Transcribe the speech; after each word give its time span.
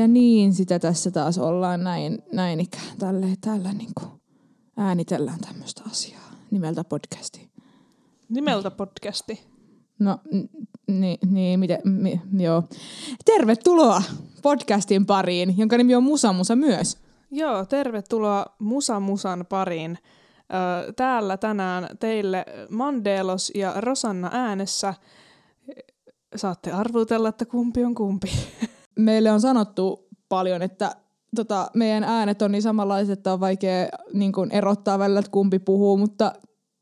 Ja 0.00 0.08
niin 0.08 0.54
sitä 0.54 0.78
tässä 0.78 1.10
taas 1.10 1.38
ollaan 1.38 1.84
näin, 1.84 2.18
näin 2.32 2.60
ikään. 2.60 2.98
Tälle, 2.98 3.26
tällä 3.40 3.72
niin 3.72 3.90
kuin 4.00 4.10
äänitellään 4.76 5.40
tämmöistä 5.40 5.82
asiaa 5.90 6.30
nimeltä 6.50 6.84
podcasti. 6.84 7.48
Nimeltä 8.28 8.70
podcasti. 8.70 9.44
No 9.98 10.18
niin, 10.86 11.18
niin 11.30 11.60
miten, 11.60 11.80
mi, 11.84 12.20
joo. 12.38 12.62
Tervetuloa 13.24 14.02
podcastin 14.42 15.06
pariin, 15.06 15.58
jonka 15.58 15.76
nimi 15.76 15.94
on 15.94 16.02
Musa 16.02 16.32
Musa 16.32 16.56
myös. 16.56 16.98
Joo, 17.30 17.64
tervetuloa 17.64 18.46
Musa 18.58 19.00
Musan 19.00 19.46
pariin. 19.48 19.98
Täällä 20.96 21.36
tänään 21.36 21.88
teille 21.98 22.44
Mandelos 22.70 23.52
ja 23.54 23.74
Rosanna 23.76 24.30
äänessä. 24.32 24.94
Saatte 26.36 26.72
arvutella, 26.72 27.28
että 27.28 27.44
kumpi 27.44 27.84
on 27.84 27.94
kumpi. 27.94 28.30
Meille 29.00 29.30
on 29.30 29.40
sanottu 29.40 30.08
paljon, 30.28 30.62
että 30.62 30.96
tota, 31.36 31.70
meidän 31.74 32.04
äänet 32.04 32.42
on 32.42 32.52
niin 32.52 32.62
samanlaiset, 32.62 33.18
että 33.18 33.32
on 33.32 33.40
vaikea 33.40 33.88
niin 34.12 34.32
kuin 34.32 34.50
erottaa 34.52 34.98
välillä, 34.98 35.20
että 35.20 35.30
kumpi 35.30 35.58
puhuu, 35.58 35.96
mutta 35.96 36.32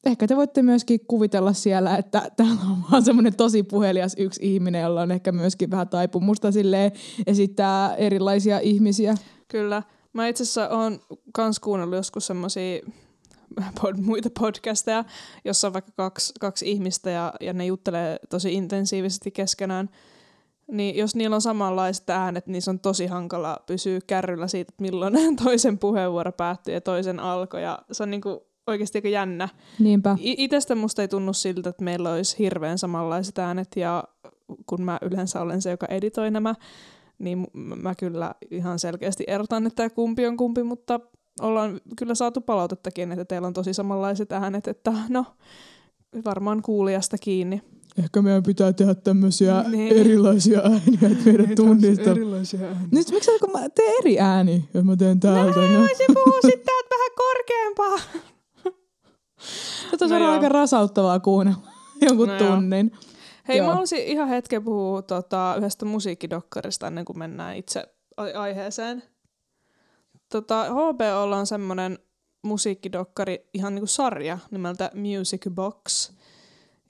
ehkä 0.07 0.27
te 0.27 0.37
voitte 0.37 0.63
myöskin 0.63 1.01
kuvitella 1.09 1.53
siellä, 1.53 1.97
että 1.97 2.23
täällä 2.37 2.61
on 2.71 2.77
vaan 2.93 3.05
semmoinen 3.05 3.37
tosi 3.37 3.63
puhelias 3.63 4.15
yksi 4.19 4.55
ihminen, 4.55 4.83
jolla 4.83 5.03
on 5.03 5.11
ehkä 5.11 5.33
myöskin 5.33 5.71
vähän 5.71 5.89
taipumusta 5.89 6.53
silleen 6.53 6.93
esittää 7.27 7.95
erilaisia 7.95 8.59
ihmisiä. 8.59 9.15
Kyllä. 9.49 9.83
Mä 10.13 10.29
itse 10.29 10.43
asiassa 10.43 10.69
oon 10.69 11.01
kans 11.33 11.61
kuunnellut 11.61 11.97
joskus 11.97 12.27
semmoisia 12.27 12.81
pod, 13.81 13.97
muita 13.99 14.29
podcasteja, 14.41 15.05
jossa 15.45 15.67
on 15.67 15.73
vaikka 15.73 15.93
kaksi, 15.97 16.33
kaksi 16.41 16.71
ihmistä 16.71 17.11
ja, 17.11 17.33
ja 17.41 17.53
ne 17.53 17.67
juttelee 17.67 18.19
tosi 18.31 18.55
intensiivisesti 18.55 19.31
keskenään. 19.31 19.91
Niin 20.73 20.97
jos 20.97 21.17
niillä 21.17 21.35
on 21.35 21.43
samanlaiset 21.43 22.11
äänet, 22.11 22.47
niin 22.47 22.63
se 22.63 22.71
on 22.71 22.81
tosi 22.81 23.07
hankala 23.07 23.57
pysyä 23.67 24.01
kärryllä 24.07 24.49
siitä, 24.49 24.71
että 24.73 24.83
milloin 24.83 25.15
toisen 25.45 25.79
puheenvuoro 25.79 26.33
päättyy 26.33 26.75
ja 26.75 26.81
toisen 26.81 27.21
alkoi. 27.21 27.63
Ja 27.63 27.79
se 27.93 28.03
on 28.03 28.11
niinku 28.11 28.47
oikeasti 28.67 28.99
aika 28.99 29.09
jännä. 29.09 29.49
Niinpä. 29.79 30.17
Itestä 30.21 30.75
musta 30.75 31.03
ei 31.03 31.09
tunnu 31.09 31.33
siltä, 31.33 31.71
että 31.71 31.85
meillä 31.85 32.13
olisi 32.13 32.39
hirveän 32.39 32.79
samanlaiset 32.79 33.39
äänet 33.39 33.69
ja 33.77 34.05
kun 34.67 34.83
mä 34.83 34.99
yleensä 35.03 35.41
olen 35.41 35.63
se, 35.63 35.71
joka 35.71 35.87
editoi 35.87 36.31
nämä, 36.31 36.55
niin 37.19 37.47
mä 37.55 37.95
kyllä 37.95 38.35
ihan 38.51 38.79
selkeästi 38.79 39.25
erotan, 39.27 39.67
että 39.67 39.91
kumpi 39.91 40.27
on 40.27 40.37
kumpi, 40.37 40.63
mutta 40.63 41.01
ollaan 41.41 41.81
kyllä 41.99 42.15
saatu 42.15 42.41
palautettakin, 42.41 43.13
että 43.13 43.25
teillä 43.25 43.47
on 43.47 43.55
tosi 43.55 43.75
samanlaiset 43.75 44.33
äänet, 44.33 44.69
että 44.69 44.93
no, 45.09 45.25
varmaan 46.25 46.63
kuulijasta 46.63 47.19
kiinni. 47.19 47.63
Ehkä 47.99 48.23
meidän 48.23 48.43
pitää 48.43 48.73
tehdä 48.73 48.95
tämmöisiä 48.95 49.65
niin. 49.69 49.97
erilaisia 49.97 50.61
ääniä, 50.61 51.11
että 51.13 51.25
meidät 51.25 51.55
tunnistaa. 51.55 52.13
Erilaisia 52.13 52.61
ääniä. 52.61 52.89
Nyt 52.91 53.11
miksi 53.11 53.31
kun 53.41 53.53
mä 53.53 53.69
teen 53.69 53.93
eri 54.01 54.21
ääni, 54.21 54.69
jos 54.75 54.85
mä 54.85 54.97
teen 54.97 55.21
täältä? 55.21 55.61
No, 55.61 55.69
mä 55.69 55.79
voisin 55.79 56.07
puhua 56.15 56.41
sitten 56.43 56.67
täältä 56.67 56.89
vähän 56.91 57.11
korkeampaa. 57.17 57.99
Tätä 59.91 60.05
on 60.05 60.23
no 60.23 60.33
aika 60.33 60.49
rasauttavaa 60.49 61.21
kuunnella 61.21 61.69
jonkun 62.07 62.29
no 62.29 62.39
tunnin. 62.39 62.93
Hei, 63.49 63.57
Joo. 63.57 63.67
mä 63.67 63.73
haluaisin 63.73 64.05
ihan 64.05 64.29
hetken 64.29 64.65
puhua 64.65 65.03
tota, 65.03 65.55
yhdestä 65.59 65.85
musiikkidokkarista 65.85 66.87
ennen 66.87 67.05
kuin 67.05 67.19
mennään 67.19 67.57
itse 67.57 67.95
aiheeseen. 68.17 69.03
Tota, 70.33 70.65
HBOlla 70.65 71.37
on 71.37 71.47
semmoinen 71.47 71.99
musiikkidokkari, 72.43 73.49
ihan 73.55 73.75
niinku 73.75 73.87
sarja 73.87 74.39
nimeltä 74.51 74.91
Music 74.95 75.51
Box. 75.51 76.13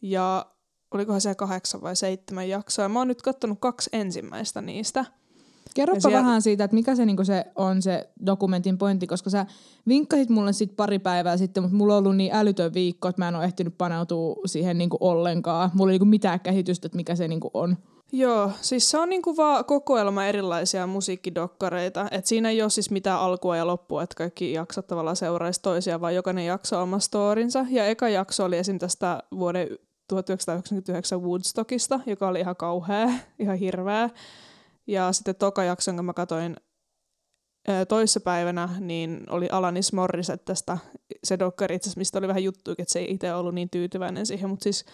Ja 0.02 0.46
olikohan 0.94 1.20
se 1.20 1.34
kahdeksan 1.34 1.82
vai 1.82 1.96
seitsemän 1.96 2.48
jaksoa. 2.48 2.88
Mä 2.88 2.98
oon 2.98 3.08
nyt 3.08 3.22
katsonut 3.22 3.58
kaksi 3.60 3.90
ensimmäistä 3.92 4.60
niistä– 4.60 5.04
Kerropa 5.74 6.00
siellä... 6.00 6.18
vähän 6.18 6.42
siitä, 6.42 6.64
että 6.64 6.74
mikä 6.74 6.94
se, 6.94 7.06
niin 7.06 7.26
se 7.26 7.44
on 7.54 7.82
se 7.82 8.10
dokumentin 8.26 8.78
pointti, 8.78 9.06
koska 9.06 9.30
sä 9.30 9.46
vinkkasit 9.88 10.28
mulle 10.28 10.52
sit 10.52 10.76
pari 10.76 10.98
päivää 10.98 11.36
sitten, 11.36 11.62
mutta 11.62 11.76
mulla 11.76 11.94
on 11.94 11.98
ollut 11.98 12.16
niin 12.16 12.34
älytön 12.34 12.74
viikko, 12.74 13.08
että 13.08 13.22
mä 13.22 13.28
en 13.28 13.34
ole 13.34 13.44
ehtinyt 13.44 13.78
paneutua 13.78 14.36
siihen 14.46 14.78
niin 14.78 14.90
ollenkaan. 15.00 15.70
Mulla 15.74 15.92
ei 15.92 15.98
niin 15.98 16.08
mitään 16.08 16.40
käsitystä, 16.40 16.86
että 16.86 16.96
mikä 16.96 17.14
se 17.14 17.28
niin 17.28 17.40
on. 17.54 17.76
Joo, 18.12 18.50
siis 18.60 18.90
se 18.90 18.98
on 18.98 19.08
niinku 19.08 19.36
vaan 19.36 19.64
kokoelma 19.64 20.24
erilaisia 20.24 20.86
musiikkidokkareita. 20.86 22.08
Et 22.10 22.26
siinä 22.26 22.50
ei 22.50 22.62
ole 22.62 22.70
siis 22.70 22.90
mitään 22.90 23.20
alkua 23.20 23.56
ja 23.56 23.66
loppua, 23.66 24.02
että 24.02 24.14
kaikki 24.14 24.52
jaksot 24.52 24.86
tavallaan 24.86 25.16
seuraisi 25.16 25.62
toisiaan, 25.62 26.00
vaan 26.00 26.14
jokainen 26.14 26.46
jakso 26.46 26.82
oma 26.82 26.98
storinsa. 26.98 27.66
Ja 27.70 27.86
eka 27.86 28.08
jakso 28.08 28.44
oli 28.44 28.56
esim. 28.56 28.78
tästä 28.78 29.22
vuoden 29.38 29.68
1999 30.08 31.22
Woodstockista, 31.22 32.00
joka 32.06 32.28
oli 32.28 32.40
ihan 32.40 32.56
kauhea, 32.56 33.08
ihan 33.38 33.56
hirveä. 33.56 34.10
Ja 34.86 35.12
sitten 35.12 35.34
toka 35.34 35.64
jakson, 35.64 35.96
kun 35.96 36.04
mä 36.04 36.12
katsoin 36.12 36.56
toissapäivänä, 37.88 38.68
niin 38.80 39.20
oli 39.30 39.48
Alanis 39.52 39.92
Morissette 39.92 40.44
tästä, 40.44 40.78
se 41.24 41.38
dokkari 41.38 41.74
itse 41.74 41.90
mistä 41.96 42.18
oli 42.18 42.28
vähän 42.28 42.44
juttu, 42.44 42.70
että 42.70 42.92
se 42.92 42.98
ei 42.98 43.10
itse 43.10 43.34
ollut 43.34 43.54
niin 43.54 43.70
tyytyväinen 43.70 44.26
siihen, 44.26 44.50
mutta 44.50 44.62
siis 44.62 44.84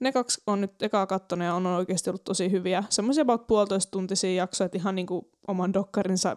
ne 0.00 0.12
kaksi 0.12 0.42
on 0.46 0.60
nyt 0.60 0.82
ekaa 0.82 1.06
kattonut 1.06 1.46
ja 1.46 1.54
on 1.54 1.66
oikeasti 1.66 2.10
ollut 2.10 2.24
tosi 2.24 2.50
hyviä. 2.50 2.84
Semmoisia 2.88 3.22
about 3.22 3.46
puolitoista 3.46 3.90
tuntisia 3.90 4.34
jaksoja, 4.34 4.66
että 4.66 4.78
ihan 4.78 4.94
niinku 4.94 5.30
oman 5.48 5.72
dokkarinsa 5.72 6.36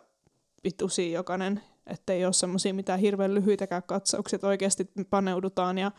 vitusia 0.64 1.14
jokainen, 1.14 1.62
ettei 1.88 2.26
ole 2.26 2.34
semmoisia 2.34 2.74
mitään 2.74 3.00
hirveän 3.00 3.36
lyhyitäkään 3.36 3.84
katsauksia, 3.84 4.38
että 4.38 4.48
oikeasti 4.48 4.92
paneudutaan 5.10 5.78
ja 5.78 5.92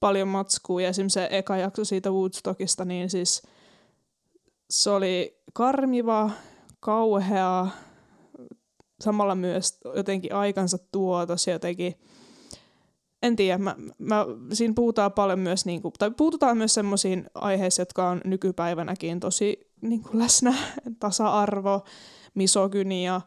paljon 0.00 0.28
matskuu. 0.28 0.78
Ja 0.78 0.88
esimerkiksi 0.88 1.14
se 1.14 1.28
eka 1.30 1.56
jakso 1.56 1.84
siitä 1.84 2.10
Woodstockista, 2.10 2.84
niin 2.84 3.10
siis 3.10 3.42
se 4.70 4.90
oli 4.90 5.42
karmiva, 5.52 6.30
kauhea, 6.80 7.66
samalla 9.00 9.34
myös 9.34 9.78
jotenkin 9.96 10.34
aikansa 10.34 10.78
tuotos 10.92 11.46
jotenkin, 11.46 11.94
en 13.22 13.36
tiedä, 13.36 13.58
mä, 13.58 13.76
mä, 13.98 14.26
siinä 14.52 14.74
puhutaan 14.74 15.12
paljon 15.12 15.38
myös, 15.38 15.66
niin 15.66 15.82
kuin, 15.82 15.92
tai 15.98 16.10
puututaan 16.10 16.56
myös 16.56 16.74
semmoisiin 16.74 17.26
aiheisiin, 17.34 17.82
jotka 17.82 18.08
on 18.08 18.20
nykypäivänäkin 18.24 19.20
tosi 19.20 19.70
niin 19.80 20.02
kuin 20.02 20.18
läsnä, 20.18 20.54
tasa-arvo, 20.98 21.84
misogynia. 22.34 23.20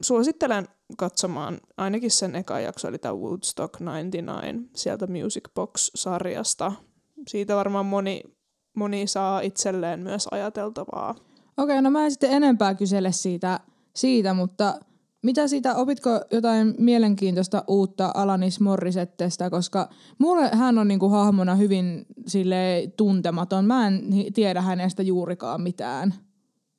Suosittelen 0.00 0.68
katsomaan 0.96 1.58
ainakin 1.76 2.10
sen 2.10 2.36
eka 2.36 2.60
jakso, 2.60 2.88
eli 2.88 2.98
tämä 2.98 3.14
Woodstock 3.14 3.80
99, 3.80 4.70
sieltä 4.74 5.06
Music 5.06 5.44
Box-sarjasta. 5.54 6.72
Siitä 7.28 7.56
varmaan 7.56 7.86
moni, 7.86 8.22
moni 8.76 9.06
saa 9.06 9.40
itselleen 9.40 10.00
myös 10.00 10.28
ajateltavaa. 10.30 11.14
Okei, 11.56 11.82
no 11.82 11.90
mä 11.90 12.04
en 12.04 12.10
sitten 12.10 12.30
enempää 12.30 12.74
kysele 12.74 13.12
siitä, 13.12 13.60
siitä 13.96 14.34
mutta 14.34 14.74
mitä 15.22 15.48
siitä, 15.48 15.74
opitko 15.74 16.10
jotain 16.30 16.74
mielenkiintoista 16.78 17.64
uutta 17.66 18.10
Alanis 18.14 18.60
Morrisettestä, 18.60 19.50
koska 19.50 19.88
mulle 20.18 20.48
hän 20.52 20.78
on 20.78 20.88
niinku 20.88 21.08
hahmona 21.08 21.54
hyvin 21.54 22.06
sille 22.26 22.92
tuntematon. 22.96 23.64
Mä 23.64 23.86
en 23.86 24.02
tiedä 24.34 24.60
hänestä 24.60 25.02
juurikaan 25.02 25.60
mitään. 25.60 26.14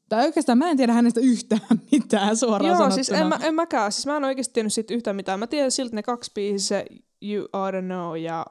Tai 0.10 0.26
oikeastaan 0.26 0.58
mä 0.58 0.70
en 0.70 0.78
tiedä 0.78 0.94
hänestä 0.94 1.20
yhtään 1.20 1.62
mitään 1.92 2.38
suoraan 2.38 2.68
Joo, 2.68 2.78
sanottuna. 2.78 3.04
siis 3.04 3.22
en, 3.22 3.28
mä, 3.28 3.40
en 3.42 3.56
mäkään. 3.56 3.92
Siis 3.92 4.06
mä 4.06 4.18
en 4.18 4.24
oikeasti 4.24 4.54
tiennyt 4.54 4.74
siitä 4.74 4.94
yhtään 4.94 5.16
mitään. 5.16 5.40
Mä 5.40 5.48
tiedän 5.48 5.72
siltä 5.72 5.96
ne 5.96 6.04
kaksi 6.04 6.32
biisiä, 6.36 6.86
You 7.22 7.50
Oughta 7.54 7.82
Know 7.82 8.18
ja 8.18 8.46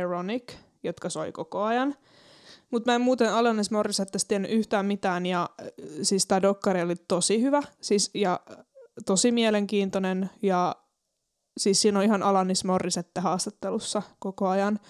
Ironic, 0.00 0.52
jotka 0.82 1.10
soi 1.10 1.32
koko 1.32 1.62
ajan. 1.62 1.94
Mutta 2.70 2.90
mä 2.90 2.94
en 2.94 3.00
muuten 3.00 3.32
Alanis 3.32 3.70
Morissettesta 3.70 4.28
tiennyt 4.28 4.50
yhtään 4.50 4.86
mitään 4.86 5.26
ja 5.26 5.50
äh, 5.60 5.66
siis 6.02 6.26
tämä 6.26 6.42
dokkari 6.42 6.82
oli 6.82 6.94
tosi 7.08 7.42
hyvä 7.42 7.62
siis, 7.80 8.10
ja 8.14 8.40
äh, 8.50 8.56
tosi 9.06 9.32
mielenkiintoinen 9.32 10.30
ja 10.42 10.76
siis 11.58 11.82
siinä 11.82 11.98
on 11.98 12.04
ihan 12.04 12.22
Alanis 12.22 12.64
Morissette 12.64 13.20
haastattelussa 13.20 14.02
koko 14.18 14.48
ajan 14.48 14.80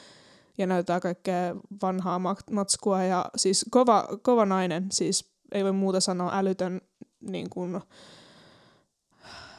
ja 0.58 0.66
näyttää 0.66 1.00
kaikkea 1.00 1.56
vanhaa 1.82 2.20
matskua 2.50 3.02
ja 3.02 3.25
siis 3.37 3.66
kova, 3.70 4.08
kova 4.22 4.46
nainen, 4.46 4.87
siis 4.92 5.38
ei 5.52 5.64
voi 5.64 5.72
muuta 5.72 6.00
sanoa 6.00 6.38
älytön 6.38 6.80
niin 7.20 7.50
kuin, 7.50 7.80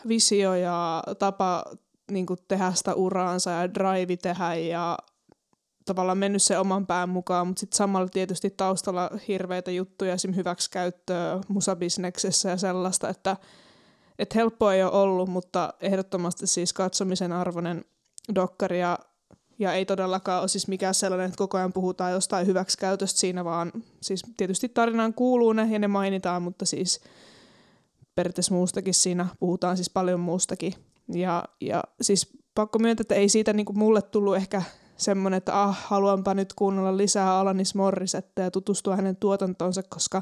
visio 0.07 0.55
ja 0.55 1.03
tapa 1.19 1.63
niin 2.11 2.25
kuin, 2.25 2.39
tehdä 2.47 2.71
sitä 2.73 2.93
uraansa 2.93 3.51
ja 3.51 3.73
drive 3.73 4.17
tehdä 4.17 4.55
ja 4.55 4.97
tavallaan 5.85 6.17
mennyt 6.17 6.43
se 6.43 6.57
oman 6.57 6.87
pään 6.87 7.09
mukaan, 7.09 7.47
mutta 7.47 7.59
sitten 7.59 7.77
samalla 7.77 8.09
tietysti 8.09 8.49
taustalla 8.49 9.09
hirveitä 9.27 9.71
juttuja, 9.71 10.13
esim. 10.13 10.35
hyväksikäyttöä 10.35 11.41
musabisneksessä 11.47 12.49
ja 12.49 12.57
sellaista, 12.57 13.09
että, 13.09 13.37
että 14.19 14.39
helppoa 14.39 14.73
ei 14.73 14.83
ole 14.83 14.91
ollut, 14.91 15.29
mutta 15.29 15.73
ehdottomasti 15.81 16.47
siis 16.47 16.73
katsomisen 16.73 17.31
arvoinen 17.31 17.85
dokkari 18.35 18.79
ja, 18.79 18.99
ja 19.59 19.73
ei 19.73 19.85
todellakaan 19.85 20.39
ole 20.39 20.47
siis 20.47 20.67
mikään 20.67 20.93
sellainen, 20.93 21.25
että 21.25 21.37
koko 21.37 21.57
ajan 21.57 21.73
puhutaan 21.73 22.11
jostain 22.11 22.47
hyväksikäytöstä 22.47 23.19
siinä, 23.19 23.45
vaan 23.45 23.71
siis 24.01 24.23
tietysti 24.37 24.69
tarinaan 24.69 25.13
kuuluu 25.13 25.53
ne 25.53 25.67
ja 25.71 25.79
ne 25.79 25.87
mainitaan, 25.87 26.41
mutta 26.41 26.65
siis 26.65 27.01
periaatteessa 28.15 28.53
muustakin 28.53 28.93
siinä 28.93 29.25
puhutaan 29.39 29.77
siis 29.77 29.89
paljon 29.89 30.19
muustakin. 30.19 30.73
Ja, 31.13 31.43
ja 31.61 31.83
siis 32.01 32.37
pakko 32.55 32.79
myöntää, 32.79 33.01
että 33.01 33.15
ei 33.15 33.29
siitä 33.29 33.53
niin 33.53 33.65
kuin 33.65 33.77
mulle 33.77 34.01
tullut 34.01 34.35
ehkä 34.35 34.61
semmoinen, 34.97 35.37
että 35.37 35.63
ah, 35.63 35.85
haluanpa 35.87 36.33
nyt 36.33 36.53
kuunnella 36.53 36.97
lisää 36.97 37.39
Alanis 37.39 37.75
Morrisetta 37.75 38.41
ja 38.41 38.51
tutustua 38.51 38.95
hänen 38.95 39.15
tuotantonsa, 39.15 39.83
koska 39.83 40.21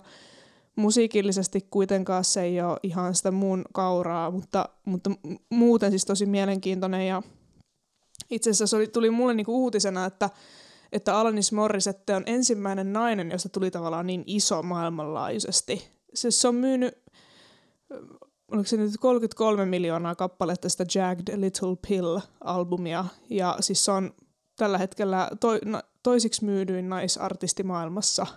musiikillisesti 0.75 1.67
kuitenkaan 1.71 2.23
se 2.23 2.41
ei 2.41 2.61
ole 2.61 2.79
ihan 2.83 3.15
sitä 3.15 3.31
muun 3.31 3.65
kauraa, 3.73 4.31
mutta, 4.31 4.69
mutta 4.85 5.11
muuten 5.49 5.91
siis 5.91 6.05
tosi 6.05 6.25
mielenkiintoinen 6.25 7.07
ja 7.07 7.23
itse 8.29 8.49
asiassa 8.49 8.67
se 8.67 8.75
oli, 8.75 8.87
tuli 8.87 9.09
mulle 9.09 9.33
niinku 9.33 9.63
uutisena, 9.63 10.05
että, 10.05 10.29
että 10.91 11.19
Alanis 11.19 11.51
Morissette 11.51 12.15
on 12.15 12.23
ensimmäinen 12.25 12.93
nainen, 12.93 13.31
josta 13.31 13.49
tuli 13.49 13.71
tavallaan 13.71 14.07
niin 14.07 14.23
iso 14.25 14.63
maailmanlaajuisesti. 14.63 15.89
Se, 16.13 16.31
se 16.31 16.47
on 16.47 16.55
myynyt, 16.55 16.97
oliko 18.51 18.67
se 18.67 18.77
nyt 18.77 18.97
33 18.99 19.65
miljoonaa 19.65 20.15
kappaletta 20.15 20.69
sitä 20.69 20.85
Jagged 20.95 21.39
Little 21.39 21.75
Pill-albumia, 21.87 23.05
ja 23.29 23.57
siis 23.59 23.85
se 23.85 23.91
on 23.91 24.13
tällä 24.55 24.77
hetkellä 24.77 25.29
to, 25.39 25.47
no, 25.65 25.81
toisiksi 26.03 26.45
myydyin 26.45 26.89
naisartisti 26.89 27.63
maailmassa. 27.63 28.27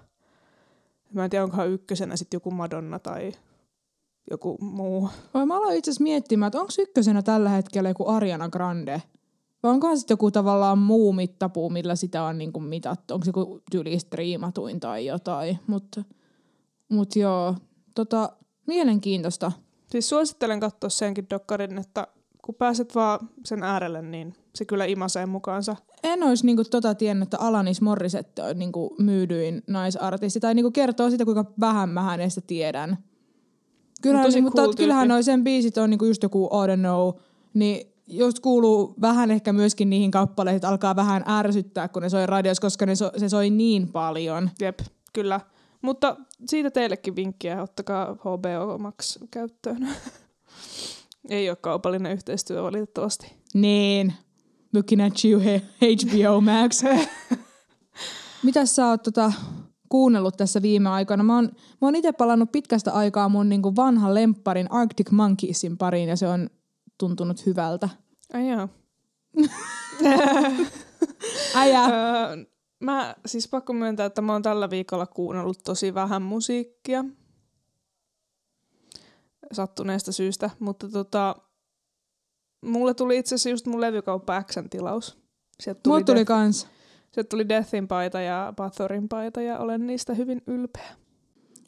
Mä 1.13 1.25
en 1.25 1.31
tiedä, 1.31 1.45
onkohan 1.45 1.71
ykkösenä 1.71 2.17
sitten 2.17 2.37
joku 2.37 2.51
Madonna 2.51 2.99
tai 2.99 3.33
joku 4.31 4.59
muu. 4.61 5.09
Vai 5.35 5.47
mä 5.47 5.57
aloin 5.57 5.79
itse 5.79 5.91
asiassa 5.91 6.03
miettimään, 6.03 6.49
että 6.49 6.61
onko 6.61 6.73
ykkösenä 6.79 7.23
tällä 7.23 7.49
hetkellä 7.49 7.89
joku 7.89 8.09
Ariana 8.09 8.49
Grande? 8.49 9.03
Vai 9.63 9.73
onkohan 9.73 9.99
sitten 9.99 10.13
joku 10.15 10.31
tavallaan 10.31 10.79
muu 10.79 11.13
mittapuu, 11.13 11.71
millä 11.71 11.97
sitä 11.97 12.23
on 12.23 12.39
niinku 12.39 12.61
mitattu? 12.61 13.15
Onko 13.15 13.25
se 13.25 13.29
joku 13.29 13.63
tyyli 13.71 13.99
striimatuin 13.99 14.81
tai 14.81 15.07
jotain? 15.07 15.59
Mutta 15.67 16.05
mut 16.89 17.17
joo, 17.17 17.55
tota, 17.95 18.33
mielenkiintoista. 18.67 19.53
Siis 19.91 20.09
suosittelen 20.09 20.61
katsoa 20.61 20.91
senkin 20.91 21.27
dokkarin, 21.31 21.79
että 21.79 22.07
kun 22.45 22.55
pääset 22.55 22.95
vaan 22.95 23.31
sen 23.45 23.63
äärelle, 23.63 24.03
niin 24.03 24.35
se 24.55 24.65
kyllä 24.65 24.85
imasee 24.85 25.27
mukaansa. 25.27 25.77
En 26.03 26.23
olisi 26.23 26.47
niinku 26.47 26.65
tota 26.65 26.95
tiennyt, 26.95 27.27
että 27.27 27.39
Alanis 27.39 27.81
Morissette 27.81 28.43
on 28.43 28.59
niinku 28.59 28.95
myydyin 28.99 29.63
naisartisti. 29.67 30.41
Tai 30.41 30.55
niinku 30.55 30.71
kertoo 30.71 31.11
sitä, 31.11 31.25
kuinka 31.25 31.45
vähän 31.61 31.89
mä 31.89 32.03
hänestä 32.03 32.41
tiedän. 32.47 32.97
Kyllähän, 34.03 34.27
tosi 34.27 34.37
niinku, 34.41 34.51
cool 34.51 34.67
tot, 34.67 34.77
kyllähän 34.77 35.09
noi 35.09 35.23
sen 35.23 35.45
biisit 35.45 35.79
on 35.79 35.91
niinku 35.91 36.05
just 36.05 36.23
joku 36.23 36.47
I 36.47 36.77
don't 36.77 36.79
know, 36.79 37.13
niin 37.55 37.93
just 38.11 38.41
kuuluu 38.41 38.95
vähän 39.01 39.31
ehkä 39.31 39.53
myöskin 39.53 39.91
niihin 39.91 40.11
kappaleisiin, 40.11 40.57
että 40.57 40.69
alkaa 40.69 40.97
vähän 40.97 41.25
ärsyttää, 41.29 41.89
kun 41.89 42.03
ne 42.03 42.09
soi 42.09 42.27
radiossa, 42.27 42.61
koska 42.61 42.87
ne 42.87 42.97
so, 42.97 43.11
se 43.17 43.29
soi 43.29 43.51
niin 43.51 43.89
paljon. 43.89 44.51
Jep, 44.61 44.79
kyllä. 45.13 45.41
Mutta 45.83 46.17
siitä 46.47 46.71
teillekin 46.71 47.17
vinkkiä, 47.17 47.63
ottakaa 47.63 48.15
HBO 48.15 48.79
Max 48.79 49.19
käyttöön. 49.31 49.89
Ei 51.29 51.51
ole 51.51 51.57
kaupallinen 51.57 52.13
yhteistyö 52.13 52.63
valitettavasti. 52.63 53.33
Niin. 53.55 54.15
Looking 54.75 55.07
at 55.07 55.25
you, 55.25 55.41
HBO 55.41 56.41
Max. 56.41 56.83
Mitäs 58.43 58.77
sä 58.77 58.87
oot 58.87 59.03
tota, 59.03 59.33
kuunnellut 59.89 60.37
tässä 60.37 60.63
viime 60.63 60.89
aikoina? 60.89 61.23
Mä 61.23 61.35
oon, 61.35 61.45
mä 61.55 61.87
oon 61.89 61.97
itse 61.97 62.13
palannut 62.13 62.53
pitkästä 62.53 62.93
aikaa 62.93 63.29
mun 63.29 63.49
niinku 63.49 63.77
vanhan 63.77 64.15
lempparin 64.15 64.73
Arctic 64.73 65.11
Monkeysin 65.11 65.79
pariin 65.79 66.09
ja 66.09 66.17
se 66.17 66.29
on 66.29 66.51
tuntunut 67.01 67.47
hyvältä. 67.47 67.89
Ai 68.33 68.49
joo. 68.51 68.69
Äijä. 71.55 71.85
Öö, 71.85 72.37
mä 72.81 73.15
siis 73.27 73.49
pakko 73.49 73.73
myöntää, 73.73 74.07
että 74.07 74.23
mä 74.23 74.33
oon 74.33 74.43
tällä 74.43 74.71
viikolla 74.71 75.07
kuunnellut 75.07 75.59
tosi 75.65 75.95
vähän 75.95 76.23
musiikkia. 76.23 77.05
Sattuneesta 79.53 80.13
syystä, 80.13 80.51
mutta 80.59 80.89
tota, 80.89 81.37
mulle 82.65 82.95
tuli 82.95 83.19
itse 83.19 83.35
asiassa 83.35 83.51
just 83.51 83.67
mun 83.67 83.81
levykauppa 83.81 84.43
Xn 84.43 84.69
tilaus. 84.71 85.19
Sieltä 85.61 85.81
tuli, 85.83 85.93
Mulla 85.93 86.05
tuli 86.05 86.17
Death, 86.17 86.27
kans. 86.29 86.69
sieltä 87.13 87.29
tuli 87.29 87.49
Deathin 87.49 87.89
paita 87.89 88.21
ja 88.21 88.53
Bathorin 88.57 89.09
paita 89.09 89.43
ja 89.43 89.59
olen 89.59 89.87
niistä 89.87 90.15
hyvin 90.15 90.43
ylpeä. 90.47 90.97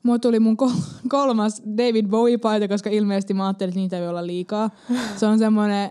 Mulla 0.02 0.18
tuli 0.18 0.40
mun 0.40 0.56
kol- 0.56 0.70
kolmas 1.08 1.62
David 1.76 2.06
Bowie-paita, 2.06 2.68
koska 2.68 2.90
ilmeisesti 2.90 3.34
mä 3.34 3.46
ajattelin, 3.46 3.70
että 3.70 3.80
niitä 3.80 3.96
ei 3.96 4.02
voi 4.02 4.08
olla 4.08 4.26
liikaa. 4.26 4.70
Se 5.16 5.26
on 5.26 5.38
semmoinen, 5.38 5.84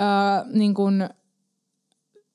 äh, 0.00 0.52
niin 0.52 0.74
kuin, 0.74 1.08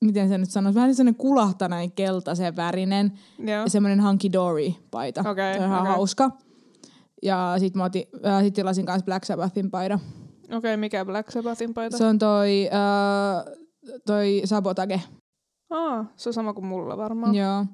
miten 0.02 0.30
se 0.30 0.38
nyt 0.38 0.50
sanoisi, 0.50 0.76
vähän 0.76 0.96
semmoinen 0.96 1.18
kulahtainen 1.18 1.92
keltaisen 1.92 2.56
värinen 2.56 3.12
Joo. 3.40 3.64
ja 3.64 3.70
semmoinen 3.70 4.04
hunky 4.04 4.34
dory 4.34 4.74
paita. 4.92 5.30
Okei, 5.30 5.54
se 5.54 5.60
on 5.60 5.66
ihan 5.66 5.82
okei. 5.82 5.92
hauska. 5.92 6.32
Ja 7.24 7.56
sit 7.60 7.76
mä 7.76 7.84
otin, 7.84 8.04
äh, 8.26 8.44
sit 8.44 8.54
tilasin 8.54 8.86
kanssa 8.86 9.06
Black 9.06 9.26
Sabbathin 9.26 9.72
paidan. 9.72 10.00
Okei, 10.44 10.58
okay, 10.58 10.78
mikä 10.78 11.06
Black 11.06 11.32
Sabbathin 11.32 11.74
paita? 11.74 11.98
Se 11.98 12.06
on 12.06 12.20
toi, 12.20 12.70
äh, 12.74 13.54
toi 14.06 14.42
Sabotage. 14.46 15.02
Aa, 15.70 16.06
se 16.16 16.30
on 16.30 16.34
sama 16.34 16.54
kuin 16.54 16.66
mulla 16.66 16.98
varmaan. 16.98 17.36
Joo. 17.36 17.66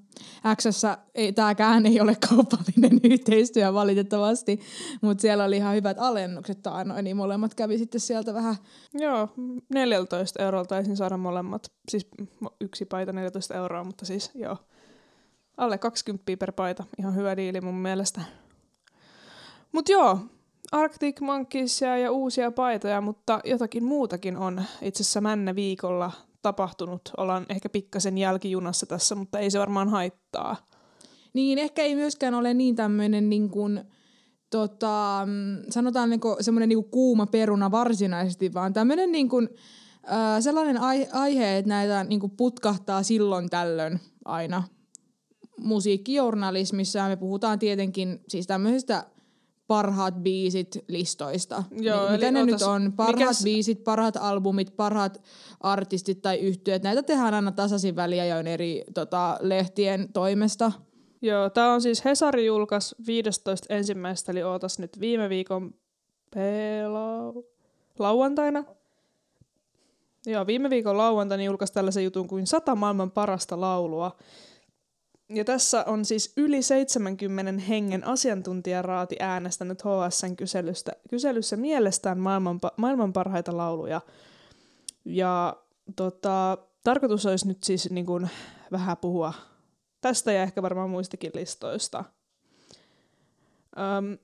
Xssä 0.55 0.97
ei, 1.15 1.33
tääkään 1.33 1.85
ei 1.85 2.01
ole 2.01 2.17
kaupallinen 2.29 2.99
yhteistyö 3.11 3.73
valitettavasti, 3.73 4.59
mutta 5.01 5.21
siellä 5.21 5.43
oli 5.43 5.57
ihan 5.57 5.75
hyvät 5.75 5.97
alennukset 5.99 6.61
taannoin, 6.61 7.03
niin 7.03 7.17
molemmat 7.17 7.55
kävi 7.55 7.77
sitten 7.77 8.01
sieltä 8.01 8.33
vähän. 8.33 8.55
Joo, 8.93 9.29
14 9.73 10.43
eurolla 10.43 10.65
taisin 10.65 10.97
saada 10.97 11.17
molemmat. 11.17 11.71
Siis 11.89 12.07
yksi 12.61 12.85
paita 12.85 13.13
14 13.13 13.55
euroa, 13.55 13.83
mutta 13.83 14.05
siis 14.05 14.31
joo. 14.35 14.57
Alle 15.57 15.77
20 15.77 16.37
per 16.39 16.51
paita. 16.51 16.83
Ihan 16.99 17.15
hyvä 17.15 17.37
diili 17.37 17.61
mun 17.61 17.75
mielestä. 17.75 18.21
Mut 19.71 19.89
joo, 19.89 20.19
Arctic 20.71 21.21
Monkeysia 21.21 21.97
ja 21.97 22.11
uusia 22.11 22.51
paitoja, 22.51 23.01
mutta 23.01 23.39
jotakin 23.43 23.83
muutakin 23.83 24.37
on 24.37 24.63
itse 24.81 25.03
asiassa 25.03 25.21
männä 25.21 25.55
viikolla 25.55 26.11
tapahtunut. 26.41 27.01
Ollaan 27.17 27.45
ehkä 27.49 27.69
pikkasen 27.69 28.17
jälkijunassa 28.17 28.85
tässä, 28.85 29.15
mutta 29.15 29.39
ei 29.39 29.51
se 29.51 29.59
varmaan 29.59 29.89
haittaa. 29.89 30.55
Niin, 31.33 31.59
ehkä 31.59 31.81
ei 31.81 31.95
myöskään 31.95 32.33
ole 32.33 32.53
niin 32.53 32.75
tämmöinen 32.75 33.29
niin 33.29 33.49
kuin, 33.49 33.81
tota, 34.49 35.27
sanotaan 35.69 36.09
niin 36.09 36.21
semmoinen 36.39 36.69
niin 36.69 36.89
kuuma 36.91 37.25
peruna 37.25 37.71
varsinaisesti, 37.71 38.53
vaan 38.53 38.73
tämmöinen 38.73 39.11
niin 39.11 39.29
kuin, 39.29 39.49
äh, 40.11 40.41
sellainen 40.41 40.77
ai- 40.77 41.07
aihe, 41.13 41.57
että 41.57 41.69
näitä 41.69 42.03
niin 42.03 42.19
kuin 42.19 42.31
putkahtaa 42.37 43.03
silloin 43.03 43.49
tällöin 43.49 43.99
aina 44.25 44.63
musiikkijournalismissa. 45.59 47.07
Me 47.07 47.15
puhutaan 47.15 47.59
tietenkin 47.59 48.19
siis 48.27 48.47
tämmöisistä 48.47 49.05
parhaat 49.71 50.15
biisit 50.15 50.77
listoista. 50.87 51.63
Joo, 51.79 52.01
Niin, 52.01 52.11
mitä 52.11 52.31
ne 52.31 52.45
nyt 52.45 52.53
ootas, 52.53 52.67
on? 52.67 52.93
Parhaat 52.93 53.29
mikäs- 53.29 53.43
biisit, 53.43 53.83
parhaat 53.83 54.17
albumit, 54.17 54.75
parhaat 54.75 55.21
artistit 55.59 56.21
tai 56.21 56.39
yhtyöt. 56.39 56.83
Näitä 56.83 57.03
tehdään 57.03 57.33
aina 57.33 57.51
tasaisin 57.51 57.95
väliä 57.95 58.25
join 58.25 58.47
eri 58.47 58.83
tota, 58.93 59.37
lehtien 59.41 60.13
toimesta. 60.13 60.71
Joo, 61.21 61.49
tää 61.49 61.73
on 61.73 61.81
siis 61.81 62.05
Hesari 62.05 62.45
julkaisi 62.45 62.95
15 63.07 63.73
ensimmäistä, 63.73 64.31
eli 64.31 64.43
ootas 64.43 64.79
nyt 64.79 64.99
viime 64.99 65.29
viikon 65.29 65.73
pela... 66.35 67.33
lauantaina. 67.99 68.63
Joo, 70.25 70.47
viime 70.47 70.69
viikon 70.69 70.97
lauantaina 70.97 71.43
julkaisi 71.43 71.73
tällaisen 71.73 72.03
jutun 72.03 72.27
kuin 72.27 72.47
100 72.47 72.75
maailman 72.75 73.11
parasta 73.11 73.61
laulua. 73.61 74.17
Ja 75.33 75.45
tässä 75.45 75.83
on 75.87 76.05
siis 76.05 76.33
yli 76.37 76.61
70 76.61 77.63
hengen 77.63 78.07
asiantuntijaraati 78.07 79.15
äänestänyt 79.19 79.81
HSN 79.81 80.35
kyselystä, 80.35 80.91
kyselyssä 81.09 81.57
mielestään 81.57 82.19
maailman, 82.19 82.59
maailman 82.77 83.13
parhaita 83.13 83.57
lauluja. 83.57 84.01
Ja 85.05 85.57
tota, 85.95 86.57
tarkoitus 86.83 87.25
olisi 87.25 87.47
nyt 87.47 87.63
siis 87.63 87.89
niin 87.89 88.05
kuin 88.05 88.29
vähän 88.71 88.97
puhua 88.97 89.33
tästä 90.01 90.31
ja 90.31 90.43
ehkä 90.43 90.61
varmaan 90.61 90.89
muistakin 90.89 91.31
listoista. 91.35 92.03
Öm, 93.97 94.17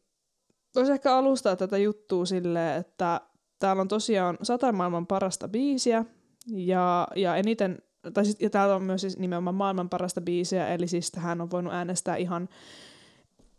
Voisi 0.77 0.91
ehkä 0.91 1.15
alustaa 1.15 1.55
tätä 1.55 1.77
juttua 1.77 2.25
silleen, 2.25 2.79
että 2.79 3.21
täällä 3.59 3.81
on 3.81 3.87
tosiaan 3.87 4.37
sata 4.43 4.71
maailman 4.71 5.07
parasta 5.07 5.47
biisiä 5.47 6.05
ja, 6.47 7.07
ja 7.15 7.35
eniten, 7.35 7.79
tai 8.13 8.25
siis, 8.25 8.37
ja 8.39 8.49
täällä 8.49 8.75
on 8.75 8.83
myös 8.83 9.01
siis 9.01 9.17
nimenomaan 9.17 9.55
maailman 9.55 9.89
parasta 9.89 10.21
biisiä, 10.21 10.67
eli 10.67 10.87
siis 10.87 11.11
tähän 11.11 11.41
on 11.41 11.51
voinut 11.51 11.73
äänestää 11.73 12.15
ihan, 12.15 12.49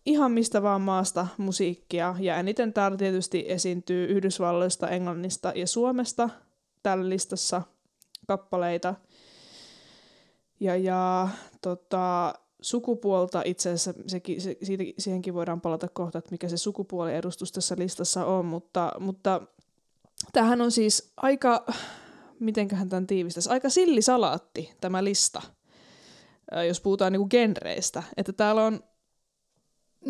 ihan 0.06 0.32
mistä 0.32 0.62
vaan 0.62 0.80
maasta 0.80 1.26
musiikkia. 1.36 2.16
Ja 2.18 2.36
eniten 2.36 2.72
täällä 2.72 2.96
tietysti 2.96 3.44
esiintyy 3.48 4.06
Yhdysvalloista, 4.06 4.88
Englannista 4.88 5.52
ja 5.54 5.66
Suomesta 5.66 6.30
tällä 6.82 7.08
listassa 7.08 7.62
kappaleita. 8.26 8.94
Ja, 10.60 10.76
ja 10.76 11.28
tota, 11.62 12.34
sukupuolta 12.60 13.42
itse 13.44 13.68
asiassa, 13.68 13.94
sekin, 14.06 14.40
se, 14.40 14.56
siitä, 14.62 14.84
siihenkin 14.98 15.34
voidaan 15.34 15.60
palata 15.60 15.88
kohta, 15.88 16.18
että 16.18 16.30
mikä 16.30 16.48
se 16.48 16.56
sukupuoliedustus 16.56 17.52
tässä 17.52 17.74
listassa 17.78 18.26
on, 18.26 18.46
mutta, 18.46 18.92
mutta 19.00 19.40
tämähän 20.32 20.60
on 20.60 20.70
siis 20.70 21.12
aika, 21.16 21.66
mitenköhän 22.40 22.88
tämän 22.88 23.06
tiivistäisi, 23.06 23.50
aika 23.50 23.68
sillisalaatti 23.68 24.72
tämä 24.80 25.04
lista, 25.04 25.42
jos 26.68 26.80
puhutaan 26.80 27.12
niinku 27.12 27.28
genreistä. 27.28 28.02
Että 28.16 28.32
täällä 28.32 28.64
on 28.64 28.80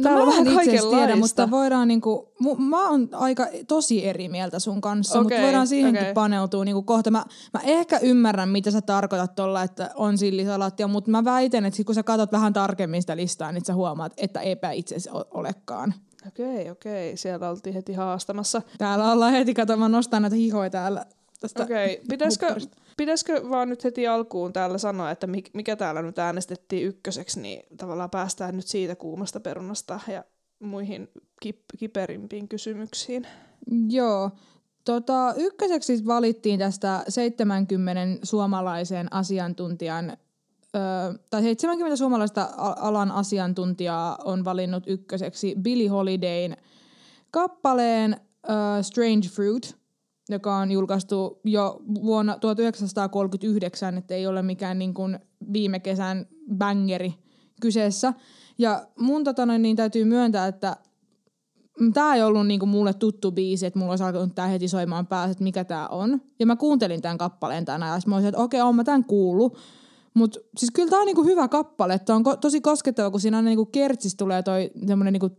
Täällä 0.03 0.23
on 0.23 0.29
mä 0.29 0.33
vähän 0.33 0.63
itse 0.63 0.79
tiedä, 0.91 1.17
mutta 1.17 1.51
voidaan 1.51 1.89
niinku, 1.89 2.33
mu, 2.41 2.55
mä 2.55 2.89
oon 2.91 3.09
aika 3.13 3.47
tosi 3.69 4.07
eri 4.07 4.29
mieltä 4.29 4.59
sun 4.59 4.81
kanssa, 4.81 5.23
mutta 5.23 5.35
Okei, 5.35 5.45
voidaan 5.45 5.67
siihenkin 5.67 6.03
okei. 6.03 6.15
paneutua 6.15 6.65
niinku 6.65 6.83
kohta. 6.83 7.11
Mä, 7.11 7.25
mä 7.55 7.61
ehkä 7.65 7.99
ymmärrän, 7.99 8.49
mitä 8.49 8.71
sä 8.71 8.81
tarkoitat 8.81 9.35
tuolla, 9.35 9.63
että 9.63 9.91
on 9.95 10.19
sillisalaattia, 10.19 10.89
mutta 10.89 11.11
mä 11.11 11.25
väitän, 11.25 11.65
että 11.67 11.77
sit 11.77 11.87
kun 11.87 11.95
sä 11.95 12.03
katsot 12.03 12.33
vähän 12.33 12.53
tarkemmin 12.53 13.03
sitä 13.03 13.17
listaa, 13.17 13.53
niin 13.53 13.65
sä 13.65 13.75
huomaat, 13.75 14.13
että 14.17 14.41
eipä 14.41 14.71
itse 14.71 14.97
olekaan. 15.31 15.95
Okei, 16.27 16.71
okei. 16.71 17.17
Siellä 17.17 17.51
oltiin 17.51 17.75
heti 17.75 17.93
haastamassa. 17.93 18.63
Täällä 18.79 19.13
ollaan 19.13 19.33
heti, 19.33 19.55
kato, 19.55 19.77
mä 19.77 19.89
nostan 19.89 20.23
näitä 20.23 20.37
hihoja 20.37 20.71
täällä. 20.71 21.07
Tästä 21.41 21.63
Okei, 21.63 22.01
pitäisikö, 22.09 22.47
hupparista. 22.47 22.77
pitäisikö 22.97 23.51
vaan 23.51 23.69
nyt 23.69 23.85
heti 23.85 24.07
alkuun 24.07 24.53
täällä 24.53 24.79
sanoa, 24.79 25.11
että 25.11 25.27
mik- 25.27 25.51
mikä 25.55 25.77
täällä 25.77 26.03
nyt 26.03 26.19
äänestettiin 26.19 26.87
ykköseksi, 26.87 27.41
niin 27.41 27.63
tavallaan 27.77 28.11
päästään 28.11 28.57
nyt 28.57 28.67
siitä 28.67 28.97
kuumasta 28.97 29.41
perunasta 29.41 30.01
ja 30.09 30.25
muihin 30.61 31.09
kip- 31.47 31.79
kiperimpiin 31.79 32.49
kysymyksiin. 32.49 33.27
Joo. 33.89 34.31
Tota, 34.85 35.35
ykköseksi 35.37 35.87
siis 35.87 36.07
valittiin 36.07 36.59
tästä 36.59 37.05
70 37.09 38.27
suomalaisen 38.27 39.13
asiantuntijan, 39.13 40.11
ö, 40.11 40.79
tai 41.31 41.43
70 41.43 41.97
suomalaista 41.97 42.49
alan 42.57 43.11
asiantuntijaa 43.11 44.19
on 44.25 44.45
valinnut 44.45 44.85
ykköseksi 44.87 45.55
Billie 45.63 45.89
Holidayn 45.89 46.57
kappaleen 47.31 48.17
ö, 48.45 48.83
Strange 48.83 49.29
Fruit, 49.29 49.77
joka 50.29 50.57
on 50.57 50.71
julkaistu 50.71 51.41
jo 51.45 51.81
vuonna 52.05 52.39
1939, 52.39 53.99
että 53.99 54.15
ei 54.15 54.27
ole 54.27 54.43
mikään 54.43 54.79
niin 54.79 54.95
kuin 54.95 55.19
viime 55.53 55.81
kesän 55.81 56.27
bangeri 56.55 57.15
kyseessä. 57.61 58.13
Ja 58.59 58.87
mun 58.99 59.25
tota, 59.25 59.47
noin, 59.47 59.63
niin 59.63 59.77
täytyy 59.77 60.05
myöntää, 60.05 60.47
että 60.47 60.77
tämä 61.95 62.15
ei 62.15 62.23
ollut 62.23 62.47
niinku 62.47 62.67
mulle 62.67 62.95
tuttu 62.95 63.33
biisi, 63.33 63.67
että 63.67 63.79
mulla 63.79 63.93
olisi 63.93 64.05
alkanut 64.05 64.35
tää 64.35 64.47
heti 64.47 64.69
soimaan 64.69 65.07
päässä, 65.07 65.31
että 65.31 65.45
mikä 65.45 65.65
tämä 65.65 65.87
on. 65.87 66.21
Ja 66.39 66.47
mä 66.47 66.57
kuuntelin 66.57 67.03
tämän 67.03 67.19
kappaleen 67.19 67.65
tänään 67.65 67.97
ja 67.97 68.01
mä 68.07 68.15
olisin, 68.15 68.29
että 68.29 68.43
okei, 68.43 68.61
on 68.61 68.77
mä 68.77 68.85
tämän 68.85 69.05
kuullut. 69.05 69.59
Mutta 70.15 70.41
siis 70.57 70.71
kyllä 70.71 70.91
tämä 70.91 71.01
on 71.01 71.07
niinku 71.07 71.25
hyvä 71.25 71.49
kappale, 71.49 71.95
että 71.95 72.15
on 72.15 72.25
ko- 72.27 72.37
tosi 72.37 72.61
koskettava, 72.61 73.11
kun 73.11 73.21
siinä 73.21 73.37
aina 73.37 73.49
niinku 73.49 73.67
kertsis 73.67 74.15
tulee 74.15 74.43
toi 74.43 74.71
semmoinen 74.87 75.13
niinku 75.13 75.31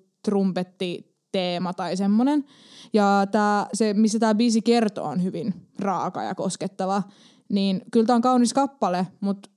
trumpetti-teema 1.31 1.73
tai 1.73 1.97
semmoinen. 1.97 2.45
Ja 2.93 3.27
tää, 3.31 3.67
se, 3.73 3.93
missä 3.93 4.19
tämä 4.19 4.35
biisi 4.35 4.61
kertoo, 4.61 5.05
on 5.05 5.23
hyvin 5.23 5.53
raaka 5.79 6.23
ja 6.23 6.35
koskettava. 6.35 7.03
Niin 7.49 7.81
kyllä 7.91 8.05
tämä 8.05 8.15
on 8.15 8.21
kaunis 8.21 8.53
kappale, 8.53 9.07
mutta 9.19 9.49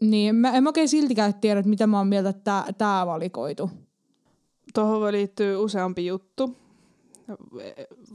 niin, 0.00 0.34
mä 0.34 0.50
en 0.52 0.66
oikein 0.66 0.88
siltikään 0.88 1.34
tiedä, 1.34 1.60
että 1.60 1.70
mitä 1.70 1.86
mä 1.86 1.98
oon 1.98 2.08
mieltä, 2.08 2.28
että 2.28 2.64
tämä 2.78 3.06
valikoitu. 3.06 3.70
Tuohon 4.74 5.00
voi 5.00 5.12
liittyä 5.12 5.58
useampi 5.58 6.06
juttu. 6.06 6.56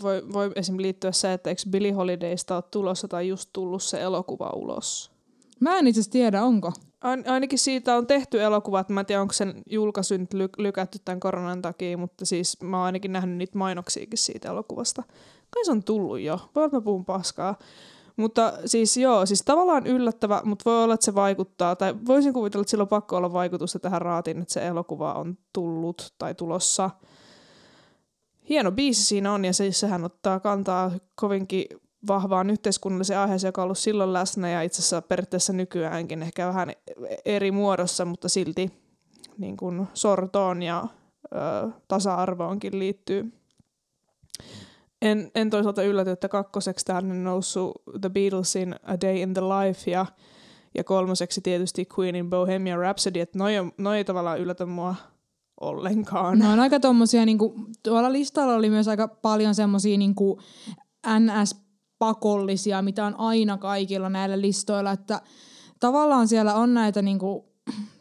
Voi, 0.02 0.24
voi 0.34 0.52
esim. 0.56 0.78
liittyä 0.78 1.12
se, 1.12 1.34
että 1.34 1.50
eikö 1.50 1.62
Billie 1.70 1.92
Holidaysta 1.92 2.56
ole 2.56 2.64
tulossa 2.72 3.08
tai 3.08 3.28
just 3.28 3.50
tullut 3.54 3.84
se 3.84 4.02
elokuva 4.02 4.50
ulos. 4.56 5.12
Mä 5.60 5.78
en 5.78 5.88
itse 5.88 6.10
tiedä, 6.10 6.44
onko. 6.44 6.74
Ain, 7.02 7.24
ainakin 7.28 7.60
siitä 7.60 7.96
on 7.96 8.08
tehty 8.08 8.42
elokuva, 8.42 8.80
että 8.80 8.94
mä 8.94 9.00
en 9.00 9.06
tiedä, 9.06 9.22
onko 9.22 9.34
sen 9.34 9.62
julkaisu 9.70 10.18
nyt 10.18 10.34
ly- 10.34 10.50
lykätty 10.58 11.00
tämän 11.06 11.20
koronan 11.20 11.62
takia, 11.62 11.98
mutta 11.98 12.26
siis 12.26 12.62
mä 12.62 12.78
oon 12.78 12.86
ainakin 12.86 13.14
nähnyt 13.14 13.38
niitä 13.38 13.58
mainoksiakin 13.58 14.18
siitä 14.18 14.50
elokuvasta. 14.50 15.04
Kai 15.50 15.66
se 15.66 15.72
on 15.72 15.84
tullut 15.84 16.20
jo, 16.20 16.40
voi 16.56 16.64
olla, 16.64 16.74
mä 16.74 16.82
puhun 16.82 17.06
paskaa. 17.06 17.56
Mutta 18.18 18.54
siis 18.66 18.98
joo, 18.98 19.26
siis 19.26 19.42
tavallaan 19.46 19.88
yllättävä, 19.88 20.42
mutta 20.46 20.70
voi 20.70 20.84
olla, 20.84 20.94
että 20.94 21.06
se 21.06 21.16
vaikuttaa, 21.16 21.76
tai 21.76 21.96
voisin 22.06 22.34
kuvitella, 22.34 22.62
että 22.62 22.72
sillä 22.72 22.82
on 22.82 22.88
pakko 22.88 23.18
olla 23.18 23.34
vaikutusta 23.34 23.80
tähän 23.80 24.02
raatiin, 24.02 24.42
että 24.42 24.54
se 24.54 24.68
elokuva 24.68 25.14
on 25.14 25.38
tullut 25.54 26.14
tai 26.18 26.36
tulossa. 26.36 26.90
Hieno 28.50 28.72
biisi 28.72 29.04
siinä 29.04 29.34
on, 29.34 29.46
ja 29.46 29.54
se, 29.54 29.72
sehän 29.72 30.04
ottaa 30.04 30.40
kantaa 30.40 30.92
kovinkin 31.16 31.66
vahvaan 32.08 32.50
yhteiskunnalliseen 32.50 33.20
aiheeseen, 33.20 33.48
joka 33.48 33.62
on 33.62 33.64
ollut 33.64 33.78
silloin 33.78 34.14
läsnä, 34.14 34.50
ja 34.50 34.62
itse 34.62 34.82
asiassa 34.82 35.02
periaatteessa 35.02 35.54
nykyäänkin 35.54 36.24
ehkä 36.24 36.48
vähän 36.48 36.72
eri 37.26 37.52
muodossa, 37.52 38.06
mutta 38.06 38.30
silti 38.30 38.72
niin 39.38 39.58
kuin 39.58 39.88
sortoon 39.94 40.62
ja 40.62 40.88
ö, 41.36 41.70
tasa-arvoonkin 41.88 42.80
liittyy. 42.80 43.34
En, 45.02 45.32
en 45.36 45.50
toisaalta 45.50 45.84
ylläty, 45.84 46.12
että 46.12 46.28
kakkoseksi 46.28 46.86
tänne 46.86 47.16
noussut 47.16 47.72
The 48.02 48.10
Beatlesin 48.10 48.76
A 48.84 49.02
Day 49.02 49.18
in 49.18 49.34
the 49.34 49.42
Life 49.42 49.92
ja, 49.92 50.06
ja 50.76 50.84
kolmoseksi 50.84 51.42
tietysti 51.42 51.88
Queenin 52.00 52.30
Bohemian 52.30 52.80
Rhapsody, 52.80 53.20
että 53.20 53.38
noi, 53.38 53.54
noi 53.78 53.98
ei 53.98 54.06
tavallaan 54.06 54.40
yllätä 54.40 54.66
mua 54.66 54.96
ollenkaan. 55.62 56.40
No 56.40 56.52
on 56.52 56.60
aika 56.60 56.80
tommosia, 56.80 57.26
niinku, 57.26 57.56
tuolla 57.84 58.12
listalla 58.12 58.56
oli 58.56 58.70
myös 58.70 58.88
aika 58.88 59.08
paljon 59.08 59.56
semmosia 59.56 59.98
niinku 59.98 60.40
NS-pakollisia, 62.00 62.82
mitä 62.82 63.06
on 63.06 63.16
aina 63.20 63.58
kaikilla 63.58 64.10
näillä 64.10 64.42
listoilla, 64.42 64.92
että 64.92 65.22
tavallaan 65.80 66.28
siellä 66.28 66.56
on 66.56 66.74
näitä 66.74 67.02
niinku 67.02 67.46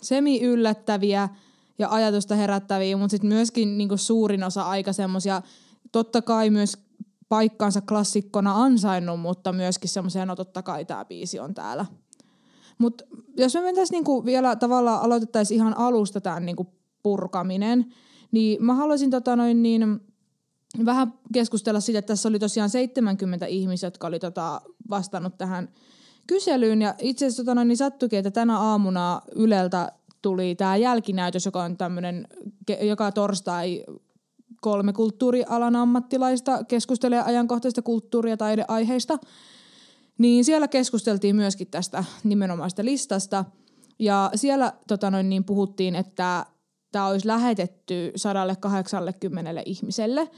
semi-yllättäviä 0.02 1.28
ja 1.78 1.88
ajatusta 1.90 2.35
herättäviä, 2.35 2.97
mutta 2.97 3.11
sitten 3.11 3.28
myöskin 3.28 3.78
niinku 3.78 3.97
suurin 3.97 4.45
osa 4.45 4.62
aika 4.62 4.93
semmosia, 4.93 5.43
totta 5.93 6.23
kai 6.23 6.50
myös 6.50 6.78
paikkaansa 7.28 7.81
klassikkona 7.81 8.62
ansainnut, 8.62 9.21
mutta 9.21 9.52
myöskin 9.52 9.90
semmoisia, 9.90 10.26
no 10.26 10.37
totta 10.37 10.62
kai 10.62 10.85
tämä 10.85 11.05
biisi 11.05 11.40
on 11.40 11.55
täällä. 11.55 11.87
Mutta 12.78 13.05
jos 13.37 13.55
me 13.55 13.61
mentäisiin 13.61 13.97
niinku 13.97 14.25
vielä 14.25 14.57
tavallaan 14.57 15.02
aloitettaisiin 15.02 15.57
ihan 15.57 15.76
alusta 15.76 16.21
tämän 16.21 16.47
niinku 16.47 16.67
purkaminen, 17.02 17.95
niin 18.31 18.64
mä 18.64 18.75
haluaisin 18.75 19.11
tota 19.11 19.37
noin 19.37 19.62
niin, 19.62 20.00
vähän 20.84 21.14
keskustella 21.32 21.80
siitä, 21.80 21.98
että 21.98 22.12
tässä 22.12 22.28
oli 22.28 22.38
tosiaan 22.38 22.70
70 22.70 23.46
ihmistä, 23.46 23.87
jotka 23.87 24.06
oli 24.06 24.18
tota 24.18 24.60
vastannut 24.90 25.38
tähän 25.38 25.68
kyselyyn. 26.26 26.82
Ja 26.82 26.94
itse 26.98 27.26
asiassa 27.26 27.44
tota 27.44 27.64
niin 27.64 27.76
sattuikin, 27.76 28.18
että 28.18 28.30
tänä 28.30 28.58
aamuna 28.58 29.20
Yleltä 29.34 29.92
tuli 30.22 30.54
tämä 30.54 30.76
jälkinäytös, 30.76 31.46
joka 31.46 31.62
on 31.62 31.76
tämmöinen 31.76 32.28
joka 32.80 33.12
torstai 33.12 33.84
kolme 34.60 34.92
kulttuurialan 34.92 35.76
ammattilaista 35.76 36.64
keskustelee 36.64 37.22
ajankohtaisista 37.22 37.82
kulttuuri- 37.82 38.30
ja 38.30 38.37
taideaiheista. 38.37 39.18
Niin 40.18 40.44
siellä 40.44 40.68
keskusteltiin 40.68 41.37
myöskin 41.37 41.66
tästä 41.66 42.04
nimenomaista 42.25 42.84
listasta. 42.84 43.44
Ja 43.98 44.30
siellä 44.34 44.72
tota 44.88 45.10
noin, 45.10 45.28
niin 45.28 45.44
puhuttiin, 45.44 45.94
että 45.94 46.46
tämä 46.92 47.07
olisi 47.07 47.26
lähetetty 47.26 48.12
180 48.16 49.62
ihmiselle. 49.66 50.30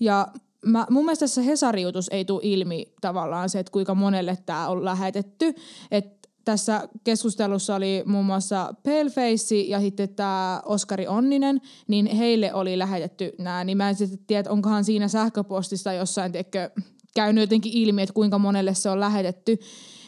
Ja 0.00 0.28
mä, 0.66 0.86
mun 0.90 1.04
mielestä 1.04 1.22
tässä 1.22 1.42
Hesariutus 1.42 2.08
ei 2.08 2.24
tule 2.24 2.40
ilmi 2.42 2.92
tavallaan 3.00 3.48
se, 3.48 3.58
että 3.58 3.72
kuinka 3.72 3.94
monelle 3.94 4.38
tämä 4.46 4.68
on 4.68 4.84
lähetetty. 4.84 5.54
Et 5.90 6.22
tässä 6.44 6.88
keskustelussa 7.04 7.74
oli 7.74 8.02
muun 8.06 8.26
muassa 8.26 8.74
Paleface 8.82 9.56
ja 9.56 9.80
sitten 9.80 10.08
tämä 10.08 10.62
Oskari 10.64 11.06
Onninen, 11.06 11.60
niin 11.88 12.06
heille 12.06 12.54
oli 12.54 12.78
lähetetty 12.78 13.32
nämä. 13.38 13.64
Niin 13.64 13.76
mä 13.76 13.88
en 13.88 13.94
sitten 13.94 14.18
tiedä, 14.26 14.50
onkohan 14.50 14.84
siinä 14.84 15.08
sähköpostissa 15.08 15.92
jossain 15.92 16.32
tiedätkö, 16.32 16.70
käynyt 17.14 17.42
jotenkin 17.42 17.72
ilmi, 17.72 18.02
että 18.02 18.12
kuinka 18.12 18.38
monelle 18.38 18.74
se 18.74 18.90
on 18.90 19.00
lähetetty. 19.00 19.58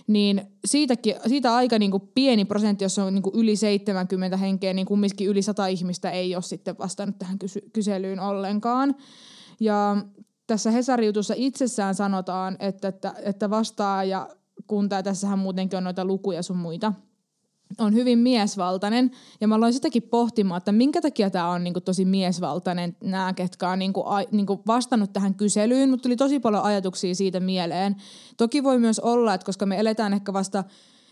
Niin 0.07 0.43
siitäkin, 0.65 1.15
siitä 1.27 1.55
aika 1.55 1.79
niin 1.79 1.91
kuin 1.91 2.09
pieni 2.15 2.45
prosentti, 2.45 2.85
jos 2.85 2.99
on 2.99 3.15
niin 3.15 3.23
kuin 3.23 3.35
yli 3.37 3.57
70 3.57 4.37
henkeä, 4.37 4.73
niin 4.73 4.87
kumminkin 4.87 5.29
yli 5.29 5.43
100 5.43 5.67
ihmistä 5.67 6.11
ei 6.11 6.35
ole 6.35 6.43
sitten 6.43 6.79
vastannut 6.79 7.19
tähän 7.19 7.39
kysy- 7.39 7.71
kyselyyn 7.73 8.21
ollenkaan. 8.21 8.95
Ja 9.61 9.97
tässä 10.47 10.71
Hesariutussa 10.71 11.35
itsessään 11.37 11.95
sanotaan, 11.95 12.57
että, 12.61 12.89
että, 12.89 13.15
että 13.23 13.51
vastaaja, 13.51 14.29
kun 14.67 14.89
tää, 14.89 15.03
tässähän 15.03 15.39
muutenkin 15.39 15.77
on 15.77 15.85
noita 15.85 16.05
lukuja 16.05 16.43
sun 16.43 16.57
muita, 16.57 16.93
on 17.79 17.95
hyvin 17.95 18.19
miesvaltainen. 18.19 19.11
Ja 19.41 19.49
mä 19.49 19.55
aloin 19.55 19.73
sitäkin 19.73 20.03
pohtimaan, 20.03 20.59
että 20.59 20.73
minkä 20.73 21.01
takia 21.01 21.31
tämä 21.31 21.49
on 21.49 21.65
niinku 21.65 21.81
tosi 21.81 22.05
miesvaltainen, 22.05 22.97
nämä, 23.01 23.33
ketkä 23.33 23.69
on 23.69 23.79
niinku, 23.79 24.03
a, 24.07 24.23
niinku 24.31 24.63
vastannut 24.67 25.13
tähän 25.13 25.35
kyselyyn, 25.35 25.91
mutta 25.91 26.03
tuli 26.03 26.17
tosi 26.17 26.41
paljon 26.41 26.63
ajatuksia 26.63 27.15
siitä 27.15 27.41
mieleen. 27.41 27.97
Toki 28.37 28.63
voi 28.63 28.79
myös 28.79 28.99
olla, 28.99 29.35
että 29.35 29.47
koska 29.47 29.67
me 29.67 29.81
eletään 29.81 30.13
ehkä 30.13 30.33
vasta 30.33 30.65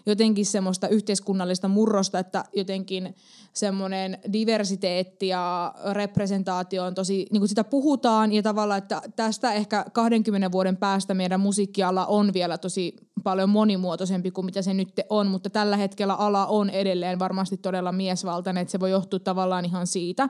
jotenkin 0.07 0.47
semmoista 0.47 0.88
yhteiskunnallista 0.88 1.69
murrosta, 1.69 2.19
että 2.19 2.45
jotenkin 2.52 3.14
semmoinen 3.52 4.19
diversiteetti 4.33 5.28
ja 5.28 5.75
representaatio 5.92 6.85
on 6.85 6.95
tosi, 6.95 7.26
niin 7.31 7.40
kuin 7.40 7.49
sitä 7.49 7.64
puhutaan 7.64 8.33
ja 8.33 8.42
tavallaan, 8.42 8.78
että 8.78 9.02
tästä 9.16 9.52
ehkä 9.52 9.85
20 9.92 10.52
vuoden 10.52 10.76
päästä 10.76 11.14
meidän 11.14 11.40
musiikkiala 11.40 12.07
on 12.07 12.33
vielä 12.33 12.59
tosi 12.59 12.97
paljon 13.23 13.49
monimuotoisempi 13.49 14.31
kuin 14.31 14.45
mitä 14.45 14.62
se 14.62 14.75
nyt 14.75 15.00
on, 15.09 15.26
mutta 15.26 15.50
tällä 15.50 15.76
hetkellä 15.76 16.14
ala 16.14 16.47
on 16.47 16.71
edelleen 16.71 17.19
varmasti 17.19 17.57
todella 17.57 17.93
miesvaltainen, 17.93 18.62
että 18.62 18.73
se 18.73 18.81
voi 18.81 18.91
johtua 18.91 19.19
tavallaan 19.19 19.64
ihan 19.64 19.87
siitä. 19.87 20.29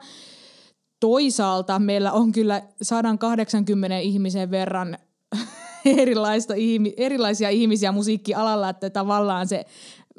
Toisaalta 1.01 1.79
meillä 1.79 2.13
on 2.13 2.33
kyllä 2.33 2.63
180 2.83 3.99
ihmisen 3.99 4.51
verran 4.51 4.99
erilaista, 5.85 6.55
ihmi- 6.55 6.95
erilaisia 6.97 7.51
ihmisiä 7.51 7.93
musiikkialalla, 7.93 8.69
että 8.69 8.91
tavallaan 8.91 9.49
se 9.49 9.65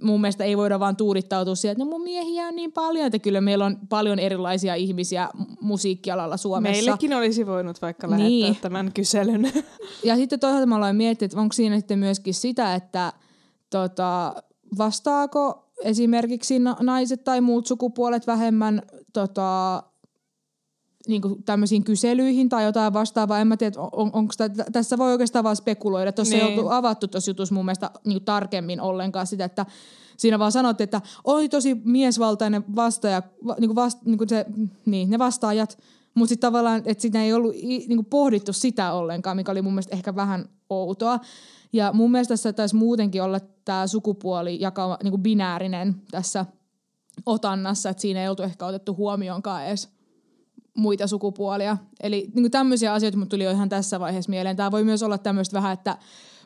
mun 0.01 0.21
mielestä 0.21 0.43
ei 0.43 0.57
voida 0.57 0.79
vaan 0.79 0.95
tuudittautua 0.95 1.55
siihen, 1.55 1.71
että 1.71 1.83
no 1.83 1.89
mun 1.89 2.01
miehiä 2.03 2.47
on 2.47 2.55
niin 2.55 2.71
paljon, 2.71 3.05
että 3.05 3.19
kyllä 3.19 3.41
meillä 3.41 3.65
on 3.65 3.77
paljon 3.89 4.19
erilaisia 4.19 4.75
ihmisiä 4.75 5.29
musiikkialalla 5.61 6.37
Suomessa. 6.37 6.71
Meillekin 6.85 7.13
olisi 7.13 7.45
voinut 7.47 7.81
vaikka 7.81 8.09
lähettää 8.09 8.27
Niin. 8.29 8.55
tämän 8.61 8.91
kyselyn. 8.93 9.51
Ja 10.03 10.15
sitten 10.15 10.39
toisaalta 10.39 10.65
mä 10.65 10.75
aloin 10.75 10.95
miettiä, 10.95 11.25
että 11.25 11.39
onko 11.39 11.53
siinä 11.53 11.77
sitten 11.77 11.99
myöskin 11.99 12.33
sitä, 12.33 12.75
että 12.75 13.13
tota, 13.69 14.35
vastaako 14.77 15.69
esimerkiksi 15.83 16.59
na- 16.59 16.77
naiset 16.79 17.23
tai 17.23 17.41
muut 17.41 17.67
sukupuolet 17.67 18.27
vähemmän 18.27 18.81
tota, 19.13 19.83
niin 21.07 21.21
kuin 21.21 21.43
tämmöisiin 21.43 21.83
kyselyihin 21.83 22.49
tai 22.49 22.63
jotain 22.63 22.93
vastaavaa. 22.93 23.39
En 23.39 23.47
mä 23.47 23.57
tiedä, 23.57 23.75
on, 23.79 24.09
onko 24.13 24.33
tä, 24.37 24.49
tässä 24.49 24.97
voi 24.97 25.11
oikeastaan 25.11 25.43
vaan 25.43 25.55
spekuloida. 25.55 26.11
Tuossa 26.11 26.35
niin. 26.35 26.47
ei 26.47 26.57
ollut 26.57 26.71
avattu 26.71 27.07
tuossa 27.07 27.29
jutussa 27.29 27.55
mun 27.55 27.65
mielestä 27.65 27.91
niin 28.05 28.15
kuin 28.15 28.25
tarkemmin 28.25 28.81
ollenkaan 28.81 29.27
sitä, 29.27 29.45
että 29.45 29.65
siinä 30.17 30.39
vaan 30.39 30.51
sanottiin, 30.51 30.85
että 30.85 31.01
oli 31.23 31.49
tosi 31.49 31.81
miesvaltainen 31.83 32.63
vastaaja, 32.75 33.21
niin 33.59 33.69
kuin 33.69 33.75
vast, 33.75 34.01
niin 34.05 34.17
kuin 34.17 34.29
se, 34.29 34.45
niin, 34.85 35.09
ne 35.09 35.19
vastaajat, 35.19 35.77
mutta 36.13 36.29
sitten 36.29 36.47
tavallaan, 36.47 36.81
että 36.85 37.01
siinä 37.01 37.23
ei 37.23 37.33
ollut 37.33 37.55
niin 37.61 37.95
kuin 37.95 38.05
pohdittu 38.05 38.53
sitä 38.53 38.93
ollenkaan, 38.93 39.37
mikä 39.37 39.51
oli 39.51 39.61
mun 39.61 39.73
mielestä 39.73 39.95
ehkä 39.95 40.15
vähän 40.15 40.49
outoa. 40.69 41.19
Ja 41.73 41.93
mun 41.93 42.11
mielestä 42.11 42.31
tässä 42.31 42.53
taisi 42.53 42.75
muutenkin 42.75 43.23
olla 43.23 43.39
tämä 43.65 43.87
sukupuoli 43.87 44.61
jakama, 44.61 44.97
niin 45.03 45.11
kuin 45.11 45.23
binäärinen 45.23 45.95
tässä 46.11 46.45
otannassa, 47.25 47.89
että 47.89 48.01
siinä 48.01 48.21
ei 48.21 48.29
oltu 48.29 48.43
ehkä 48.43 48.65
otettu 48.65 48.95
huomioonkaan 48.95 49.65
edes 49.65 49.89
muita 50.73 51.07
sukupuolia. 51.07 51.77
Eli 52.03 52.31
niin 52.35 52.51
tämmöisiä 52.51 52.93
asioita 52.93 53.17
mut 53.17 53.29
tuli 53.29 53.43
jo 53.43 53.51
ihan 53.51 53.69
tässä 53.69 53.99
vaiheessa 53.99 54.29
mieleen. 54.29 54.55
Tämä 54.55 54.71
voi 54.71 54.83
myös 54.83 55.03
olla 55.03 55.17
tämmöistä 55.17 55.53
vähän, 55.53 55.73
että 55.73 55.97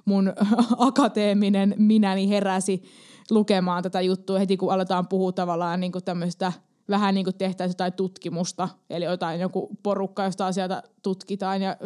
mun 0.05 0.34
akateeminen 0.77 1.75
minäni 1.77 2.29
heräsi 2.29 2.84
lukemaan 3.29 3.84
tätä 3.84 4.01
juttua 4.01 4.39
heti, 4.39 4.57
kun 4.57 4.74
aletaan 4.74 5.07
puhua 5.07 5.31
tavallaan 5.31 5.79
niin 5.79 5.91
tämmöistä 6.05 6.53
vähän 6.89 7.15
niin 7.15 7.24
kuin 7.24 7.38
tehtäisiin 7.38 7.74
jotain 7.74 7.93
tutkimusta, 7.93 8.69
eli 8.89 9.05
jotain 9.05 9.39
joku 9.39 9.69
porukka, 9.84 10.24
josta 10.24 10.48
asioita 10.48 10.84
tutkitaan 11.03 11.62
ja 11.62 11.77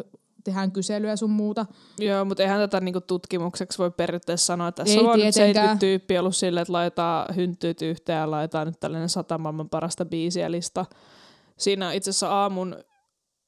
tehdään 0.43 0.71
kyselyä 0.71 1.15
sun 1.15 1.29
muuta. 1.29 1.65
Joo, 1.99 2.25
mutta 2.25 2.43
eihän 2.43 2.59
tätä 2.59 2.79
niinku 2.79 3.01
tutkimukseksi 3.01 3.77
voi 3.77 3.91
periaatteessa 3.91 4.45
sanoa, 4.45 4.67
että 4.67 4.83
tässä 4.83 4.99
Ei 4.99 5.05
on 5.05 5.15
tietenkään. 5.15 5.33
70 5.33 5.79
tyyppiä 5.79 6.19
ollut 6.19 6.35
silleen, 6.35 6.61
että 6.61 6.73
laitetaan 6.73 7.35
hynttyyt 7.35 7.81
yhteen 7.81 8.19
ja 8.19 8.31
laitetaan 8.31 8.67
nyt 8.67 8.79
tällainen 8.79 9.09
sata 9.09 9.37
maailman 9.37 9.69
parasta 9.69 10.05
biisiä 10.05 10.51
lista. 10.51 10.85
Siinä 11.61 11.93
itse 11.93 12.09
asiassa 12.09 12.29
aamun 12.29 12.83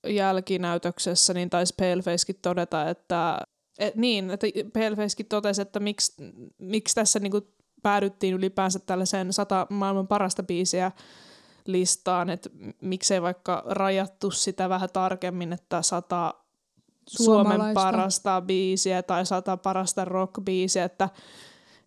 jälkinäytöksessä 0.08 1.34
niin 1.34 1.50
taisi 1.50 1.74
Palefacekin 1.80 2.40
todeta, 2.42 2.90
että 2.90 3.38
et, 3.80 3.96
niin, 3.96 4.32
että 4.32 4.48
Palefacekin 4.74 5.26
totesi, 5.26 5.62
että 5.62 5.80
miksi, 5.80 6.14
miksi 6.58 6.96
tässä 6.96 7.20
niinku 7.20 7.42
päädyttiin 7.84 8.34
ylipäänsä 8.34 8.80
tällaiseen 8.80 9.34
sata 9.34 9.68
maailman 9.70 10.08
parasta 10.08 10.44
biisiä 10.44 10.92
listaan, 11.68 12.30
että 12.30 12.50
miksei 12.82 13.22
vaikka 13.22 13.64
rajattu 13.66 14.32
sitä 14.32 14.70
vähän 14.70 14.90
tarkemmin, 14.94 15.54
että 15.54 15.82
sata 15.82 16.34
Suomen 17.08 17.62
parasta 17.74 18.42
biisiä 18.42 19.04
tai 19.04 19.26
sata 19.26 19.58
parasta 19.58 20.06
rockbiisiä, 20.06 20.84
että, 20.84 21.10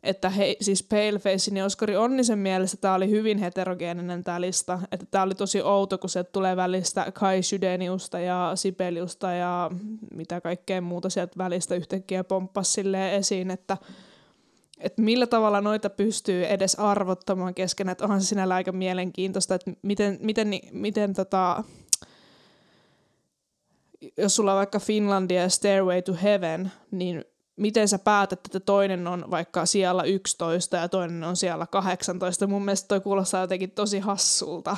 että 0.06 0.30
he, 0.30 0.56
siis 0.60 0.82
Palefacein 0.82 1.56
ja 1.56 1.64
Oskari 1.64 1.96
Onnisen 1.96 2.38
mielestä 2.38 2.76
tämä 2.76 2.94
oli 2.94 3.10
hyvin 3.10 3.38
heterogeeninen 3.38 4.25
tämä 4.25 4.40
lista, 4.40 4.78
että 4.92 5.06
tämä 5.10 5.25
oli 5.25 5.34
tosi 5.34 5.62
outo, 5.62 5.98
kun 5.98 6.10
se 6.10 6.25
tulee 6.25 6.56
välistä 6.56 7.12
Kai 7.14 7.42
Sydeniusta 7.42 8.18
ja 8.18 8.52
Sibeliusta 8.54 9.32
ja 9.32 9.70
mitä 10.14 10.40
kaikkea 10.40 10.80
muuta 10.80 11.10
sieltä 11.10 11.38
välistä 11.38 11.75
yhtäkkiä 11.75 12.25
pomppasi 12.25 12.82
esiin, 13.12 13.50
että 13.50 13.76
että 14.80 15.02
millä 15.02 15.26
tavalla 15.26 15.60
noita 15.60 15.90
pystyy 15.90 16.46
edes 16.46 16.75
arvottamaan 16.75 17.54
keskenään, 17.54 17.92
että 17.92 18.04
onhan 18.04 18.20
se 18.20 18.26
sinällä 18.26 18.54
aika 18.54 18.72
mielenkiintoista, 18.72 19.54
että 19.54 19.70
miten, 19.82 20.18
miten, 20.22 20.50
miten 20.72 21.14
tota, 21.14 21.64
jos 24.16 24.36
sulla 24.36 24.52
on 24.52 24.58
vaikka 24.58 24.78
Finlandia 24.78 25.42
ja 25.42 25.49
Stairway 25.49 26.02
to 26.02 26.16
Heaven, 26.23 26.73
niin 26.90 27.25
miten 27.56 27.88
sä 27.88 27.99
päätät, 27.99 28.40
että 28.47 28.60
toinen 28.60 29.06
on 29.06 29.25
vaikka 29.30 29.66
siellä 29.66 30.02
11 30.02 30.76
ja 30.76 30.88
toinen 30.88 31.25
on 31.25 31.36
siellä 31.36 31.66
18. 31.66 32.47
Mun 32.47 32.64
mielestä 32.64 32.88
toi 32.88 33.00
kuulostaa 33.00 33.40
jotenkin 33.40 33.71
tosi 33.71 33.99
hassulta. 33.99 34.76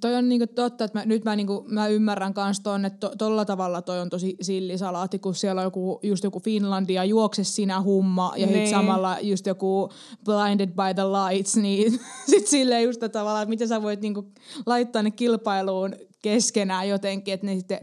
Toi 0.00 0.14
on 0.14 0.28
niinku 0.28 0.46
totta, 0.46 0.84
että 0.84 0.98
mä, 0.98 1.04
nyt 1.04 1.24
mä, 1.24 1.36
niinku, 1.36 1.64
mä 1.68 1.88
ymmärrän 1.88 2.34
kans 2.34 2.60
ton, 2.60 2.84
että 2.84 2.98
to, 2.98 3.16
tolla 3.18 3.44
tavalla 3.44 3.82
toi 3.82 4.00
on 4.00 4.10
tosi 4.10 4.36
sillisalaatti, 4.40 5.18
kun 5.18 5.34
siellä 5.34 5.60
on 5.60 5.66
joku, 5.66 6.00
just 6.02 6.24
joku 6.24 6.40
Finlandia, 6.40 7.04
juokse 7.04 7.44
sinä 7.44 7.82
humma, 7.82 8.32
ja 8.36 8.46
niin. 8.46 8.70
samalla 8.70 9.18
just 9.20 9.46
joku 9.46 9.88
Blinded 10.24 10.68
by 10.68 10.94
the 10.94 11.04
Lights, 11.04 11.56
niin 11.56 12.00
sit 12.30 12.46
silleen 12.46 12.84
just 12.84 13.00
tavallaan, 13.12 13.42
että 13.42 13.50
miten 13.50 13.68
sä 13.68 13.82
voit 13.82 14.00
niinku 14.00 14.32
laittaa 14.66 15.02
ne 15.02 15.10
kilpailuun 15.10 15.94
keskenään 16.22 16.88
jotenkin, 16.88 17.34
että 17.34 17.46
ne 17.46 17.54
sitten 17.54 17.80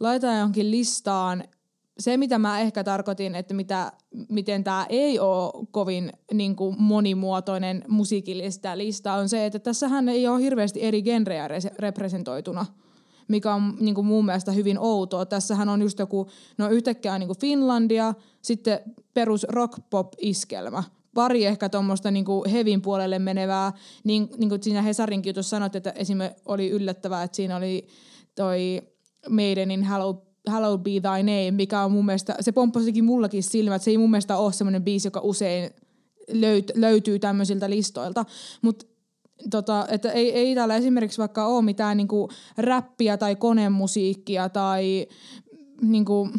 laitetaan 0.00 0.36
johonkin 0.36 0.70
listaan. 0.70 1.44
Se, 1.98 2.16
mitä 2.16 2.38
mä 2.38 2.60
ehkä 2.60 2.84
tarkoitin, 2.84 3.34
että 3.34 3.54
mitä, 3.54 3.92
miten 4.28 4.64
tämä 4.64 4.86
ei 4.88 5.18
ole 5.18 5.66
kovin 5.70 6.12
niin 6.34 6.56
kuin 6.56 6.76
monimuotoinen 6.78 7.84
musiikillista 7.88 8.78
lista, 8.78 9.12
on 9.14 9.28
se, 9.28 9.46
että 9.46 9.58
tässähän 9.58 10.08
ei 10.08 10.28
ole 10.28 10.42
hirveästi 10.42 10.82
eri 10.82 11.02
genrejä 11.02 11.48
representoituna 11.78 12.66
mikä 13.28 13.54
on 13.54 13.76
niin 13.80 13.94
kuin 13.94 14.06
mun 14.06 14.24
mielestä 14.24 14.52
hyvin 14.52 14.78
outoa. 14.78 15.26
Tässähän 15.26 15.68
on 15.68 15.82
just 15.82 15.98
joku, 15.98 16.26
no 16.58 16.68
yhtäkkiä 16.68 17.18
niin 17.18 17.26
kuin 17.26 17.38
Finlandia, 17.38 18.14
sitten 18.42 18.80
perus 19.14 19.46
rock-pop-iskelmä, 19.48 20.82
pari 21.14 21.44
ehkä 21.44 21.68
tuommoista 21.68 22.10
niinku 22.10 22.44
hevin 22.52 22.82
puolelle 22.82 23.18
menevää, 23.18 23.72
niin, 24.04 24.28
niin 24.36 24.48
kuin 24.48 24.62
siinä 24.62 24.82
Hesarinkin 24.82 25.30
jutussa 25.30 25.50
sanoit, 25.50 25.76
että 25.76 25.90
esimerkiksi 25.90 26.42
oli 26.46 26.70
yllättävää, 26.70 27.22
että 27.22 27.36
siinä 27.36 27.56
oli 27.56 27.86
toi 28.34 28.82
Maidenin 29.30 29.82
Hello, 29.82 30.25
Hello 30.50 30.78
Be 30.78 30.90
Thy 30.90 31.22
Name, 31.22 31.50
mikä 31.50 31.80
on 31.80 31.92
mun 31.92 32.06
mielestä, 32.06 32.36
se 32.40 32.52
pomppasikin 32.52 33.04
mullakin 33.04 33.42
silmät, 33.42 33.82
se 33.82 33.90
ei 33.90 33.98
mun 33.98 34.10
mielestä 34.10 34.36
ole 34.36 34.52
semmoinen 34.52 34.84
biisi, 34.84 35.06
joka 35.06 35.20
usein 35.20 35.70
löyt, 36.32 36.72
löytyy 36.74 37.18
tämmöisiltä 37.18 37.70
listoilta, 37.70 38.24
mutta 38.62 38.86
tota, 39.50 39.86
että 39.90 40.12
ei, 40.12 40.32
ei 40.32 40.54
täällä 40.54 40.76
esimerkiksi 40.76 41.18
vaikka 41.18 41.46
ole 41.46 41.62
mitään 41.62 41.96
niinku 41.96 42.28
räppiä 42.56 43.16
tai 43.16 43.36
konemusiikkia 43.36 44.48
tai 44.48 45.06
niinku, 45.82 46.30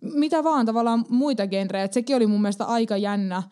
mitä 0.00 0.44
vaan 0.44 0.66
tavallaan 0.66 1.04
muita 1.08 1.46
genrejä. 1.46 1.84
Et 1.84 1.92
sekin 1.92 2.16
oli 2.16 2.26
mun 2.26 2.42
mielestä 2.42 2.64
aika 2.64 2.96
jännä, 2.96 3.42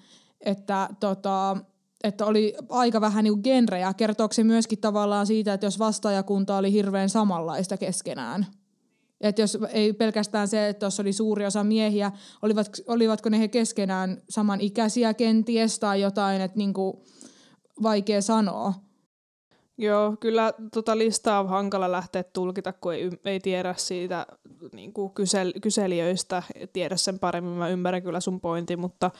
että 0.40 0.88
tota, 1.00 1.56
että 2.04 2.26
oli 2.26 2.54
aika 2.68 3.00
vähän 3.00 3.24
niinku 3.24 3.40
genrejä. 3.42 3.94
Kertooko 3.94 4.32
se 4.32 4.44
myöskin 4.44 4.78
tavallaan 4.78 5.26
siitä, 5.26 5.54
että 5.54 5.66
jos 5.66 5.78
vastaajakunta 5.78 6.56
oli 6.56 6.72
hirveän 6.72 7.08
samanlaista 7.08 7.76
keskenään? 7.76 8.46
Että 9.20 9.42
jos 9.42 9.58
ei 9.72 9.92
pelkästään 9.92 10.48
se, 10.48 10.68
että 10.68 10.80
tuossa 10.80 11.02
oli 11.02 11.12
suuri 11.12 11.46
osa 11.46 11.64
miehiä, 11.64 12.12
olivat, 12.42 12.66
olivatko 12.86 13.28
ne 13.28 13.38
he 13.38 13.48
keskenään 13.48 14.22
samanikäisiä 14.28 15.14
kenties 15.14 15.78
tai 15.78 16.00
jotain, 16.00 16.40
että 16.40 16.58
niinku, 16.58 17.04
vaikea 17.82 18.22
sanoa. 18.22 18.74
Joo, 19.78 20.16
kyllä 20.20 20.52
tota 20.72 20.98
listaa 20.98 21.40
on 21.40 21.48
hankala 21.48 21.92
lähteä 21.92 22.22
tulkita, 22.22 22.72
kun 22.72 22.94
ei, 22.94 23.10
ei 23.24 23.40
tiedä 23.40 23.74
siitä 23.76 24.26
niin 24.72 24.92
kuin 24.92 25.10
kysel, 25.10 25.52
kyselijöistä, 25.62 26.42
tiedä 26.72 26.96
sen 26.96 27.18
paremmin. 27.18 27.52
Mä 27.52 27.68
ymmärrän 27.68 28.02
kyllä 28.02 28.20
sun 28.20 28.40
pointti, 28.40 28.76
mutta 28.76 29.10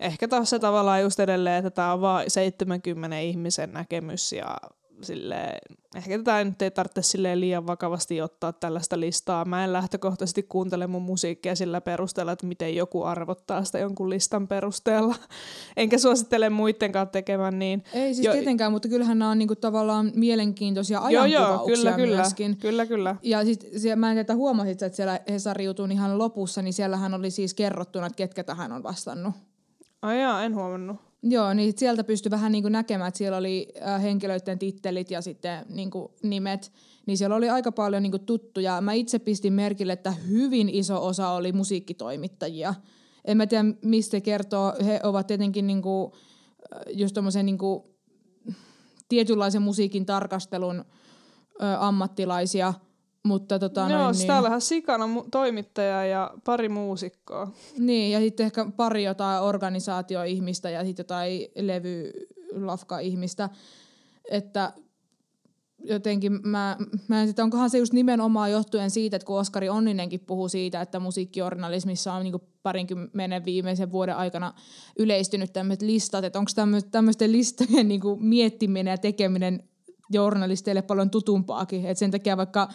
ehkä 0.00 0.28
taas 0.28 0.50
se 0.50 0.58
tavallaan 0.58 1.02
just 1.02 1.20
edelleen, 1.20 1.56
että 1.56 1.70
tämä 1.70 1.92
on 1.92 2.00
vain 2.00 2.30
70 2.30 3.18
ihmisen 3.18 3.72
näkemys 3.72 4.32
ja 4.32 4.56
sille 5.02 5.60
ehkä 5.96 6.18
tätä 6.18 6.44
nyt 6.44 6.62
ei 6.62 6.70
tarvitse 6.70 7.02
sille 7.02 7.40
liian 7.40 7.66
vakavasti 7.66 8.20
ottaa 8.20 8.52
tällaista 8.52 9.00
listaa. 9.00 9.44
Mä 9.44 9.64
en 9.64 9.72
lähtökohtaisesti 9.72 10.42
kuuntele 10.42 10.86
mun 10.86 11.02
musiikkia 11.02 11.56
sillä 11.56 11.80
perusteella, 11.80 12.32
että 12.32 12.46
miten 12.46 12.76
joku 12.76 13.02
arvottaa 13.02 13.64
sitä 13.64 13.78
jonkun 13.78 14.10
listan 14.10 14.48
perusteella. 14.48 15.14
Enkä 15.76 15.98
suosittele 15.98 16.50
muidenkaan 16.50 17.08
tekemään 17.08 17.58
niin. 17.58 17.84
Ei 17.92 18.14
siis 18.14 18.26
jo, 18.26 18.32
tietenkään, 18.32 18.72
mutta 18.72 18.88
kyllähän 18.88 19.18
nämä 19.18 19.30
on 19.30 19.38
niinku 19.38 19.56
tavallaan 19.56 20.12
mielenkiintoisia 20.14 21.00
ajankuvauksia 21.00 21.74
joo, 21.74 21.84
joo, 21.84 21.96
kyllä, 21.96 22.16
myöskin. 22.16 22.56
Kyllä, 22.56 22.86
kyllä. 22.86 23.16
Ja 23.22 23.44
sit, 23.44 23.66
mä 23.96 24.10
en 24.10 24.16
tiedä, 24.16 24.34
huomasit, 24.34 24.82
että 24.82 24.96
siellä 24.96 25.20
Hesari 25.30 25.64
jutun 25.64 25.92
ihan 25.92 26.18
lopussa, 26.18 26.62
niin 26.62 26.72
siellähän 26.72 27.14
oli 27.14 27.30
siis 27.30 27.54
kerrottuna, 27.54 28.06
että 28.06 28.16
ketkä 28.16 28.44
tähän 28.44 28.72
on 28.72 28.82
vastannut. 28.82 29.34
Ai 30.02 30.20
jaa, 30.20 30.44
en 30.44 30.54
huomannut. 30.54 31.07
Joo, 31.30 31.54
niin 31.54 31.72
sieltä 31.76 32.04
pystyi 32.04 32.30
vähän 32.30 32.52
niin 32.52 32.62
kuin 32.62 32.72
näkemään, 32.72 33.08
että 33.08 33.18
siellä 33.18 33.38
oli 33.38 33.68
äh, 33.86 34.02
henkilöiden 34.02 34.58
tittelit 34.58 35.10
ja 35.10 35.22
sitten 35.22 35.66
niin 35.68 35.90
kuin 35.90 36.08
nimet, 36.22 36.72
niin 37.06 37.18
siellä 37.18 37.36
oli 37.36 37.48
aika 37.48 37.72
paljon 37.72 38.02
niin 38.02 38.10
kuin 38.10 38.26
tuttuja. 38.26 38.80
Mä 38.80 38.92
itse 38.92 39.18
pistin 39.18 39.52
merkille, 39.52 39.92
että 39.92 40.10
hyvin 40.10 40.68
iso 40.68 41.06
osa 41.06 41.28
oli 41.28 41.52
musiikkitoimittajia. 41.52 42.74
En 43.24 43.36
mä 43.36 43.46
tiedä, 43.46 43.64
mistä 43.82 44.20
kertoo. 44.20 44.74
He 44.84 45.00
ovat 45.02 45.26
tietenkin 45.26 45.66
niin 45.66 45.82
kuin, 45.82 46.12
äh, 46.74 46.80
just 46.98 47.14
tommosen 47.14 47.46
niin 47.46 47.58
kuin, 47.58 47.82
tietynlaisen 49.08 49.62
musiikin 49.62 50.06
tarkastelun 50.06 50.78
ö, 50.80 50.84
ammattilaisia– 51.78 52.74
mutta 53.28 53.58
tota, 53.58 53.80
Joo, 53.80 54.02
noin, 54.02 54.16
niin... 54.16 54.26
täällähän 54.26 54.60
sikana 54.60 55.04
toimittaja 55.30 56.04
ja 56.04 56.30
pari 56.44 56.68
muusikkoa. 56.68 57.52
Niin, 57.78 58.12
ja 58.12 58.20
sitten 58.20 58.46
ehkä 58.46 58.66
pari 58.76 59.04
jotain 59.04 59.42
organisaatioihmistä 59.42 60.70
ja 60.70 60.84
sitten 60.84 61.04
jotain 61.04 61.46
levylafka-ihmistä. 61.56 63.48
Että 64.30 64.72
jotenkin 65.84 66.40
mä, 66.42 66.76
mä 67.08 67.22
en 67.22 67.28
tiedä, 67.28 67.42
onkohan 67.42 67.70
se 67.70 67.78
just 67.78 67.92
nimenomaan 67.92 68.52
johtuen 68.52 68.90
siitä, 68.90 69.16
että 69.16 69.26
kun 69.26 69.38
Oskari 69.38 69.68
Onninenkin 69.68 70.20
puhuu 70.20 70.48
siitä, 70.48 70.80
että 70.80 71.00
musiikkijournalismissa 71.00 72.12
on 72.12 72.24
niin 72.24 72.34
parinkymmenen 72.62 73.44
viimeisen 73.44 73.92
vuoden 73.92 74.16
aikana 74.16 74.54
yleistynyt 74.98 75.52
tämmöiset 75.52 75.82
listat, 75.82 76.24
että 76.24 76.38
onko 76.38 76.50
tämmöisten 76.90 77.32
listojen 77.32 77.88
niin 77.88 78.00
miettiminen 78.20 78.90
ja 78.90 78.98
tekeminen 78.98 79.62
journalisteille 80.10 80.82
paljon 80.82 81.10
tutumpaakin. 81.10 81.86
Et 81.86 81.98
sen 81.98 82.10
takia 82.10 82.36
vaikka 82.36 82.68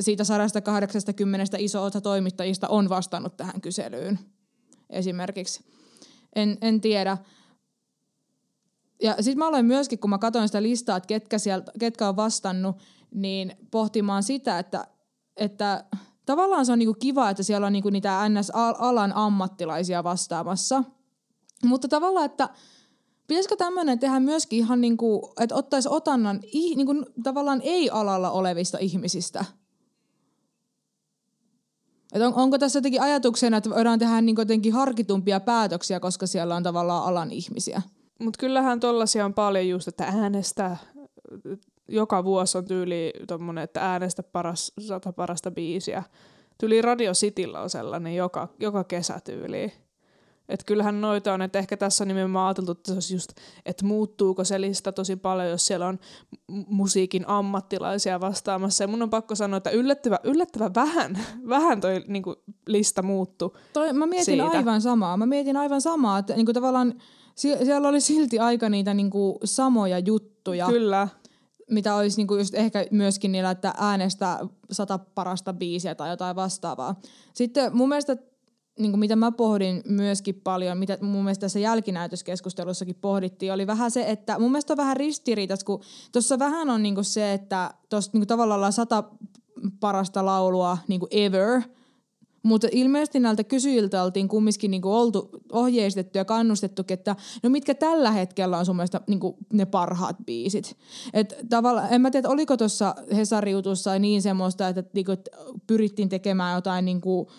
siitä 0.00 0.24
180 0.24 1.56
iso 1.58 1.82
osa 1.82 2.00
toimittajista 2.00 2.68
on 2.68 2.88
vastannut 2.88 3.36
tähän 3.36 3.60
kyselyyn 3.60 4.18
esimerkiksi. 4.90 5.64
En, 6.34 6.58
en 6.60 6.80
tiedä. 6.80 7.18
Ja 9.02 9.16
sitten 9.20 9.38
mä 9.38 9.48
aloin 9.48 9.66
myöskin, 9.66 9.98
kun 9.98 10.10
mä 10.10 10.18
katsoin 10.18 10.48
sitä 10.48 10.62
listaa, 10.62 10.96
että 10.96 11.06
ketkä, 11.06 11.38
sieltä, 11.38 11.72
ketkä 11.78 12.08
on 12.08 12.16
vastannut, 12.16 12.76
niin 13.14 13.56
pohtimaan 13.70 14.22
sitä, 14.22 14.58
että, 14.58 14.86
että 15.36 15.84
tavallaan 16.26 16.66
se 16.66 16.72
on 16.72 16.78
niinku 16.78 16.94
kiva, 16.94 17.30
että 17.30 17.42
siellä 17.42 17.66
on 17.66 17.72
niinku 17.72 17.90
niitä 17.90 18.28
NS-alan 18.28 19.12
ammattilaisia 19.14 20.04
vastaamassa. 20.04 20.84
Mutta 21.64 21.88
tavallaan, 21.88 22.26
että 22.26 22.48
pitäisikö 23.26 23.56
tämmöinen 23.56 23.98
tehdä 23.98 24.20
myöskin 24.20 24.58
ihan 24.58 24.80
niinku, 24.80 25.32
että 25.40 25.54
ottaisi 25.54 25.88
otannan 25.88 26.40
niinku, 26.76 26.94
tavallaan 27.22 27.60
ei-alalla 27.64 28.30
olevista 28.30 28.78
ihmisistä. 28.78 29.44
Et 32.12 32.22
on, 32.22 32.34
onko 32.34 32.58
tässä 32.58 32.78
jotenkin 32.78 33.02
ajatuksena, 33.02 33.56
että 33.56 33.70
voidaan 33.70 33.98
tehdä 33.98 34.20
niinku 34.20 34.40
jotenkin 34.40 34.72
harkitumpia 34.72 35.40
päätöksiä, 35.40 36.00
koska 36.00 36.26
siellä 36.26 36.56
on 36.56 36.62
tavallaan 36.62 37.04
alan 37.04 37.30
ihmisiä? 37.30 37.82
Mutta 38.18 38.38
kyllähän 38.38 38.80
tollasia 38.80 39.24
on 39.24 39.34
paljon 39.34 39.68
just, 39.68 39.88
että 39.88 40.04
äänestä 40.04 40.76
joka 41.88 42.24
vuosi 42.24 42.58
on 42.58 42.64
tyyli 42.64 43.12
tommonen, 43.26 43.64
että 43.64 43.80
äänestä 43.92 44.22
paras, 44.22 44.72
sata 44.80 45.12
parasta 45.12 45.50
biisiä. 45.50 46.02
Tyyli 46.58 46.82
Radio 46.82 47.12
Cityllä 47.12 47.60
on 47.60 47.70
sellainen 47.70 48.16
joka, 48.16 48.48
joka 48.60 48.84
kesä 48.84 49.20
tyyli. 49.24 49.72
Et 50.48 50.64
kyllähän 50.64 51.00
noita 51.00 51.34
on, 51.34 51.42
että 51.42 51.58
ehkä 51.58 51.76
tässä 51.76 52.04
on 52.04 52.08
nimenomaan 52.08 52.46
ajateltu, 52.46 52.72
että, 52.72 52.86
se 52.86 52.92
olisi 52.94 53.14
just, 53.14 53.32
että 53.66 53.84
muuttuuko 53.84 54.44
se 54.44 54.60
lista 54.60 54.92
tosi 54.92 55.16
paljon, 55.16 55.48
jos 55.48 55.66
siellä 55.66 55.86
on 55.86 55.98
musiikin 56.48 57.28
ammattilaisia 57.28 58.20
vastaamassa. 58.20 58.84
Ja 58.84 58.88
mun 58.88 59.02
on 59.02 59.10
pakko 59.10 59.34
sanoa, 59.34 59.56
että 59.56 59.70
yllättävän, 59.70 60.18
yllättävän 60.24 60.74
vähän, 60.74 61.18
vähän 61.48 61.80
toi 61.80 62.04
niinku, 62.06 62.34
lista 62.66 63.02
muuttu 63.02 63.56
toi, 63.72 63.92
Mä 63.92 64.06
mietin 64.06 64.24
siitä. 64.24 64.58
aivan 64.58 64.80
samaa. 64.80 65.16
Mä 65.16 65.26
mietin 65.26 65.56
aivan 65.56 65.80
samaa, 65.80 66.18
että 66.18 66.34
niinku, 66.34 66.52
tavallaan 66.52 66.94
siellä 67.34 67.88
oli 67.88 68.00
silti 68.00 68.38
aika 68.38 68.68
niitä 68.68 68.94
niinku, 68.94 69.38
samoja 69.44 69.98
juttuja. 69.98 70.66
Kyllä 70.66 71.08
mitä 71.70 71.94
olisi 71.94 72.16
niinku 72.16 72.36
just 72.36 72.54
ehkä 72.54 72.86
myöskin 72.90 73.32
niillä, 73.32 73.50
että 73.50 73.74
äänestä 73.78 74.38
sata 74.70 74.98
parasta 74.98 75.52
biisiä 75.52 75.94
tai 75.94 76.10
jotain 76.10 76.36
vastaavaa. 76.36 77.00
Sitten 77.34 77.76
mun 77.76 77.88
mielestä, 77.88 78.16
niinku 78.78 78.96
mitä 78.96 79.16
mä 79.16 79.32
pohdin 79.32 79.82
myöskin 79.88 80.40
paljon, 80.44 80.78
mitä 80.78 80.98
mun 81.00 81.24
mielestä 81.24 81.40
tässä 81.40 81.58
jälkinäytöskeskustelussakin 81.58 82.96
pohdittiin, 83.00 83.52
oli 83.52 83.66
vähän 83.66 83.90
se, 83.90 84.10
että 84.10 84.38
mun 84.38 84.50
mielestä 84.50 84.72
on 84.72 84.76
vähän 84.76 84.96
ristiriitas, 84.96 85.64
kun 85.64 85.80
tuossa 86.12 86.38
vähän 86.38 86.70
on 86.70 86.82
niinku 86.82 87.02
se, 87.02 87.32
että 87.32 87.74
tuossa 87.88 88.10
niinku 88.14 88.26
tavallaan 88.26 88.72
sata 88.72 89.04
parasta 89.80 90.26
laulua 90.26 90.78
niinku 90.88 91.08
ever– 91.10 91.62
mutta 92.44 92.68
ilmeisesti 92.72 93.20
näiltä 93.20 93.44
kysyjiltä 93.44 94.02
oltiin 94.02 94.28
kumminkin 94.28 94.70
niinku 94.70 94.92
oltu 94.92 95.30
ohjeistettu 95.52 96.18
ja 96.18 96.24
kannustettu, 96.24 96.82
että 96.88 97.16
no 97.42 97.50
mitkä 97.50 97.74
tällä 97.74 98.10
hetkellä 98.10 98.58
on 98.58 98.66
sun 98.66 98.76
mielestä 98.76 99.00
niinku 99.06 99.36
ne 99.52 99.64
parhaat 99.66 100.16
biisit. 100.26 100.76
Et 101.14 101.34
tavallaan, 101.48 101.88
en 101.92 102.00
mä 102.00 102.10
tiedä, 102.10 102.28
oliko 102.28 102.56
tuossa 102.56 102.94
Hesariutussa 103.16 103.98
niin 103.98 104.22
semmoista, 104.22 104.68
että 104.68 104.84
niinku, 104.94 105.12
pyrittiin 105.66 106.08
tekemään 106.08 106.54
jotain 106.54 106.84
niinku, 106.84 107.30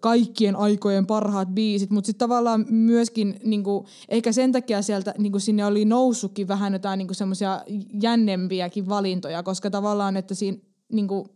kaikkien 0.00 0.56
aikojen 0.56 1.06
parhaat 1.06 1.48
biisit, 1.48 1.90
mutta 1.90 2.06
sitten 2.06 2.28
tavallaan 2.28 2.66
myöskin 2.70 3.40
niinku, 3.44 3.86
ehkä 4.08 4.32
sen 4.32 4.52
takia 4.52 4.82
sieltä 4.82 5.14
niinku 5.18 5.38
sinne 5.38 5.66
oli 5.66 5.84
noussutkin 5.84 6.48
vähän 6.48 6.72
jotain 6.72 6.98
niinku 6.98 7.14
semmoisia 7.14 7.62
jännempiäkin 8.02 8.88
valintoja, 8.88 9.42
koska 9.42 9.70
tavallaan, 9.70 10.16
että 10.16 10.34
siinä, 10.34 10.58
niinku, 10.92 11.28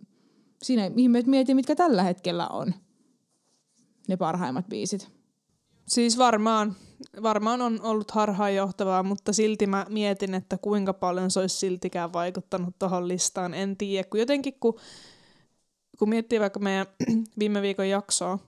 siinä 0.62 0.90
ihmeet 0.96 1.26
mietin, 1.26 1.56
mitkä 1.56 1.74
tällä 1.76 2.02
hetkellä 2.02 2.48
on 2.48 2.74
ne 4.08 4.16
parhaimmat 4.16 4.68
biisit. 4.68 5.08
Siis 5.88 6.18
varmaan, 6.18 6.76
varmaan 7.22 7.62
on 7.62 7.80
ollut 7.82 8.10
harhaanjohtavaa, 8.10 9.02
mutta 9.02 9.32
silti 9.32 9.66
mä 9.66 9.86
mietin, 9.88 10.34
että 10.34 10.58
kuinka 10.58 10.92
paljon 10.92 11.30
se 11.30 11.40
olisi 11.40 11.56
siltikään 11.56 12.12
vaikuttanut 12.12 12.74
tuohon 12.78 13.08
listaan. 13.08 13.54
En 13.54 13.76
tiedä, 13.76 14.08
kun 14.10 14.20
jotenkin 14.20 14.54
kun, 14.60 14.78
kun 15.98 16.08
miettii 16.08 16.40
vaikka 16.40 16.61
meidän 16.61 16.87
viime 17.38 17.62
viikon 17.62 17.88
jaksoa, 17.88 18.38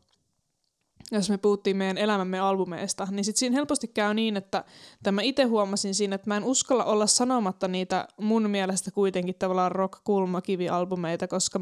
jos 1.12 1.30
me 1.30 1.38
puhuttiin 1.38 1.76
meidän 1.76 1.98
elämämme 1.98 2.38
albumeista, 2.38 3.08
niin 3.10 3.24
sitten 3.24 3.38
siinä 3.38 3.56
helposti 3.56 3.88
käy 3.88 4.14
niin, 4.14 4.36
että 4.36 4.64
tämä 5.02 5.22
itse 5.22 5.44
huomasin 5.44 5.94
siinä, 5.94 6.14
että 6.14 6.30
mä 6.30 6.36
en 6.36 6.44
uskalla 6.44 6.84
olla 6.84 7.06
sanomatta 7.06 7.68
niitä 7.68 8.08
mun 8.20 8.50
mielestä 8.50 8.90
kuitenkin 8.90 9.34
tavallaan 9.38 9.72
rock-kulmakivi-albumeita, 9.72 11.28
koska 11.28 11.60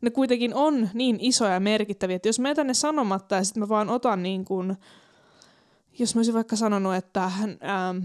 ne 0.00 0.10
kuitenkin 0.10 0.54
on 0.54 0.88
niin 0.94 1.18
isoja 1.20 1.52
ja 1.52 1.60
merkittäviä, 1.60 2.16
että 2.16 2.28
jos 2.28 2.38
mä 2.38 2.48
jätän 2.48 2.66
ne 2.66 2.74
sanomatta 2.74 3.34
ja 3.34 3.44
sitten 3.44 3.62
mä 3.62 3.68
vaan 3.68 3.90
otan 3.90 4.22
niin 4.22 4.44
kuin, 4.44 4.76
jos 5.98 6.14
mä 6.14 6.18
olisin 6.18 6.34
vaikka 6.34 6.56
sanonut, 6.56 6.94
että 6.94 7.24
ähm, 7.24 7.98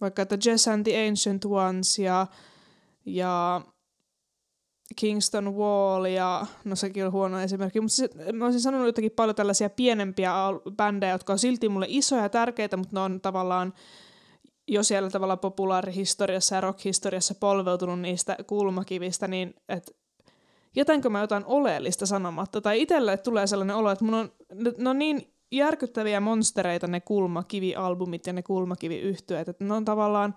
vaikka 0.00 0.22
että 0.22 0.38
Jess 0.44 0.68
and 0.68 0.84
the 0.84 1.08
Ancient 1.08 1.44
Ones 1.44 1.98
ja, 1.98 2.26
ja 3.06 3.60
Kingston 4.96 5.54
Wall 5.56 6.04
ja, 6.04 6.46
no 6.64 6.76
sekin 6.76 7.06
on 7.06 7.12
huono 7.12 7.40
esimerkki, 7.40 7.80
mutta 7.80 7.96
siis, 7.96 8.10
mä 8.32 8.44
olisin 8.44 8.60
sanonut 8.60 8.86
jotenkin 8.86 9.12
paljon 9.16 9.36
tällaisia 9.36 9.70
pienempiä 9.70 10.32
bändejä, 10.76 11.12
jotka 11.12 11.32
on 11.32 11.38
silti 11.38 11.68
mulle 11.68 11.86
isoja 11.88 12.22
ja 12.22 12.28
tärkeitä, 12.28 12.76
mutta 12.76 12.96
ne 12.96 13.00
on 13.00 13.20
tavallaan 13.20 13.72
jo 14.68 14.82
siellä 14.82 15.10
tavalla 15.10 15.36
populaarihistoriassa 15.36 16.54
ja 16.54 16.60
rockhistoriassa 16.60 17.34
polveutunut 17.34 18.00
niistä 18.00 18.36
kulmakivistä, 18.46 19.28
niin 19.28 19.54
että 19.68 19.92
jätänkö 20.76 21.10
mä 21.10 21.20
jotain 21.20 21.44
oleellista 21.46 22.06
sanomatta. 22.06 22.60
Tai 22.60 22.82
itselle 22.82 23.16
tulee 23.16 23.46
sellainen 23.46 23.76
olo, 23.76 23.90
että 23.90 24.04
mun 24.04 24.14
on, 24.14 24.32
ne 24.78 24.90
on 24.90 24.98
niin 24.98 25.35
järkyttäviä 25.50 26.20
monstereita 26.20 26.86
ne 26.86 27.00
kulmakivialbumit 27.00 28.26
ja 28.26 28.32
ne 28.32 28.42
kulmakiviyhtyeet, 28.42 29.48
että 29.48 29.64
ne 29.64 29.74
on 29.74 29.84
tavallaan, 29.84 30.34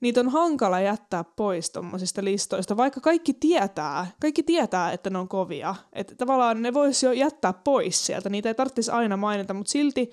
niitä 0.00 0.20
on 0.20 0.28
hankala 0.28 0.80
jättää 0.80 1.24
pois 1.24 1.70
tuommoisista 1.70 2.24
listoista, 2.24 2.76
vaikka 2.76 3.00
kaikki 3.00 3.34
tietää, 3.34 4.06
kaikki 4.20 4.42
tietää, 4.42 4.92
että 4.92 5.10
ne 5.10 5.18
on 5.18 5.28
kovia. 5.28 5.74
Että 5.92 6.14
tavallaan 6.14 6.62
ne 6.62 6.74
voisi 6.74 7.06
jo 7.06 7.12
jättää 7.12 7.52
pois 7.52 8.06
sieltä, 8.06 8.28
niitä 8.28 8.48
ei 8.48 8.54
tarvitsisi 8.54 8.90
aina 8.90 9.16
mainita, 9.16 9.54
mutta 9.54 9.70
silti 9.70 10.10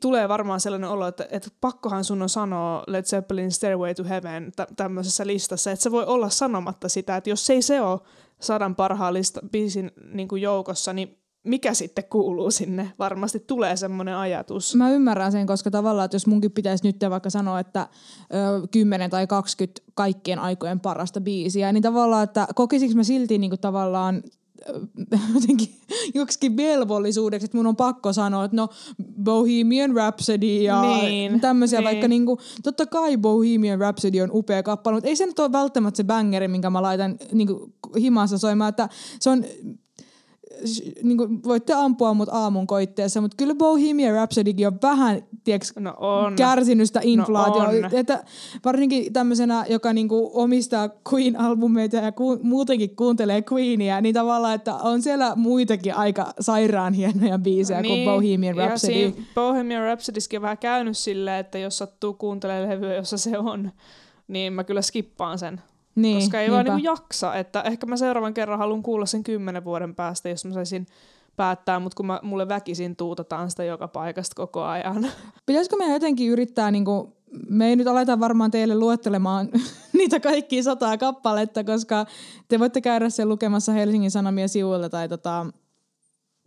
tulee 0.00 0.28
varmaan 0.28 0.60
sellainen 0.60 0.90
olo, 0.90 1.06
että, 1.06 1.26
että 1.30 1.50
pakkohan 1.60 2.04
sun 2.04 2.22
on 2.22 2.28
sanoa 2.28 2.84
Led 2.86 3.04
Zeppelin 3.04 3.52
Stairway 3.52 3.94
to 3.94 4.04
Heaven 4.04 4.52
tä- 4.56 4.66
tämmöisessä 4.76 5.26
listassa, 5.26 5.70
että 5.70 5.82
se 5.82 5.90
voi 5.90 6.04
olla 6.04 6.28
sanomatta 6.28 6.88
sitä, 6.88 7.16
että 7.16 7.30
jos 7.30 7.50
ei 7.50 7.62
se 7.62 7.80
ole 7.80 8.00
sadan 8.40 8.76
parhaan 8.76 9.14
lista, 9.14 9.40
biisin 9.52 9.90
niin 10.12 10.28
kuin 10.28 10.42
joukossa, 10.42 10.92
niin 10.92 11.25
mikä 11.46 11.74
sitten 11.74 12.04
kuuluu 12.10 12.50
sinne? 12.50 12.92
Varmasti 12.98 13.40
tulee 13.46 13.76
semmoinen 13.76 14.16
ajatus. 14.16 14.74
Mä 14.74 14.90
ymmärrän 14.90 15.32
sen, 15.32 15.46
koska 15.46 15.70
tavallaan, 15.70 16.04
että 16.04 16.14
jos 16.14 16.26
munkin 16.26 16.52
pitäisi 16.52 16.86
nyt 16.86 16.96
vaikka 17.10 17.30
sanoa, 17.30 17.60
että 17.60 17.88
ö, 18.62 18.66
10 18.70 19.10
tai 19.10 19.26
20 19.26 19.82
kaikkien 19.94 20.38
aikojen 20.38 20.80
parasta 20.80 21.20
biisiä, 21.20 21.72
niin 21.72 21.82
tavallaan, 21.82 22.24
että 22.24 22.48
kokisinko 22.54 22.94
mä 22.94 23.04
silti 23.04 23.38
niin 23.38 23.50
kuin 23.50 23.60
tavallaan 23.60 24.22
jotenkin 25.34 25.68
joksikin 26.14 26.56
velvollisuudeksi, 26.56 27.44
että 27.44 27.56
mun 27.56 27.66
on 27.66 27.76
pakko 27.76 28.12
sanoa, 28.12 28.44
että 28.44 28.56
no 28.56 28.68
Bohemian 29.22 29.90
Rhapsody 29.94 30.62
ja 30.62 30.82
niin, 30.82 31.40
tämmöisiä, 31.40 31.78
niin. 31.78 31.84
vaikka 31.84 32.08
niinku, 32.08 32.38
totta 32.62 32.86
kai 32.86 33.16
Bohemian 33.16 33.78
Rhapsody 33.78 34.20
on 34.20 34.30
upea 34.32 34.62
kappale, 34.62 34.96
mutta 34.96 35.08
ei 35.08 35.16
se 35.16 35.26
nyt 35.26 35.38
ole 35.38 35.52
välttämättä 35.52 35.96
se 35.96 36.04
bangeri, 36.04 36.48
minkä 36.48 36.70
mä 36.70 36.82
laitan 36.82 37.16
niinku, 37.32 37.72
himassa 38.00 38.38
soimaan, 38.38 38.68
että 38.68 38.88
se 39.20 39.30
on 39.30 39.44
niin 41.02 41.18
kuin, 41.18 41.42
voitte 41.44 41.72
ampua 41.74 42.14
mut 42.14 42.28
aamun 42.32 42.66
koitteessa, 42.66 43.20
mutta 43.20 43.34
kyllä 43.36 43.54
Bohemian 43.54 44.14
Rhapsodykin 44.14 44.66
on 44.66 44.78
vähän 44.82 45.22
tiiäks, 45.44 45.72
no 45.78 45.94
on. 45.98 46.36
kärsinyt 46.36 46.86
sitä 46.86 47.00
inflaatiota. 47.02 47.72
No 47.72 47.88
että 47.92 48.24
varsinkin 48.64 49.12
tämmöisenä, 49.12 49.64
joka 49.68 49.92
niin 49.92 50.08
kuin, 50.08 50.30
omistaa 50.34 50.90
Queen-albumeita 51.12 51.96
ja 51.96 52.12
ku, 52.12 52.38
muutenkin 52.42 52.96
kuuntelee 52.96 53.44
Queenia, 53.52 54.00
niin 54.00 54.14
tavallaan, 54.14 54.54
että 54.54 54.74
on 54.74 55.02
siellä 55.02 55.32
muitakin 55.36 55.94
aika 55.94 56.32
sairaan 56.40 56.94
hienoja 56.94 57.38
biisejä 57.38 57.80
niin, 57.80 58.04
kuin 58.04 58.14
Bohemian 58.14 58.56
Rhapsody. 58.56 59.04
Ja 59.04 59.12
Bohemian 59.34 59.82
Rhapsodyskin 59.82 60.38
on 60.38 60.42
vähän 60.42 60.58
käynyt 60.58 60.96
silleen, 60.96 61.40
että 61.40 61.58
jos 61.58 61.78
sattuu 61.78 62.14
kuuntelemaan 62.14 62.70
levyä, 62.70 62.94
jossa 62.94 63.18
se 63.18 63.38
on, 63.38 63.70
niin 64.28 64.52
mä 64.52 64.64
kyllä 64.64 64.82
skippaan 64.82 65.38
sen 65.38 65.60
niin, 65.96 66.20
koska 66.20 66.40
ei 66.40 66.48
niinpä. 66.48 66.54
vaan 66.54 66.76
niinku 66.76 66.96
jaksa. 66.96 67.34
Että 67.34 67.62
ehkä 67.62 67.86
mä 67.86 67.96
seuraavan 67.96 68.34
kerran 68.34 68.58
haluan 68.58 68.82
kuulla 68.82 69.06
sen 69.06 69.22
kymmenen 69.22 69.64
vuoden 69.64 69.94
päästä, 69.94 70.28
jos 70.28 70.44
mä 70.44 70.52
saisin 70.52 70.86
päättää, 71.36 71.78
mutta 71.78 71.96
kun 71.96 72.06
mä, 72.06 72.20
mulle 72.22 72.48
väkisin 72.48 72.96
tuutataan 72.96 73.50
sitä 73.50 73.64
joka 73.64 73.88
paikasta 73.88 74.34
koko 74.34 74.62
ajan. 74.62 75.06
Pitäisikö 75.46 75.76
meidän 75.76 75.94
jotenkin 75.94 76.30
yrittää, 76.30 76.70
niin 76.70 76.84
kuin, 76.84 77.12
me 77.48 77.68
ei 77.68 77.76
nyt 77.76 77.86
aleta 77.86 78.20
varmaan 78.20 78.50
teille 78.50 78.74
luettelemaan 78.74 79.48
niitä 79.98 80.20
kaikkia 80.20 80.62
sataa 80.62 80.98
kappaletta, 80.98 81.64
koska 81.64 82.06
te 82.48 82.58
voitte 82.58 82.80
käydä 82.80 83.10
sen 83.10 83.28
lukemassa 83.28 83.72
Helsingin 83.72 84.10
Sanomia 84.10 84.48
sivuilta 84.48 84.90
tai, 84.90 85.08
tota, 85.08 85.46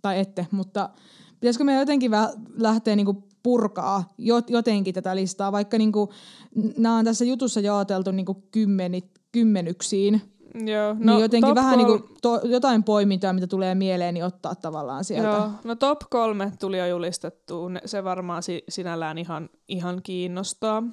tai 0.02 0.20
ette, 0.20 0.48
mutta 0.52 0.90
pitäisikö 1.40 1.64
meidän 1.64 1.82
jotenkin 1.82 2.12
lähteä 2.58 2.96
niin 2.96 3.06
kuin 3.06 3.24
purkaa 3.44 4.14
jotenkin 4.48 4.94
tätä 4.94 5.16
listaa, 5.16 5.52
vaikka 5.52 5.78
niinku, 5.78 6.10
nämä 6.78 6.98
on 6.98 7.06
tässä 7.06 7.26
jutussa 7.26 7.60
jaoteltu 7.60 8.12
niinku 8.12 8.34
kymmenit, 8.52 9.19
kymmenyksiin. 9.32 10.22
Joo, 10.66 10.96
no, 11.00 11.14
niin 11.14 11.22
jotenkin 11.22 11.56
vähän 11.56 11.80
kol... 11.80 11.88
niinku 11.88 12.16
to, 12.22 12.42
jotain 12.44 12.84
poimintaa, 12.84 13.34
mitä 13.34 13.48
tulee 13.48 13.76
mieleen, 13.76 14.14
niin 14.14 14.26
ottaa 14.26 14.56
tavallaan 14.56 15.04
sieltä. 15.04 15.30
Joo, 15.30 15.52
no 15.64 15.76
top 15.76 16.00
kolme 16.10 16.52
tuli 16.60 16.78
jo 16.78 16.86
julistettu, 16.86 17.70
se 17.86 18.04
varmaan 18.04 18.44
si- 18.44 18.64
sinällään 18.70 19.18
ihan, 19.18 19.50
ihan 19.68 20.02
kiinnostaa. 20.04 20.84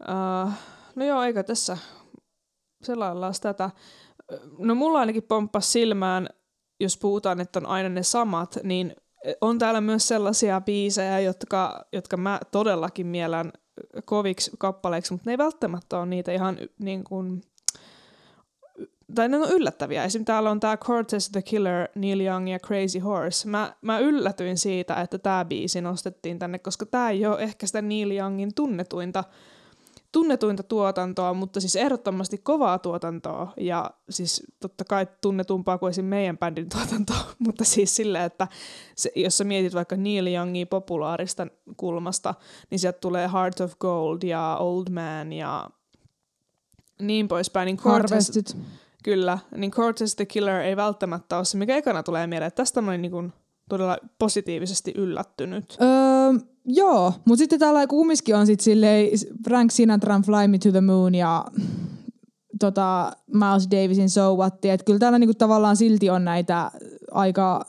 Uh, 0.00 0.52
no 0.94 1.04
joo, 1.04 1.22
eikö 1.22 1.42
tässä 1.42 1.78
selaillaan 2.82 3.34
tätä. 3.42 3.70
No 4.58 4.74
mulla 4.74 4.98
ainakin 4.98 5.22
pomppasi 5.22 5.70
silmään, 5.70 6.28
jos 6.80 6.98
puhutaan, 6.98 7.40
että 7.40 7.58
on 7.58 7.66
aina 7.66 7.88
ne 7.88 8.02
samat, 8.02 8.58
niin 8.62 8.96
on 9.40 9.58
täällä 9.58 9.80
myös 9.80 10.08
sellaisia 10.08 10.60
biisejä, 10.60 11.20
jotka, 11.20 11.84
jotka 11.92 12.16
mä 12.16 12.40
todellakin 12.50 13.06
mielän 13.06 13.52
koviksi 14.04 14.50
kappaleiksi, 14.58 15.12
mutta 15.12 15.28
ne 15.30 15.32
ei 15.32 15.38
välttämättä 15.38 15.98
ole 15.98 16.06
niitä 16.06 16.32
ihan 16.32 16.58
niin 16.78 17.04
kuin, 17.04 17.42
tai 19.14 19.28
ne 19.28 19.36
on 19.36 19.50
yllättäviä. 19.50 20.04
Esimerkiksi 20.04 20.26
täällä 20.26 20.50
on 20.50 20.60
tämä 20.60 20.76
Cortez 20.76 21.30
the 21.30 21.42
Killer, 21.42 21.88
Neil 21.94 22.20
Young 22.20 22.50
ja 22.52 22.58
Crazy 22.58 22.98
Horse. 22.98 23.48
Mä, 23.48 23.72
mä 23.82 23.98
yllätyin 23.98 24.58
siitä, 24.58 24.94
että 24.94 25.18
tämä 25.18 25.44
biisi 25.44 25.80
nostettiin 25.80 26.38
tänne, 26.38 26.58
koska 26.58 26.86
tämä 26.86 27.10
ei 27.10 27.26
ole 27.26 27.42
ehkä 27.42 27.66
sitä 27.66 27.82
Neil 27.82 28.10
Youngin 28.10 28.54
tunnetuinta 28.54 29.24
tunnetuinta 30.12 30.62
tuotantoa, 30.62 31.34
mutta 31.34 31.60
siis 31.60 31.76
ehdottomasti 31.76 32.38
kovaa 32.38 32.78
tuotantoa 32.78 33.52
ja 33.56 33.90
siis 34.10 34.42
totta 34.60 34.84
kai 34.84 35.06
tunnetumpaa 35.20 35.78
kuin 35.78 35.90
esim. 35.90 36.04
meidän 36.04 36.38
bändin 36.38 36.68
tuotantoa, 36.68 37.16
mutta 37.46 37.64
siis 37.64 37.96
sillä, 37.96 38.24
että 38.24 38.48
se, 38.96 39.12
jos 39.16 39.38
sä 39.38 39.44
mietit 39.44 39.74
vaikka 39.74 39.96
Neil 39.96 40.26
Youngia 40.26 40.66
populaarista 40.66 41.46
kulmasta, 41.76 42.34
niin 42.70 42.78
sieltä 42.78 42.98
tulee 42.98 43.30
Heart 43.32 43.60
of 43.60 43.78
Gold 43.78 44.22
ja 44.22 44.56
Old 44.60 44.90
Man 44.90 45.32
ja 45.32 45.70
niin 47.00 47.28
poispäin. 47.28 47.66
Niin 47.66 47.76
Cortez, 47.76 48.54
Kyllä, 49.04 49.38
niin 49.56 49.70
Cortez 49.70 50.14
the 50.14 50.26
Killer 50.26 50.60
ei 50.60 50.76
välttämättä 50.76 51.36
ole 51.36 51.44
se, 51.44 51.58
mikä 51.58 51.76
ekana 51.76 52.02
tulee 52.02 52.26
mieleen. 52.26 52.52
Tästä 52.52 52.80
mä 52.80 52.90
olin 52.90 53.02
niin 53.02 53.32
todella 53.68 53.98
positiivisesti 54.18 54.92
yllättynyt. 54.96 55.76
Öö, 55.80 56.46
Joo, 56.68 57.12
mutta 57.24 57.38
sitten 57.38 57.58
täällä 57.58 57.86
kumminkin 57.86 58.36
on 58.36 58.46
sitten 58.46 58.64
silleen 58.64 59.08
Frank 59.44 59.70
Sinatran 59.70 60.22
Fly 60.22 60.48
Me 60.48 60.58
to 60.58 60.70
the 60.70 60.80
Moon 60.80 61.14
ja 61.14 61.44
tota, 62.60 63.12
Miles 63.26 63.68
Davisin 63.70 64.10
So 64.10 64.36
What, 64.36 64.64
että 64.64 64.84
kyllä 64.84 64.98
täällä 64.98 65.18
niinku 65.18 65.34
tavallaan 65.34 65.76
silti 65.76 66.10
on 66.10 66.24
näitä 66.24 66.70
aika 67.10 67.64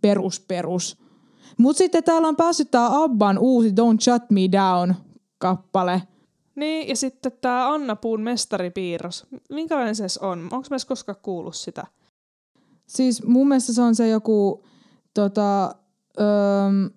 perus 0.00 0.40
perus. 0.40 0.98
Mutta 1.58 1.78
sitten 1.78 2.04
täällä 2.04 2.28
on 2.28 2.36
päässyt 2.36 2.70
tää 2.70 3.02
Abban 3.02 3.38
uusi 3.38 3.70
Don't 3.70 4.00
Shut 4.00 4.30
Me 4.30 4.40
Down 4.52 4.94
kappale. 5.38 6.02
Niin, 6.54 6.88
ja 6.88 6.96
sitten 6.96 7.32
tämä 7.40 7.72
Anna 7.72 7.96
Puun 7.96 8.20
mestaripiirros. 8.20 9.26
Minkälainen 9.50 9.94
se 9.94 10.04
on? 10.20 10.48
Onko 10.50 10.66
myös 10.70 10.84
koskaan 10.84 11.18
kuullut 11.22 11.56
sitä? 11.56 11.86
Siis 12.88 13.22
mun 13.24 13.48
mielestä 13.48 13.72
se 13.72 13.82
on 13.82 13.94
se 13.94 14.08
joku 14.08 14.64
tota, 15.14 15.74
öö, 16.20 16.90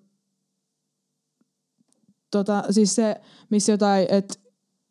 tota, 2.30 2.64
siis 2.70 2.94
se, 2.94 3.20
missä 3.50 3.72
jotain, 3.72 4.06
että 4.10 4.34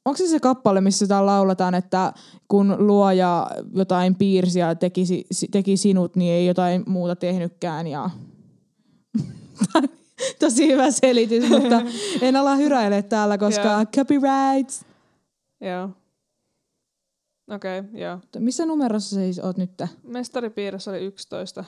onko 0.05 0.17
se 0.17 0.27
se 0.27 0.39
kappale, 0.39 0.81
missä 0.81 1.03
jotain 1.03 1.25
lauletaan, 1.25 1.75
että 1.75 2.13
kun 2.47 2.87
luoja 2.87 3.47
jotain 3.73 4.15
piirsi 4.15 4.59
ja 4.59 4.75
teki, 4.75 5.25
teki 5.51 5.77
sinut, 5.77 6.15
niin 6.15 6.33
ei 6.33 6.45
jotain 6.45 6.83
muuta 6.87 7.15
tehnytkään 7.15 7.87
ja... 7.87 8.09
Tosi 10.39 10.67
hyvä 10.67 10.91
selitys, 10.91 11.49
mutta 11.49 11.81
en 12.21 12.35
ala 12.35 12.55
hyräile 12.55 13.01
täällä, 13.01 13.37
koska 13.37 13.67
yeah. 13.67 13.87
copyrights. 13.87 14.85
Joo. 15.61 15.89
Okei, 17.55 17.79
okay, 17.79 18.01
joo. 18.01 18.19
Missä 18.39 18.65
numerossa 18.65 19.15
siis 19.15 19.39
oot 19.39 19.57
nyt? 19.57 19.81
Mestaripiirissä 20.03 20.91
oli 20.91 20.99
11. 20.99 21.63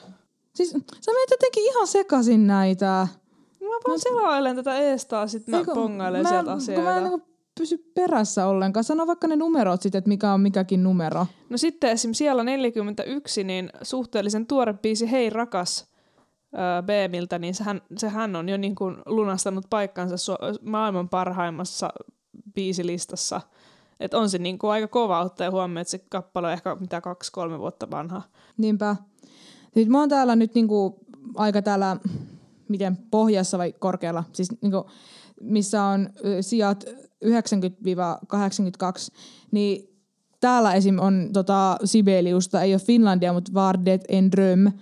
Siis 0.54 0.70
sä 0.70 1.12
menet 1.12 1.30
jotenkin 1.30 1.64
ihan 1.64 1.86
sekasin 1.86 2.46
näitä. 2.46 3.08
Mä 3.60 3.68
vaan 3.88 4.00
selailen 4.00 4.56
tätä 4.56 4.78
eestaa, 4.78 5.26
sit 5.26 5.48
mä 5.48 5.64
pongailen 5.74 6.22
mä, 6.22 6.28
sieltä 6.28 6.52
asioita. 6.52 6.84
Mä 6.84 6.96
en 6.96 7.04
niin 7.04 7.22
pysy 7.58 7.90
perässä 7.94 8.46
ollenkaan. 8.46 8.84
Sano 8.84 9.06
vaikka 9.06 9.28
ne 9.28 9.36
numerot 9.36 9.82
sitten, 9.82 9.98
että 9.98 10.08
mikä 10.08 10.32
on 10.32 10.40
mikäkin 10.40 10.82
numero. 10.82 11.26
No 11.48 11.58
sitten 11.58 11.90
esim. 11.90 12.12
siellä 12.12 12.44
41, 12.44 13.44
niin 13.44 13.70
suhteellisen 13.82 14.46
tuore 14.46 14.74
biisi 14.74 15.10
Hei 15.10 15.30
rakas 15.30 15.88
Beemiltä, 16.86 17.38
niin 17.38 17.54
sehän, 17.54 17.82
sehän 17.96 18.36
on 18.36 18.48
jo 18.48 18.56
niin 18.56 18.74
kuin 18.74 18.96
lunastanut 19.06 19.66
paikkansa 19.70 20.36
maailman 20.62 21.08
parhaimmassa 21.08 21.90
biisilistassa. 22.54 23.40
Et 24.00 24.14
on 24.14 24.30
se 24.30 24.38
niin 24.38 24.58
kuin 24.58 24.70
aika 24.70 24.88
kova 24.88 25.20
ottaa 25.20 25.50
huomioon, 25.50 25.78
että 25.78 25.90
se 25.90 25.98
kappale 25.98 26.46
on 26.46 26.52
ehkä 26.52 26.76
mitä 26.80 27.00
kaksi-kolme 27.00 27.58
vuotta 27.58 27.90
vanha. 27.90 28.22
Niinpä. 28.56 28.96
Nyt 29.74 29.88
mä 29.88 30.00
oon 30.00 30.08
täällä 30.08 30.36
nyt 30.36 30.54
niin 30.54 30.68
kuin 30.68 30.94
aika 31.36 31.62
täällä 31.62 31.96
miten 32.68 32.96
pohjassa 33.10 33.58
vai 33.58 33.72
korkealla, 33.78 34.24
siis 34.32 34.48
niin 34.62 34.72
kuin, 34.72 34.84
missä 35.40 35.82
on 35.82 36.08
sijat 36.40 36.84
90-82, 37.24 37.28
niin 39.50 39.88
täällä 40.40 40.74
esim. 40.74 40.98
on 40.98 41.30
tota, 41.32 41.76
Sibeliusta, 41.84 42.62
ei 42.62 42.74
ole 42.74 42.80
Finlandia, 42.80 43.32
mutta 43.32 43.54
Vardet 43.54 44.04
en 44.08 44.32
dröm 44.32 44.72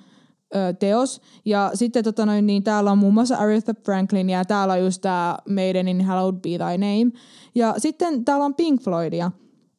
teos. 0.79 1.21
Ja 1.45 1.71
sitten 1.75 2.05
tota 2.05 2.27
noin, 2.27 2.47
niin 2.47 2.63
täällä 2.63 2.93
on 2.93 2.99
muun 2.99 3.15
muassa 3.15 3.37
Aretha 3.37 3.75
Franklin 3.85 4.31
ja 4.31 4.45
täällä 4.45 4.75
on 4.75 4.81
just 4.81 5.03
tämä 5.03 5.39
Maiden 5.49 5.89
in 5.89 6.05
Hallowed 6.05 6.41
Be 6.41 6.49
Thy 6.49 6.79
Name. 6.79 7.13
Ja 7.55 7.75
sitten 7.79 8.25
täällä 8.25 8.45
on 8.45 8.55
Pink 8.55 8.83
Floydia. 8.83 9.31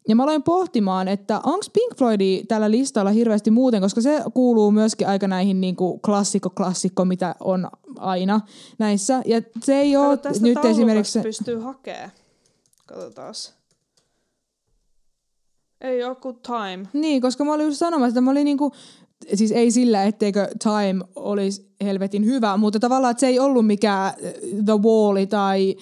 Ja 0.08 0.16
mä 0.16 0.24
aloin 0.24 0.44
pohtimaan, 0.44 1.08
että 1.08 1.38
onko 1.44 1.66
Pink 1.74 1.98
Floydi 1.98 2.44
tällä 2.48 2.72
listalla 2.72 3.12
hirveästi 3.12 3.52
muuten, 3.52 3.82
koska 3.82 4.02
se 4.02 4.22
kuuluu 4.34 4.72
myöskin 4.72 5.08
aika 5.08 5.28
näihin 5.28 5.62
niinku 5.62 6.00
klassikko-klassikko, 6.06 7.06
mitä 7.06 7.36
on 7.40 7.70
aina 7.98 8.42
näissä. 8.80 9.22
Ja 9.26 9.42
se 9.62 9.76
ei 9.76 9.96
ole 9.96 10.20
nyt 10.42 10.66
esimerkiksi... 10.66 11.20
pystyy 11.20 11.60
hakemaan. 11.60 12.12
Katsotaan. 12.86 13.34
Ei 15.82 16.04
ole 16.04 16.16
kuin 16.16 16.36
Time. 16.36 16.88
Niin, 16.94 17.22
koska 17.22 17.46
mä 17.46 17.54
olin 17.54 17.66
just 17.66 17.78
sanomassa, 17.78 18.08
että 18.08 18.22
mä 18.22 18.32
olin 18.32 18.46
niinku, 18.46 18.72
siis 19.34 19.52
ei 19.52 19.72
sillä, 19.72 20.04
etteikö 20.04 20.48
Time 20.64 21.06
olisi 21.16 21.74
helvetin 21.84 22.26
hyvä, 22.26 22.58
mutta 22.58 22.80
tavallaan, 22.80 23.12
että 23.12 23.20
se 23.20 23.28
ei 23.28 23.40
ollut 23.40 23.68
mikään 23.68 24.14
The 24.66 24.74
Wall 24.74 25.26
tai, 25.30 25.76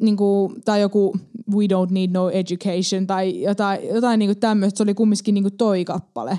niinku, 0.00 0.52
tai 0.64 0.80
joku 0.80 1.16
We 1.54 1.64
Don't 1.64 1.92
Need 1.92 2.10
No 2.10 2.30
Education 2.30 3.06
tai 3.06 3.42
jotain, 3.42 3.88
jotain 3.94 4.18
niinku 4.18 4.34
tämmöistä. 4.34 4.76
Se 4.76 4.82
oli 4.82 4.94
kumminkin 4.94 5.34
niinku 5.34 5.50
toi 5.50 5.84
kappale. 5.84 6.38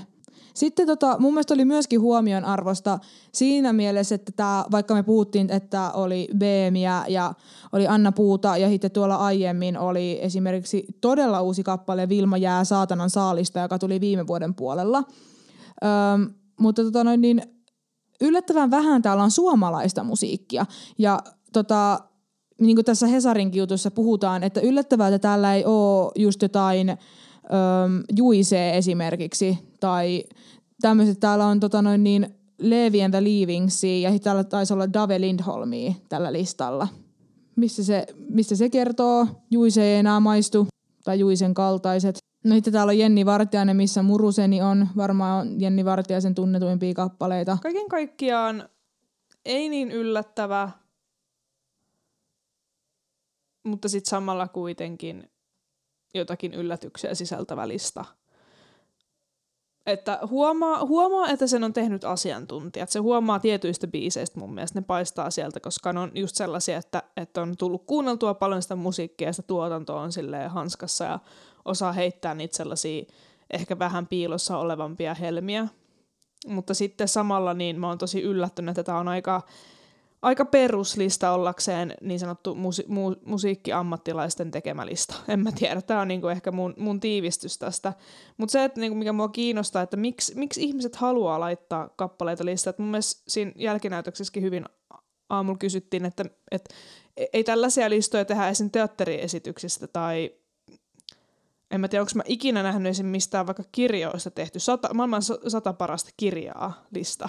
Sitten 0.54 0.86
tota, 0.86 1.16
mun 1.18 1.34
mielestä 1.34 1.54
oli 1.54 1.64
myöskin 1.64 2.00
huomion 2.00 2.44
arvosta 2.44 2.98
siinä 3.32 3.72
mielessä, 3.72 4.14
että 4.14 4.32
tää, 4.36 4.64
vaikka 4.70 4.94
me 4.94 5.02
puhuttiin, 5.02 5.50
että 5.50 5.90
oli 5.90 6.28
BMiä 6.38 7.04
ja 7.08 7.34
oli 7.72 7.86
Anna 7.86 8.12
Puuta 8.12 8.56
ja 8.56 8.68
sitten 8.68 8.90
tuolla 8.90 9.16
aiemmin 9.16 9.78
oli 9.78 10.18
esimerkiksi 10.22 10.86
todella 11.00 11.40
uusi 11.40 11.62
kappale 11.62 12.08
Vilma 12.08 12.36
jää 12.36 12.64
saatanan 12.64 13.10
saalista, 13.10 13.60
joka 13.60 13.78
tuli 13.78 14.00
viime 14.00 14.26
vuoden 14.26 14.54
puolella. 14.54 15.04
Öm, 15.84 16.34
mutta 16.60 16.82
tota 16.82 17.04
noin, 17.04 17.20
niin 17.20 17.42
yllättävän 18.20 18.70
vähän 18.70 19.02
täällä 19.02 19.22
on 19.22 19.30
suomalaista 19.30 20.04
musiikkia 20.04 20.66
ja 20.98 21.18
tota, 21.52 22.00
niin 22.60 22.76
kuin 22.76 22.84
tässä 22.84 23.06
Hesarin 23.06 23.54
jutussa 23.54 23.90
puhutaan, 23.90 24.42
että 24.42 24.60
yllättävää, 24.60 25.08
että 25.08 25.18
täällä 25.18 25.54
ei 25.54 25.64
ole 25.64 26.12
just 26.16 26.42
jotain 26.42 26.90
öm, 26.90 26.96
juisee 28.16 28.76
esimerkiksi, 28.76 29.58
tai 29.80 30.24
tämmöiset, 30.80 31.20
täällä 31.20 31.46
on 31.46 31.60
tota 31.60 31.82
noin 31.82 32.04
niin 32.04 32.34
Levi 32.58 33.02
and 33.02 33.12
the 33.14 33.24
Leavingsia, 33.24 34.10
ja 34.10 34.18
täällä 34.18 34.44
taisi 34.44 34.72
olla 34.72 34.92
Dave 34.92 35.20
Lindholmia 35.20 35.92
tällä 36.08 36.32
listalla. 36.32 36.88
Missä 37.56 37.84
se, 37.84 38.06
mistä 38.28 38.56
se 38.56 38.68
kertoo? 38.68 39.26
Juise 39.50 39.82
ei 39.82 39.96
enää 39.96 40.20
maistu, 40.20 40.66
tai 41.04 41.18
Juisen 41.18 41.54
kaltaiset. 41.54 42.18
No 42.44 42.54
sitten 42.54 42.72
täällä 42.72 42.90
on 42.90 42.98
Jenni 42.98 43.26
Vartiainen, 43.26 43.76
missä 43.76 44.02
Muruseni 44.02 44.62
on. 44.62 44.88
Varmaan 44.96 45.40
on 45.40 45.60
Jenni 45.60 45.84
Vartiaisen 45.84 46.34
tunnetuimpia 46.34 46.94
kappaleita. 46.94 47.58
Kaiken 47.62 47.88
kaikkiaan 47.88 48.68
ei 49.44 49.68
niin 49.68 49.90
yllättävä, 49.90 50.70
mutta 53.62 53.88
sitten 53.88 54.10
samalla 54.10 54.48
kuitenkin 54.48 55.30
jotakin 56.14 56.54
yllätyksiä 56.54 57.14
sisältävä 57.14 57.68
lista. 57.68 58.04
Että 59.86 60.18
huomaa, 60.30 60.86
huomaa, 60.86 61.28
että 61.28 61.46
sen 61.46 61.64
on 61.64 61.72
tehnyt 61.72 62.04
asiantuntijat. 62.04 62.90
Se 62.90 62.98
huomaa 62.98 63.40
tietyistä 63.40 63.86
biiseistä 63.86 64.40
mun 64.40 64.54
mielestä. 64.54 64.80
Ne 64.80 64.84
paistaa 64.86 65.30
sieltä, 65.30 65.60
koska 65.60 65.92
ne 65.92 66.00
on 66.00 66.10
just 66.14 66.36
sellaisia, 66.36 66.78
että, 66.78 67.02
että 67.16 67.42
on 67.42 67.56
tullut 67.56 67.84
kuunneltua 67.86 68.34
paljon 68.34 68.62
sitä 68.62 68.76
musiikkia 68.76 69.28
ja 69.28 69.32
sitä 69.32 69.46
tuotantoa 69.46 70.00
on 70.00 70.12
silleen 70.12 70.50
hanskassa 70.50 71.04
ja 71.04 71.18
osaa 71.68 71.92
heittää 71.92 72.34
niitä 72.34 72.56
sellaisia 72.56 73.04
ehkä 73.50 73.78
vähän 73.78 74.06
piilossa 74.06 74.58
olevampia 74.58 75.14
helmiä. 75.14 75.68
Mutta 76.46 76.74
sitten 76.74 77.08
samalla 77.08 77.54
niin 77.54 77.80
mä 77.80 77.88
oon 77.88 77.98
tosi 77.98 78.22
yllättynyt, 78.22 78.70
että 78.70 78.82
tämä 78.82 78.98
on 78.98 79.08
aika 79.08 79.42
aika 80.22 80.44
peruslista 80.44 81.30
ollakseen 81.30 81.94
niin 82.00 82.20
sanottu 82.20 82.54
musi- 82.54 82.86
mu- 82.88 83.20
musiikkiammattilaisten 83.24 84.50
tekemä 84.50 84.86
lista. 84.86 85.14
En 85.28 85.40
mä 85.40 85.52
tiedä, 85.52 85.82
tämä 85.82 86.00
on 86.00 86.08
niinku 86.08 86.28
ehkä 86.28 86.52
mun, 86.52 86.74
mun 86.76 87.00
tiivistys 87.00 87.58
tästä. 87.58 87.92
Mutta 88.36 88.52
se, 88.52 88.64
että 88.64 88.80
niinku 88.80 88.98
mikä 88.98 89.12
mua 89.12 89.28
kiinnostaa, 89.28 89.82
että 89.82 89.96
miksi, 89.96 90.34
miksi 90.34 90.62
ihmiset 90.62 90.96
haluaa 90.96 91.40
laittaa 91.40 91.88
kappaleita 91.96 92.44
listaan. 92.44 92.74
Mun 92.78 92.90
mielestä 92.90 93.22
siinä 93.28 93.52
jälkinäytöksessäkin 93.56 94.42
hyvin 94.42 94.64
aamulla 95.28 95.58
kysyttiin, 95.58 96.04
että, 96.04 96.24
että 96.50 96.74
ei 97.32 97.44
tällaisia 97.44 97.90
listoja 97.90 98.24
tehdä 98.24 98.48
esim. 98.48 98.70
teatteriesityksistä 98.70 99.86
tai 99.86 100.30
en 101.70 101.80
mä 101.80 101.88
tiedä, 101.88 102.02
onko 102.02 102.12
mä 102.14 102.22
ikinä 102.26 102.62
nähnyt 102.62 102.90
esim. 102.90 103.06
mistään 103.06 103.46
vaikka 103.46 103.64
kirjoista 103.72 104.30
tehty 104.30 104.60
sata, 104.60 104.94
maailman 104.94 105.22
sata 105.48 105.72
parasta 105.72 106.10
kirjaa 106.16 106.86
lista. 106.94 107.28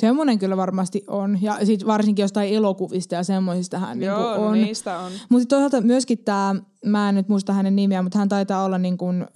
Semmoinen 0.00 0.38
kyllä 0.38 0.56
varmasti 0.56 1.04
on. 1.06 1.42
Ja 1.42 1.66
sitten 1.66 1.86
varsinkin 1.88 2.22
jostain 2.22 2.54
elokuvista 2.54 3.14
ja 3.14 3.22
semmoisistahan 3.22 4.02
Joo, 4.02 4.34
niin 4.34 4.46
on. 4.46 4.52
niistä 4.52 4.98
on. 4.98 5.12
Mutta 5.28 5.46
toisaalta 5.48 5.80
myöskin 5.80 6.18
tämä, 6.18 6.54
mä 6.86 7.08
en 7.08 7.14
nyt 7.14 7.28
muista 7.28 7.52
hänen 7.52 7.76
nimiä, 7.76 8.02
mutta 8.02 8.18
hän 8.18 8.28
taitaa 8.28 8.64
olla 8.64 8.78
niin 8.78 8.98
kuin, 8.98 9.22
ö, 9.22 9.26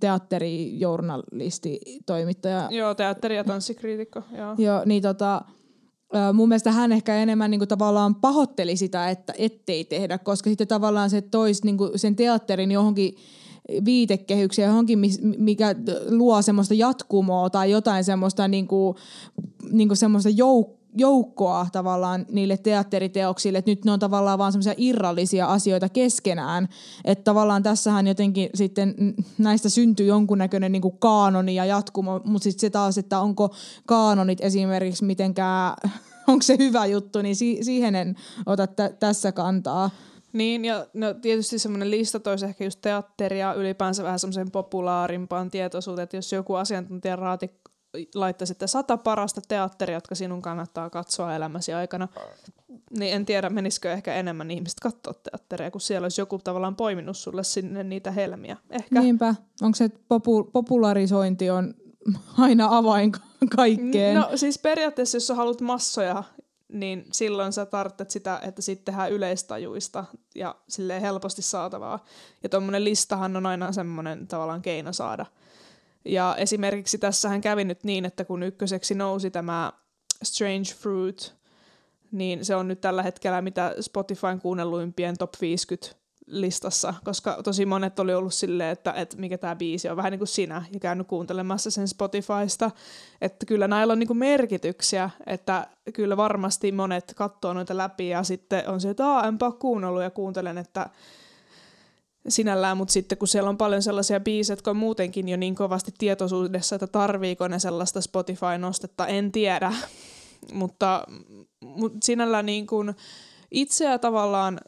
teatterijournalisti, 0.00 1.80
toimittaja. 2.06 2.68
Joo, 2.70 2.94
teatteri- 2.94 3.36
ja 3.36 3.44
tanssikriitikko. 3.44 4.22
Joo. 4.38 4.54
Joo, 4.58 4.82
niin 4.86 5.02
tota, 5.02 5.44
ö, 6.14 6.32
mun 6.32 6.48
mielestä 6.48 6.72
hän 6.72 6.92
ehkä 6.92 7.14
enemmän 7.16 7.50
niin 7.50 7.60
kuin 7.60 7.68
tavallaan 7.68 8.14
pahoitteli 8.14 8.76
sitä, 8.76 9.10
että 9.10 9.34
ettei 9.38 9.84
tehdä, 9.84 10.18
koska 10.18 10.50
sitten 10.50 10.68
tavallaan 10.68 11.10
se 11.10 11.20
toisi 11.20 11.64
niin 11.64 11.78
kuin 11.78 11.98
sen 11.98 12.16
teatterin 12.16 12.70
johonkin 12.70 13.14
viitekehyksiä 13.84 14.66
johonkin, 14.66 14.98
mikä 15.38 15.74
luo 16.10 16.42
semmoista 16.42 16.74
jatkumoa 16.74 17.50
tai 17.50 17.70
jotain 17.70 18.04
semmoista, 18.04 18.48
niin 18.48 18.68
kuin, 18.68 18.96
niin 19.70 19.88
kuin 19.88 19.96
semmoista 19.96 20.30
jouk- 20.30 20.82
joukkoa 20.94 21.66
tavallaan 21.72 22.26
niille 22.32 22.56
teatteriteoksille, 22.56 23.58
että 23.58 23.70
nyt 23.70 23.84
ne 23.84 23.92
on 23.92 23.98
tavallaan 23.98 24.38
vaan 24.38 24.52
semmoisia 24.52 24.74
irrallisia 24.76 25.46
asioita 25.46 25.88
keskenään, 25.88 26.68
että 27.04 27.24
tavallaan 27.24 27.62
tässähän 27.62 28.06
jotenkin 28.06 28.50
sitten 28.54 28.94
näistä 29.38 29.68
syntyy 29.68 30.06
jonkunnäköinen 30.06 30.72
niin 30.72 30.82
kuin 30.82 30.98
kaanoni 30.98 31.54
ja 31.54 31.64
jatkumo, 31.64 32.20
mutta 32.24 32.44
sitten 32.44 32.60
se 32.60 32.70
taas, 32.70 32.98
että 32.98 33.20
onko 33.20 33.54
kaanonit 33.86 34.38
esimerkiksi 34.40 35.04
mitenkään, 35.04 35.76
onko 36.28 36.42
se 36.42 36.56
hyvä 36.58 36.86
juttu, 36.86 37.22
niin 37.22 37.36
si- 37.36 37.58
siihen 37.62 37.94
en 37.94 38.16
ota 38.46 38.66
t- 38.66 38.98
tässä 39.00 39.32
kantaa. 39.32 39.90
Niin, 40.32 40.64
ja 40.64 40.86
no, 40.94 41.14
tietysti 41.14 41.58
semmoinen 41.58 41.90
lista 41.90 42.20
toisi 42.20 42.44
ehkä 42.44 42.64
just 42.64 42.80
teatteria 42.80 43.54
ylipäänsä 43.54 44.02
vähän 44.04 44.18
semmoisen 44.18 44.50
populaarimpaan 44.50 45.50
tietoisuuteen, 45.50 46.04
että 46.04 46.16
jos 46.16 46.32
joku 46.32 46.54
asiantuntija 46.54 47.16
raati 47.16 47.50
laittaisi 48.14 48.50
sitten 48.50 48.68
sata 48.68 48.96
parasta 48.96 49.40
teatteria, 49.48 49.96
jotka 49.96 50.14
sinun 50.14 50.42
kannattaa 50.42 50.90
katsoa 50.90 51.34
elämäsi 51.34 51.72
aikana, 51.72 52.08
niin 52.98 53.14
en 53.14 53.26
tiedä, 53.26 53.50
menisikö 53.50 53.92
ehkä 53.92 54.14
enemmän 54.14 54.50
ihmiset 54.50 54.80
katsoa 54.80 55.14
teatteria, 55.14 55.70
kun 55.70 55.80
siellä 55.80 56.04
olisi 56.04 56.20
joku 56.20 56.38
tavallaan 56.38 56.76
poiminut 56.76 57.16
sulle 57.16 57.44
sinne 57.44 57.84
niitä 57.84 58.10
helmiä. 58.10 58.56
Ehkä. 58.70 59.00
Niinpä. 59.00 59.34
Onko 59.62 59.76
se, 59.76 59.84
että 59.84 60.00
popu- 60.08 60.50
popularisointi 60.52 61.50
on 61.50 61.74
aina 62.38 62.68
avain 62.70 63.12
kaikkeen? 63.56 64.14
No 64.14 64.30
siis 64.34 64.58
periaatteessa, 64.58 65.16
jos 65.16 65.26
sä 65.26 65.34
haluat 65.34 65.60
massoja 65.60 66.24
niin 66.72 67.04
silloin 67.12 67.52
sä 67.52 67.66
tarvitset 67.66 68.10
sitä, 68.10 68.40
että 68.42 68.62
sitten 68.62 68.84
tehdään 68.84 69.12
yleistajuista 69.12 70.04
ja 70.34 70.54
sille 70.68 71.00
helposti 71.00 71.42
saatavaa. 71.42 72.04
Ja 72.42 72.48
tuommoinen 72.48 72.84
listahan 72.84 73.36
on 73.36 73.46
aina 73.46 73.72
semmoinen 73.72 74.26
tavallaan 74.26 74.62
keino 74.62 74.92
saada. 74.92 75.26
Ja 76.04 76.36
esimerkiksi 76.38 76.98
tässähän 76.98 77.40
kävi 77.40 77.64
nyt 77.64 77.84
niin, 77.84 78.04
että 78.04 78.24
kun 78.24 78.42
ykköseksi 78.42 78.94
nousi 78.94 79.30
tämä 79.30 79.72
Strange 80.22 80.74
Fruit, 80.78 81.34
niin 82.12 82.44
se 82.44 82.56
on 82.56 82.68
nyt 82.68 82.80
tällä 82.80 83.02
hetkellä 83.02 83.42
mitä 83.42 83.74
Spotifyn 83.80 84.40
kuunnelluimpien 84.40 85.18
top 85.18 85.32
50 85.40 86.01
listassa, 86.26 86.94
koska 87.04 87.42
tosi 87.44 87.66
monet 87.66 87.98
oli 87.98 88.14
ollut 88.14 88.34
silleen, 88.34 88.70
että, 88.70 88.92
että 88.92 89.16
mikä 89.16 89.38
tämä 89.38 89.56
biisi 89.56 89.88
on, 89.88 89.96
vähän 89.96 90.10
niin 90.10 90.18
kuin 90.18 90.28
sinä, 90.28 90.64
ja 90.72 90.80
käynyt 90.80 91.06
kuuntelemassa 91.06 91.70
sen 91.70 91.88
Spotifysta, 91.88 92.70
että 93.20 93.46
kyllä 93.46 93.68
näillä 93.68 93.92
on 93.92 93.98
niin 93.98 94.06
kuin 94.06 94.16
merkityksiä, 94.16 95.10
että 95.26 95.66
kyllä 95.94 96.16
varmasti 96.16 96.72
monet 96.72 97.12
katsoo 97.16 97.52
noita 97.52 97.76
läpi, 97.76 98.08
ja 98.08 98.22
sitten 98.22 98.68
on 98.68 98.80
se, 98.80 98.90
että 98.90 99.06
Aa, 99.06 99.28
enpä 99.28 99.52
kuunnellut, 99.58 100.02
ja 100.02 100.10
kuuntelen, 100.10 100.58
että 100.58 100.90
sinällään, 102.28 102.76
mutta 102.76 102.92
sitten 102.92 103.18
kun 103.18 103.28
siellä 103.28 103.50
on 103.50 103.58
paljon 103.58 103.82
sellaisia 103.82 104.20
biisejä, 104.20 104.52
jotka 104.52 104.70
on 104.70 104.76
muutenkin 104.76 105.28
jo 105.28 105.36
niin 105.36 105.54
kovasti 105.54 105.92
tietoisuudessa, 105.98 106.76
että 106.76 106.86
tarviiko 106.86 107.48
ne 107.48 107.58
sellaista 107.58 108.00
Spotify-nostetta, 108.00 109.06
en 109.06 109.32
tiedä, 109.32 109.72
mutta, 110.52 111.04
mutta 111.60 111.98
sinällään 112.02 112.46
niin 112.46 112.66
kuin 112.66 112.94
itseä 113.50 113.98
tavallaan 113.98 114.60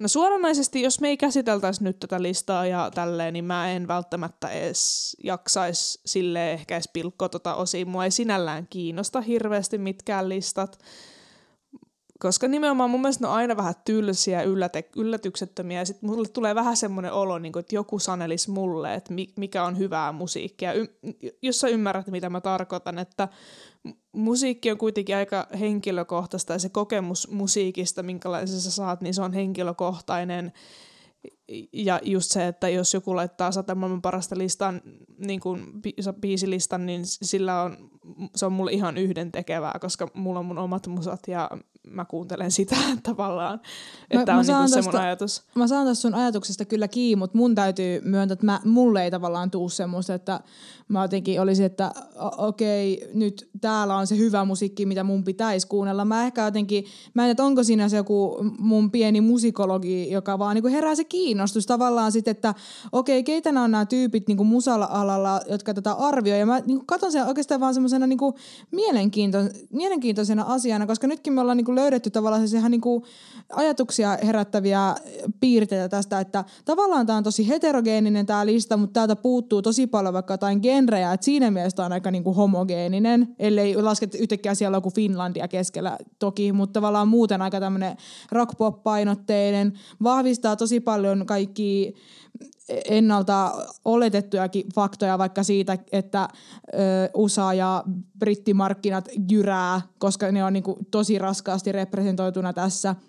No 0.00 0.08
suoranaisesti, 0.08 0.82
jos 0.82 1.00
me 1.00 1.08
ei 1.08 1.16
käsiteltäisi 1.16 1.84
nyt 1.84 2.00
tätä 2.00 2.22
listaa 2.22 2.66
ja 2.66 2.90
tälleen, 2.94 3.32
niin 3.32 3.44
mä 3.44 3.70
en 3.70 3.88
välttämättä 3.88 4.48
edes 4.48 5.16
jaksaisi 5.24 6.00
sille 6.06 6.52
ehkä 6.52 6.74
edes 6.74 6.88
pilkkoa 6.92 7.28
tota 7.28 7.54
osiin. 7.54 7.88
Mua 7.88 8.04
ei 8.04 8.10
sinällään 8.10 8.66
kiinnosta 8.70 9.20
hirveästi 9.20 9.78
mitkään 9.78 10.28
listat, 10.28 10.78
koska 12.22 12.48
nimenomaan 12.48 12.90
mun 12.90 13.00
mielestä 13.00 13.24
ne 13.24 13.28
on 13.28 13.34
aina 13.34 13.56
vähän 13.56 13.74
tylsiä, 13.84 14.42
ylläte, 14.42 14.88
yllätyksettömiä, 14.96 15.78
ja 15.78 15.84
sitten 15.84 16.10
mulle 16.10 16.28
tulee 16.28 16.54
vähän 16.54 16.76
semmoinen 16.76 17.12
olo, 17.12 17.38
niin 17.38 17.52
kuin, 17.52 17.60
että 17.60 17.74
joku 17.74 17.98
sanelisi 17.98 18.50
mulle, 18.50 18.94
että 18.94 19.14
mikä 19.36 19.64
on 19.64 19.78
hyvää 19.78 20.12
musiikkia. 20.12 20.72
Y- 20.72 20.86
jos 21.42 21.60
sä 21.60 21.68
ymmärrät, 21.68 22.06
mitä 22.06 22.30
mä 22.30 22.40
tarkoitan, 22.40 22.98
että 22.98 23.28
musiikki 24.12 24.70
on 24.70 24.78
kuitenkin 24.78 25.16
aika 25.16 25.46
henkilökohtaista, 25.60 26.52
ja 26.52 26.58
se 26.58 26.68
kokemus 26.68 27.30
musiikista, 27.30 28.02
minkälaisen 28.02 28.60
sä 28.60 28.70
saat, 28.70 29.00
niin 29.00 29.14
se 29.14 29.22
on 29.22 29.32
henkilökohtainen, 29.32 30.52
ja 31.72 32.00
just 32.02 32.30
se, 32.30 32.48
että 32.48 32.68
jos 32.68 32.94
joku 32.94 33.16
laittaa 33.16 33.52
sata 33.52 33.74
maailman 33.74 34.02
parasta 34.02 34.38
listan, 34.38 34.80
niin 35.18 35.40
kuin 35.40 35.82
biisilistan, 36.20 36.86
niin 36.86 37.02
sillä 37.04 37.62
on, 37.62 37.76
se 38.34 38.46
on 38.46 38.52
mulle 38.52 38.72
ihan 38.72 38.98
yhden 38.98 39.32
tekevää, 39.32 39.78
koska 39.80 40.08
mulla 40.14 40.38
on 40.38 40.46
mun 40.46 40.58
omat 40.58 40.86
musat 40.86 41.20
ja 41.28 41.50
mä 41.90 42.04
kuuntelen 42.04 42.50
sitä 42.50 42.76
tavallaan. 43.02 43.60
Että 44.10 44.32
mä, 44.32 44.38
on 44.38 44.46
mä 44.46 44.60
niin 44.60 44.68
semmoinen 44.68 45.02
ajatus. 45.02 45.42
Mä 45.54 45.66
saan 45.66 45.86
tästä 45.86 46.02
sun 46.02 46.14
ajatuksesta 46.14 46.64
kyllä 46.64 46.88
kiinni, 46.88 47.16
mutta 47.16 47.38
mun 47.38 47.54
täytyy 47.54 48.00
myöntää, 48.04 48.32
että 48.32 48.46
mä, 48.46 48.60
mulle 48.64 49.04
ei 49.04 49.10
tavallaan 49.10 49.50
tuu 49.50 49.68
semmoista, 49.68 50.14
että 50.14 50.40
mä 50.88 51.02
jotenkin 51.02 51.40
olisin, 51.40 51.66
että 51.66 51.92
okei, 52.36 53.00
okay, 53.02 53.14
nyt 53.14 53.50
täällä 53.60 53.96
on 53.96 54.06
se 54.06 54.18
hyvä 54.18 54.44
musiikki, 54.44 54.86
mitä 54.86 55.04
mun 55.04 55.24
pitäisi 55.24 55.66
kuunnella. 55.66 56.04
Mä 56.04 56.26
ehkä 56.26 56.44
jotenkin, 56.44 56.84
mä 57.14 57.26
en 57.26 57.36
tiedä, 57.36 57.46
onko 57.46 57.62
siinä 57.62 57.88
se 57.88 57.96
joku 57.96 58.38
mun 58.58 58.90
pieni 58.90 59.20
musikologi, 59.20 60.10
joka 60.10 60.38
vaan 60.38 60.54
niin 60.54 60.72
herää 60.72 60.94
se 60.94 61.04
kiinnostus 61.32 61.66
tavallaan 61.66 62.12
sitten, 62.12 62.30
että 62.30 62.54
okei, 62.92 63.18
okay, 63.18 63.22
keitä 63.22 63.52
nämä 63.52 63.64
on 63.64 63.70
nämä 63.70 63.86
tyypit 63.86 64.28
niin 64.28 64.46
musala-alalla, 64.46 65.40
jotka 65.50 65.74
tätä 65.74 65.92
arvioi. 65.92 66.38
Ja 66.38 66.46
mä 66.46 66.60
niin 66.66 66.86
katson 66.86 67.12
sen 67.12 67.26
oikeastaan 67.26 67.60
vaan 67.60 67.74
semmoisena 67.74 68.06
niin 68.06 68.18
mielenkiintoisena, 68.70 69.58
mielenkiintoisena 69.70 70.42
asiana, 70.42 70.86
koska 70.86 71.06
nytkin 71.06 71.32
me 71.32 71.40
ollaan 71.40 71.56
niin 71.56 71.74
löydetty 71.74 72.10
tavallaan 72.10 72.48
se 72.48 72.56
ihan 72.56 72.70
niin 72.70 72.80
ajatuksia 73.52 74.18
herättäviä 74.26 74.94
piirteitä 75.40 75.88
tästä, 75.88 76.20
että 76.20 76.44
tavallaan 76.64 77.06
tämä 77.06 77.16
on 77.16 77.24
tosi 77.24 77.48
heterogeeninen 77.48 78.26
tämä 78.26 78.46
lista, 78.46 78.76
mutta 78.76 78.92
täältä 78.92 79.16
puuttuu 79.16 79.62
tosi 79.62 79.86
paljon 79.86 80.14
vaikka 80.14 80.34
jotain 80.34 80.58
genrejä, 80.62 81.12
että 81.12 81.24
siinä 81.24 81.50
mielessä 81.50 81.84
on 81.84 81.92
aika 81.92 82.10
niin 82.10 82.24
homogeeninen, 82.24 83.34
ellei 83.38 83.82
lasketa 83.82 84.18
yhtäkkiä 84.18 84.54
siellä 84.54 84.76
joku 84.76 84.90
Finlandia 84.90 85.48
keskellä 85.48 85.98
toki, 86.18 86.52
mutta 86.52 86.72
tavallaan 86.72 87.08
muuten 87.08 87.42
aika 87.42 87.60
tämmöinen 87.60 87.96
rock-pop-painotteinen, 88.32 89.72
vahvistaa 90.02 90.56
tosi 90.56 90.80
paljon 90.80 91.21
kaikki 91.26 91.94
ennalta 92.84 93.52
oletettujakin 93.84 94.66
faktoja 94.74 95.18
vaikka 95.18 95.42
siitä, 95.42 95.78
että 95.92 96.28
ö, 96.74 96.76
USA 97.14 97.54
ja 97.54 97.84
brittimarkkinat 98.18 99.08
jyrää, 99.30 99.80
koska 99.98 100.32
ne 100.32 100.44
on 100.44 100.52
niin 100.52 100.62
kuin 100.62 100.78
tosi 100.90 101.18
raskaasti 101.18 101.72
representoituna 101.72 102.52
tässä– 102.52 102.96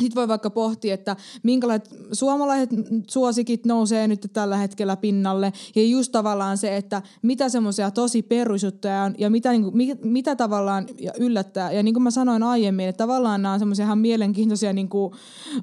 sitten 0.00 0.20
voi 0.20 0.28
vaikka 0.28 0.50
pohtia, 0.50 0.94
että 0.94 1.16
minkälaiset 1.42 1.94
suomalaiset 2.12 2.70
suosikit 3.08 3.66
nousee 3.66 4.08
nyt 4.08 4.30
tällä 4.32 4.56
hetkellä 4.56 4.96
pinnalle. 4.96 5.52
Ja 5.76 5.82
just 5.82 6.12
tavallaan 6.12 6.58
se, 6.58 6.76
että 6.76 7.02
mitä 7.22 7.48
semmoisia 7.48 7.90
tosi 7.90 8.22
perusjuttuja 8.22 9.02
on 9.02 9.14
ja 9.18 9.30
mitä, 9.30 9.50
niin 9.50 9.62
kuin, 9.62 9.98
mitä, 10.02 10.36
tavallaan 10.36 10.86
yllättää. 11.18 11.72
Ja 11.72 11.82
niin 11.82 11.94
kuin 11.94 12.02
mä 12.02 12.10
sanoin 12.10 12.42
aiemmin, 12.42 12.88
että 12.88 13.04
tavallaan 13.04 13.42
nämä 13.42 13.52
on 13.52 13.58
semmoisia 13.58 13.84
ihan 13.84 13.98
mielenkiintoisia 13.98 14.72
niin 14.72 14.88
kuin 14.88 15.14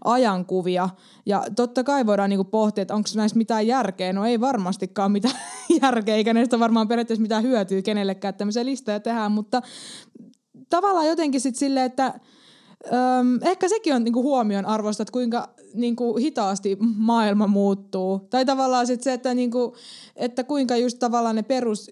ajankuvia. 0.04 0.90
Ja 1.26 1.44
totta 1.56 1.84
kai 1.84 2.06
voidaan 2.06 2.30
niin 2.30 2.38
kuin 2.38 2.48
pohtia, 2.52 2.82
että 2.82 2.96
onko 2.96 3.10
näissä 3.16 3.38
mitään 3.38 3.68
järkeä. 3.68 4.14
No 4.14 4.26
ei 4.26 4.40
varmastikaan 4.40 5.12
mitään 5.12 5.36
järkeä, 5.82 6.16
eikä 6.16 6.34
näistä 6.34 6.60
varmaan 6.60 6.88
periaatteessa 6.88 7.22
mitään 7.22 7.44
hyötyä 7.44 7.82
kenellekään, 7.82 8.34
tämmöisiä 8.34 8.66
listoja 8.66 9.00
tehdään. 9.00 9.32
Mutta 9.32 9.62
tavallaan 10.70 11.08
jotenkin 11.08 11.42
sitten 11.42 11.60
silleen, 11.60 11.86
että 11.86 12.20
Öm, 12.88 13.40
ehkä 13.42 13.70
sekin 13.70 13.96
on 13.96 14.04
niinku 14.04 14.24
huomion 14.24 14.66
arvosta, 14.66 15.04
että 15.04 15.12
kuinka 15.12 15.50
niinku 15.74 16.18
hitaasti 16.18 16.78
maailma 16.82 17.48
muuttuu. 17.48 18.28
Tai 18.30 18.46
tavallaan 18.46 18.88
sit 18.88 19.04
se, 19.04 19.14
että, 19.14 19.34
niinku, 19.34 19.76
että 20.16 20.44
kuinka 20.44 20.76
just 20.78 21.00
tavallaan 21.00 21.36
ne 21.36 21.44
perus, 21.44 21.92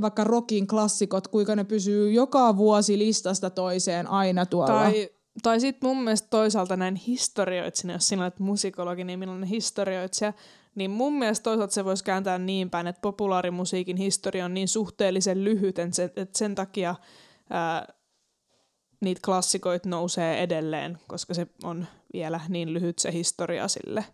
vaikka 0.00 0.24
rockin 0.24 0.66
klassikot, 0.66 1.28
kuinka 1.28 1.56
ne 1.56 1.64
pysyy 1.64 2.12
joka 2.12 2.56
vuosi 2.56 2.98
listasta 2.98 3.50
toiseen 3.50 4.06
aina 4.06 4.46
tuolla. 4.46 4.66
Tai, 4.66 5.10
tai 5.42 5.60
sitten 5.60 5.88
mun 5.88 6.04
mielestä 6.04 6.28
toisaalta 6.30 6.76
näin 6.76 6.94
historioitsijana, 6.94 7.92
jos 7.92 8.08
sinä 8.08 8.22
olet 8.22 8.38
musikologi, 8.38 9.04
niin 9.04 9.18
millainen 9.18 9.48
historioitsija, 9.48 10.32
niin 10.74 10.90
mun 10.90 11.18
mielestä 11.18 11.44
toisaalta 11.44 11.74
se 11.74 11.84
voisi 11.84 12.04
kääntää 12.04 12.38
niin 12.38 12.70
päin, 12.70 12.86
että 12.86 13.00
populaarimusiikin 13.00 13.96
historia 13.96 14.44
on 14.44 14.54
niin 14.54 14.68
suhteellisen 14.68 15.44
lyhyt, 15.44 15.78
että 15.78 15.96
sen, 15.96 16.10
että 16.16 16.38
sen 16.38 16.54
takia 16.54 16.94
ää, 17.50 17.86
niitä 19.00 19.20
klassikoita 19.24 19.88
nousee 19.88 20.42
edelleen, 20.42 20.98
koska 21.06 21.34
se 21.34 21.46
on 21.62 21.86
vielä 22.12 22.40
niin 22.48 22.72
lyhyt 22.72 22.98
se 22.98 23.12
historia 23.12 23.68
sille. 23.68 24.04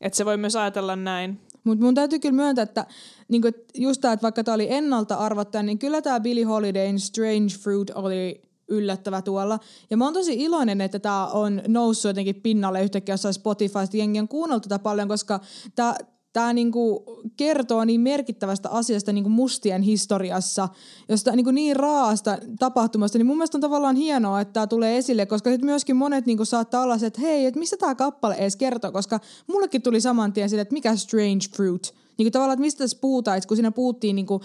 Että 0.00 0.16
se 0.16 0.24
voi 0.24 0.36
myös 0.36 0.56
ajatella 0.56 0.96
näin. 0.96 1.40
Mutta 1.64 1.84
mun 1.84 1.94
täytyy 1.94 2.18
kyllä 2.18 2.36
myöntää, 2.36 2.62
että 2.62 2.86
niinku, 3.28 3.48
just 3.74 4.00
tämä, 4.00 4.12
että 4.12 4.22
vaikka 4.22 4.44
tämä 4.44 4.54
oli 4.54 4.72
ennalta 4.72 5.14
arvattaja, 5.14 5.62
niin 5.62 5.78
kyllä 5.78 6.02
tämä 6.02 6.20
Billie 6.20 6.44
Holidayn 6.44 7.00
Strange 7.00 7.54
Fruit 7.62 7.90
oli 7.90 8.42
yllättävä 8.68 9.22
tuolla. 9.22 9.58
Ja 9.90 9.96
mä 9.96 10.04
oon 10.04 10.14
tosi 10.14 10.34
iloinen, 10.34 10.80
että 10.80 10.98
tämä 10.98 11.26
on 11.26 11.62
noussut 11.68 12.08
jotenkin 12.08 12.42
pinnalle 12.42 12.82
yhtäkkiä 12.82 13.12
jossain 13.12 13.34
Spotifysta. 13.34 13.96
Jengi 13.96 14.20
on 14.20 14.28
kuunnellut 14.28 14.62
tätä 14.62 14.78
paljon, 14.78 15.08
koska 15.08 15.40
tämä 15.74 15.94
tämä 16.32 16.52
niinku 16.52 17.04
kertoo 17.36 17.84
niin 17.84 18.00
merkittävästä 18.00 18.68
asiasta 18.68 19.12
niinku 19.12 19.30
mustien 19.30 19.82
historiassa, 19.82 20.68
josta 21.08 21.36
niinku 21.36 21.50
niin 21.50 21.76
raasta 21.76 22.38
tapahtumasta, 22.58 23.18
niin 23.18 23.26
mun 23.26 23.36
mielestä 23.36 23.56
on 23.56 23.62
tavallaan 23.62 23.96
hienoa, 23.96 24.40
että 24.40 24.52
tämä 24.52 24.66
tulee 24.66 24.98
esille, 24.98 25.26
koska 25.26 25.50
sitten 25.50 25.66
myöskin 25.66 25.96
monet 25.96 26.26
niinku 26.26 26.44
saattaa 26.44 26.82
olla 26.82 26.98
se, 26.98 27.06
että 27.06 27.20
hei, 27.20 27.46
että 27.46 27.60
mistä 27.60 27.76
tämä 27.76 27.94
kappale 27.94 28.34
edes 28.34 28.56
kertoo, 28.56 28.92
koska 28.92 29.20
mullekin 29.46 29.82
tuli 29.82 30.00
saman 30.00 30.32
tien 30.32 30.50
sille, 30.50 30.62
että 30.62 30.74
mikä 30.74 30.96
Strange 30.96 31.46
Fruit– 31.56 31.94
niin 32.20 32.24
kuin 32.24 32.32
tavallaan, 32.32 32.54
että 32.54 32.60
mistä 32.60 32.78
tässä 32.78 32.98
puhutaan, 33.00 33.40
kun 33.48 33.56
siinä 33.56 33.70
puhuttiin 33.70 34.16
niin 34.16 34.26
kuin 34.26 34.42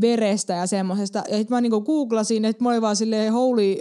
verestä 0.00 0.52
ja 0.52 0.66
semmoisesta. 0.66 1.18
Ja 1.18 1.36
sitten 1.36 1.56
mä 1.56 1.60
niin 1.60 1.70
kuin 1.70 1.84
googlasin, 1.84 2.44
että 2.44 2.62
mä 2.64 2.68
olin 2.68 2.82
vaan 2.82 2.96
silleen 2.96 3.32
holy 3.32 3.76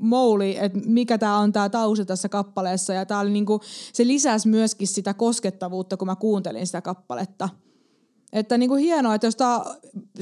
moly, 0.00 0.50
että 0.60 0.78
mikä 0.84 1.18
tämä 1.18 1.38
on 1.38 1.52
tämä 1.52 1.68
tausta 1.68 2.04
tässä 2.04 2.28
kappaleessa. 2.28 2.94
Ja 2.94 3.06
tää 3.06 3.20
oli 3.20 3.30
niin 3.30 3.46
kuin, 3.46 3.60
se 3.92 4.06
lisäsi 4.06 4.48
myöskin 4.48 4.88
sitä 4.88 5.14
koskettavuutta, 5.14 5.96
kun 5.96 6.08
mä 6.08 6.16
kuuntelin 6.16 6.66
sitä 6.66 6.82
kappaletta. 6.82 7.48
Että 8.32 8.58
niin 8.58 8.68
kuin 8.68 8.82
hienoa, 8.82 9.14
että 9.14 9.26
jos 9.26 9.36
tää, 9.36 9.60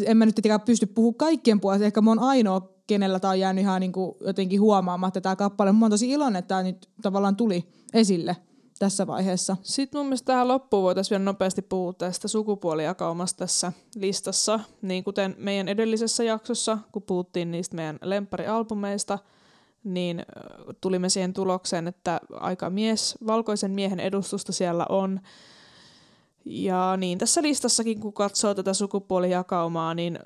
en 0.05 0.17
mä 0.17 0.27
nyt 0.27 0.35
tietenkään 0.35 0.61
pysty 0.61 0.87
puhumaan 0.87 1.15
kaikkien 1.15 1.61
puolesta, 1.61 1.87
ehkä 1.87 2.01
mä 2.01 2.11
oon 2.11 2.19
ainoa, 2.19 2.77
kenellä 2.87 3.21
tämä 3.21 3.31
on 3.31 3.41
jäänyt 3.41 3.63
ihan 3.63 3.81
niin 3.81 3.93
kuin 3.93 4.17
jotenkin 4.21 4.61
huomaamatta 4.61 5.21
tämä 5.21 5.37
kappale. 5.37 5.73
Mä 5.73 5.85
oon 5.85 5.91
tosi 5.91 6.11
iloinen, 6.11 6.39
että 6.39 6.49
tämä 6.49 6.63
nyt 6.63 6.89
tavallaan 7.03 7.37
tuli 7.37 7.69
esille 7.95 8.37
tässä 8.79 9.07
vaiheessa. 9.07 9.57
Sitten 9.63 9.99
mun 9.99 10.07
mielestä 10.07 10.27
tähän 10.27 10.49
loppuun 10.49 10.83
voitaisiin 10.83 11.11
vielä 11.11 11.25
nopeasti 11.25 11.63
puhua 11.63 11.93
tästä 11.93 12.29
sukupuolijakaumasta 12.29 13.39
tässä 13.39 13.73
listassa. 13.95 14.61
Niin 14.83 15.05
kuten 15.05 15.35
meidän 15.39 15.69
edellisessä 15.69 16.25
jaksossa, 16.25 16.79
kun 16.93 17.03
puhuttiin 17.03 17.51
niistä 17.51 17.77
meidän 17.77 17.99
lempparialbumeista, 18.03 19.19
niin 19.87 20.23
tulimme 20.81 21.09
siihen 21.09 21.33
tulokseen, 21.33 21.89
että 21.89 22.21
aika 22.33 22.71
mies, 22.71 23.19
valkoisen 23.27 23.71
miehen 23.71 24.01
edustusta 24.01 24.53
siellä 24.53 24.87
on. 24.89 25.21
Ja 26.45 26.97
niin 26.97 27.19
tässä 27.19 27.43
listassakin, 27.43 28.01
kun 28.01 28.13
katsoo 28.13 28.55
tätä 28.55 28.75
sukupuolijakaumaa, 28.75 29.95
niin 29.95 30.19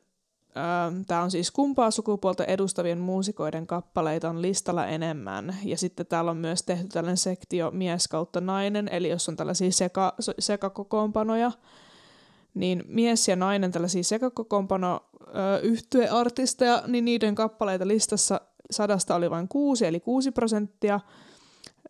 Tämä 1.07 1.23
on 1.23 1.31
siis 1.31 1.51
kumpaa 1.51 1.91
sukupuolta 1.91 2.45
edustavien 2.45 2.99
muusikoiden 2.99 3.67
kappaleita 3.67 4.31
on 4.31 4.43
listalla 4.43 4.87
enemmän. 4.87 5.57
Ja 5.65 5.77
sitten 5.77 6.07
täällä 6.07 6.31
on 6.31 6.37
myös 6.37 6.63
tehty 6.63 6.89
tällainen 6.89 7.17
sektio 7.17 7.71
mies 7.71 8.09
kautta 8.09 8.41
nainen, 8.41 8.89
eli 8.89 9.09
jos 9.09 9.29
on 9.29 9.37
tällaisia 9.37 9.73
seka, 9.73 10.15
sekakokoonpanoja, 10.39 11.53
niin 12.55 12.85
mies 12.87 13.29
ja 13.29 13.37
nainen 13.37 13.73
tällaisia 13.73 14.05
sekakokoonpano 14.05 15.01
yhtyeartisteja, 15.63 16.83
niin 16.87 17.05
niiden 17.05 17.35
kappaleita 17.35 17.89
listassa 17.89 18.41
sadasta 18.71 19.15
oli 19.15 19.31
vain 19.31 19.49
kuusi, 19.49 19.87
eli 19.87 20.01
kuusi 20.01 20.31
prosenttia. 20.31 21.01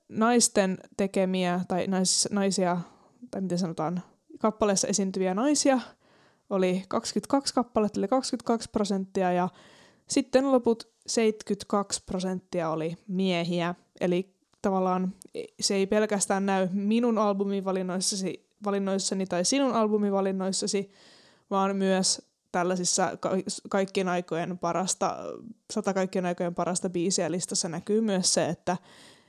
Naisten 0.09 0.79
tekemiä, 0.97 1.61
tai 1.69 1.87
nais, 1.87 2.29
naisia, 2.31 2.79
tai 3.31 3.41
miten 3.41 3.59
sanotaan, 3.59 4.03
kappaleessa 4.39 4.89
esiintyviä 4.89 5.35
naisia– 5.35 5.81
oli 6.51 6.85
22 6.89 7.55
kappaletta, 7.55 8.01
eli 8.01 8.09
22 8.09 8.71
prosenttia, 8.71 9.33
ja 9.33 9.49
sitten 10.09 10.53
loput 10.53 10.89
72 11.07 12.03
prosenttia 12.07 12.71
oli 12.71 12.97
miehiä. 13.09 13.75
Eli 14.01 14.35
tavallaan 14.63 15.15
se 15.61 15.75
ei 15.75 15.87
pelkästään 15.87 16.47
näy 16.47 16.69
minun 16.73 17.19
albumivalinnoissasi, 17.19 18.49
valinnoissani 18.65 19.27
tai 19.27 19.45
sinun 19.45 19.73
albumivalinnoissasi, 19.73 20.91
vaan 21.51 21.77
myös 21.77 22.30
tällaisissa 22.53 23.17
ka- 23.17 23.31
kaikkien 23.69 24.09
aikojen 24.09 24.59
parasta, 24.59 25.17
sata 25.73 25.95
kaikkien 25.95 26.27
aikojen 26.27 26.55
parasta 26.55 26.91
biisiä 26.91 27.31
listassa 27.31 27.69
näkyy 27.69 28.01
myös 28.01 28.35
se, 28.35 28.49
että, 28.49 28.77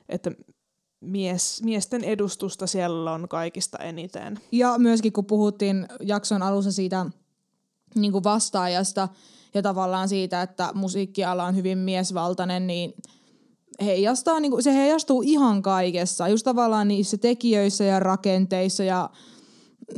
että 0.10 0.32
mies, 1.02 1.64
miesten 1.64 2.04
edustusta 2.04 2.68
siellä 2.68 3.12
on 3.12 3.28
kaikista 3.28 3.78
eniten. 3.78 4.40
Ja 4.52 4.78
myöskin 4.78 5.14
kun 5.14 5.26
puhuttiin 5.26 5.88
jakson 6.02 6.44
alussa 6.44 6.72
siitä 6.72 7.06
niin 7.96 8.12
kuin 8.12 8.24
vastaajasta 8.24 9.10
ja 9.54 9.62
tavallaan 9.62 10.10
siitä, 10.10 10.42
että 10.42 10.72
musiikkiala 10.74 11.44
on 11.44 11.56
hyvin 11.56 11.78
miesvaltainen, 11.78 12.68
niin 12.68 12.94
heijastaa, 13.82 14.40
niin 14.40 14.52
kuin, 14.52 14.64
se 14.64 14.74
heijastuu 14.74 15.22
ihan 15.26 15.62
kaikessa. 15.62 16.28
Just 16.28 16.44
tavallaan 16.44 16.88
niissä 16.88 17.18
tekijöissä 17.18 17.84
ja 17.84 18.00
rakenteissa 18.00 18.84
ja 18.84 19.10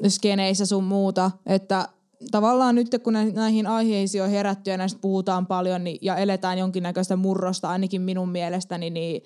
skeneissä 0.08 0.66
sun 0.66 0.84
muuta, 0.84 1.32
että 1.46 1.88
tavallaan 2.32 2.76
nyt 2.76 2.88
kun 3.04 3.14
näihin 3.34 3.68
aiheisiin 3.68 4.24
on 4.24 4.30
herätty 4.30 4.70
ja 4.70 4.78
näistä 4.78 5.00
puhutaan 5.02 5.48
paljon 5.48 5.84
niin, 5.84 5.98
ja 6.02 6.16
eletään 6.16 6.58
jonkinnäköistä 6.58 7.16
murrosta 7.16 7.70
ainakin 7.70 8.02
minun 8.02 8.30
mielestäni, 8.30 8.90
niin 8.90 9.22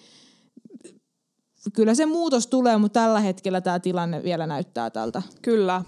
kyllä 1.73 1.95
se 1.95 2.05
muutos 2.05 2.47
tulee, 2.47 2.77
mutta 2.77 2.99
tällä 2.99 3.19
hetkellä 3.19 3.61
tämä 3.61 3.79
tilanne 3.79 4.23
vielä 4.23 4.47
näyttää 4.47 4.89
tältä. 4.89 5.21
Kyllä. 5.41 5.83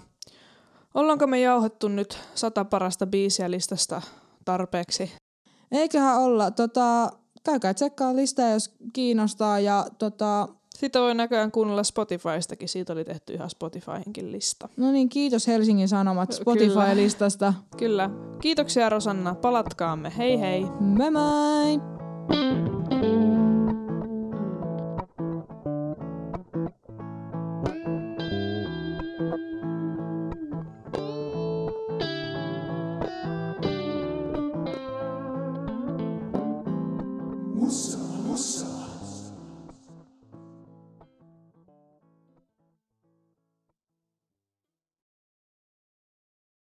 Ollaanko 0.94 1.26
me 1.26 1.40
jauhettu 1.40 1.88
nyt 1.88 2.18
sata 2.34 2.64
parasta 2.64 3.06
biisiä 3.06 3.50
listasta 3.50 4.02
tarpeeksi? 4.44 5.12
Eiköhän 5.72 6.18
olla. 6.18 6.50
Tota, 6.50 7.10
käykää 7.44 7.74
tsekkaa 7.74 8.16
listaa, 8.16 8.48
jos 8.48 8.74
kiinnostaa. 8.92 9.60
Ja, 9.60 9.86
tota... 9.98 10.48
Sitä 10.80 11.00
voi 11.00 11.14
näköjään 11.14 11.50
kuunnella 11.50 11.82
Spotifystakin. 11.82 12.68
Siitä 12.68 12.92
oli 12.92 13.04
tehty 13.04 13.32
ihan 13.32 13.50
Spotifyhinkin 13.50 14.32
lista. 14.32 14.68
No 14.76 14.92
niin, 14.92 15.08
kiitos 15.08 15.46
Helsingin 15.46 15.88
Sanomat 15.88 16.32
Spotify-listasta. 16.32 17.54
Kyllä. 17.76 18.10
Kiitoksia 18.40 18.88
Rosanna. 18.88 19.34
Palatkaamme. 19.34 20.12
Hei 20.18 20.40
hei. 20.40 20.66
Moi 20.80 21.10
moi! 21.10 22.79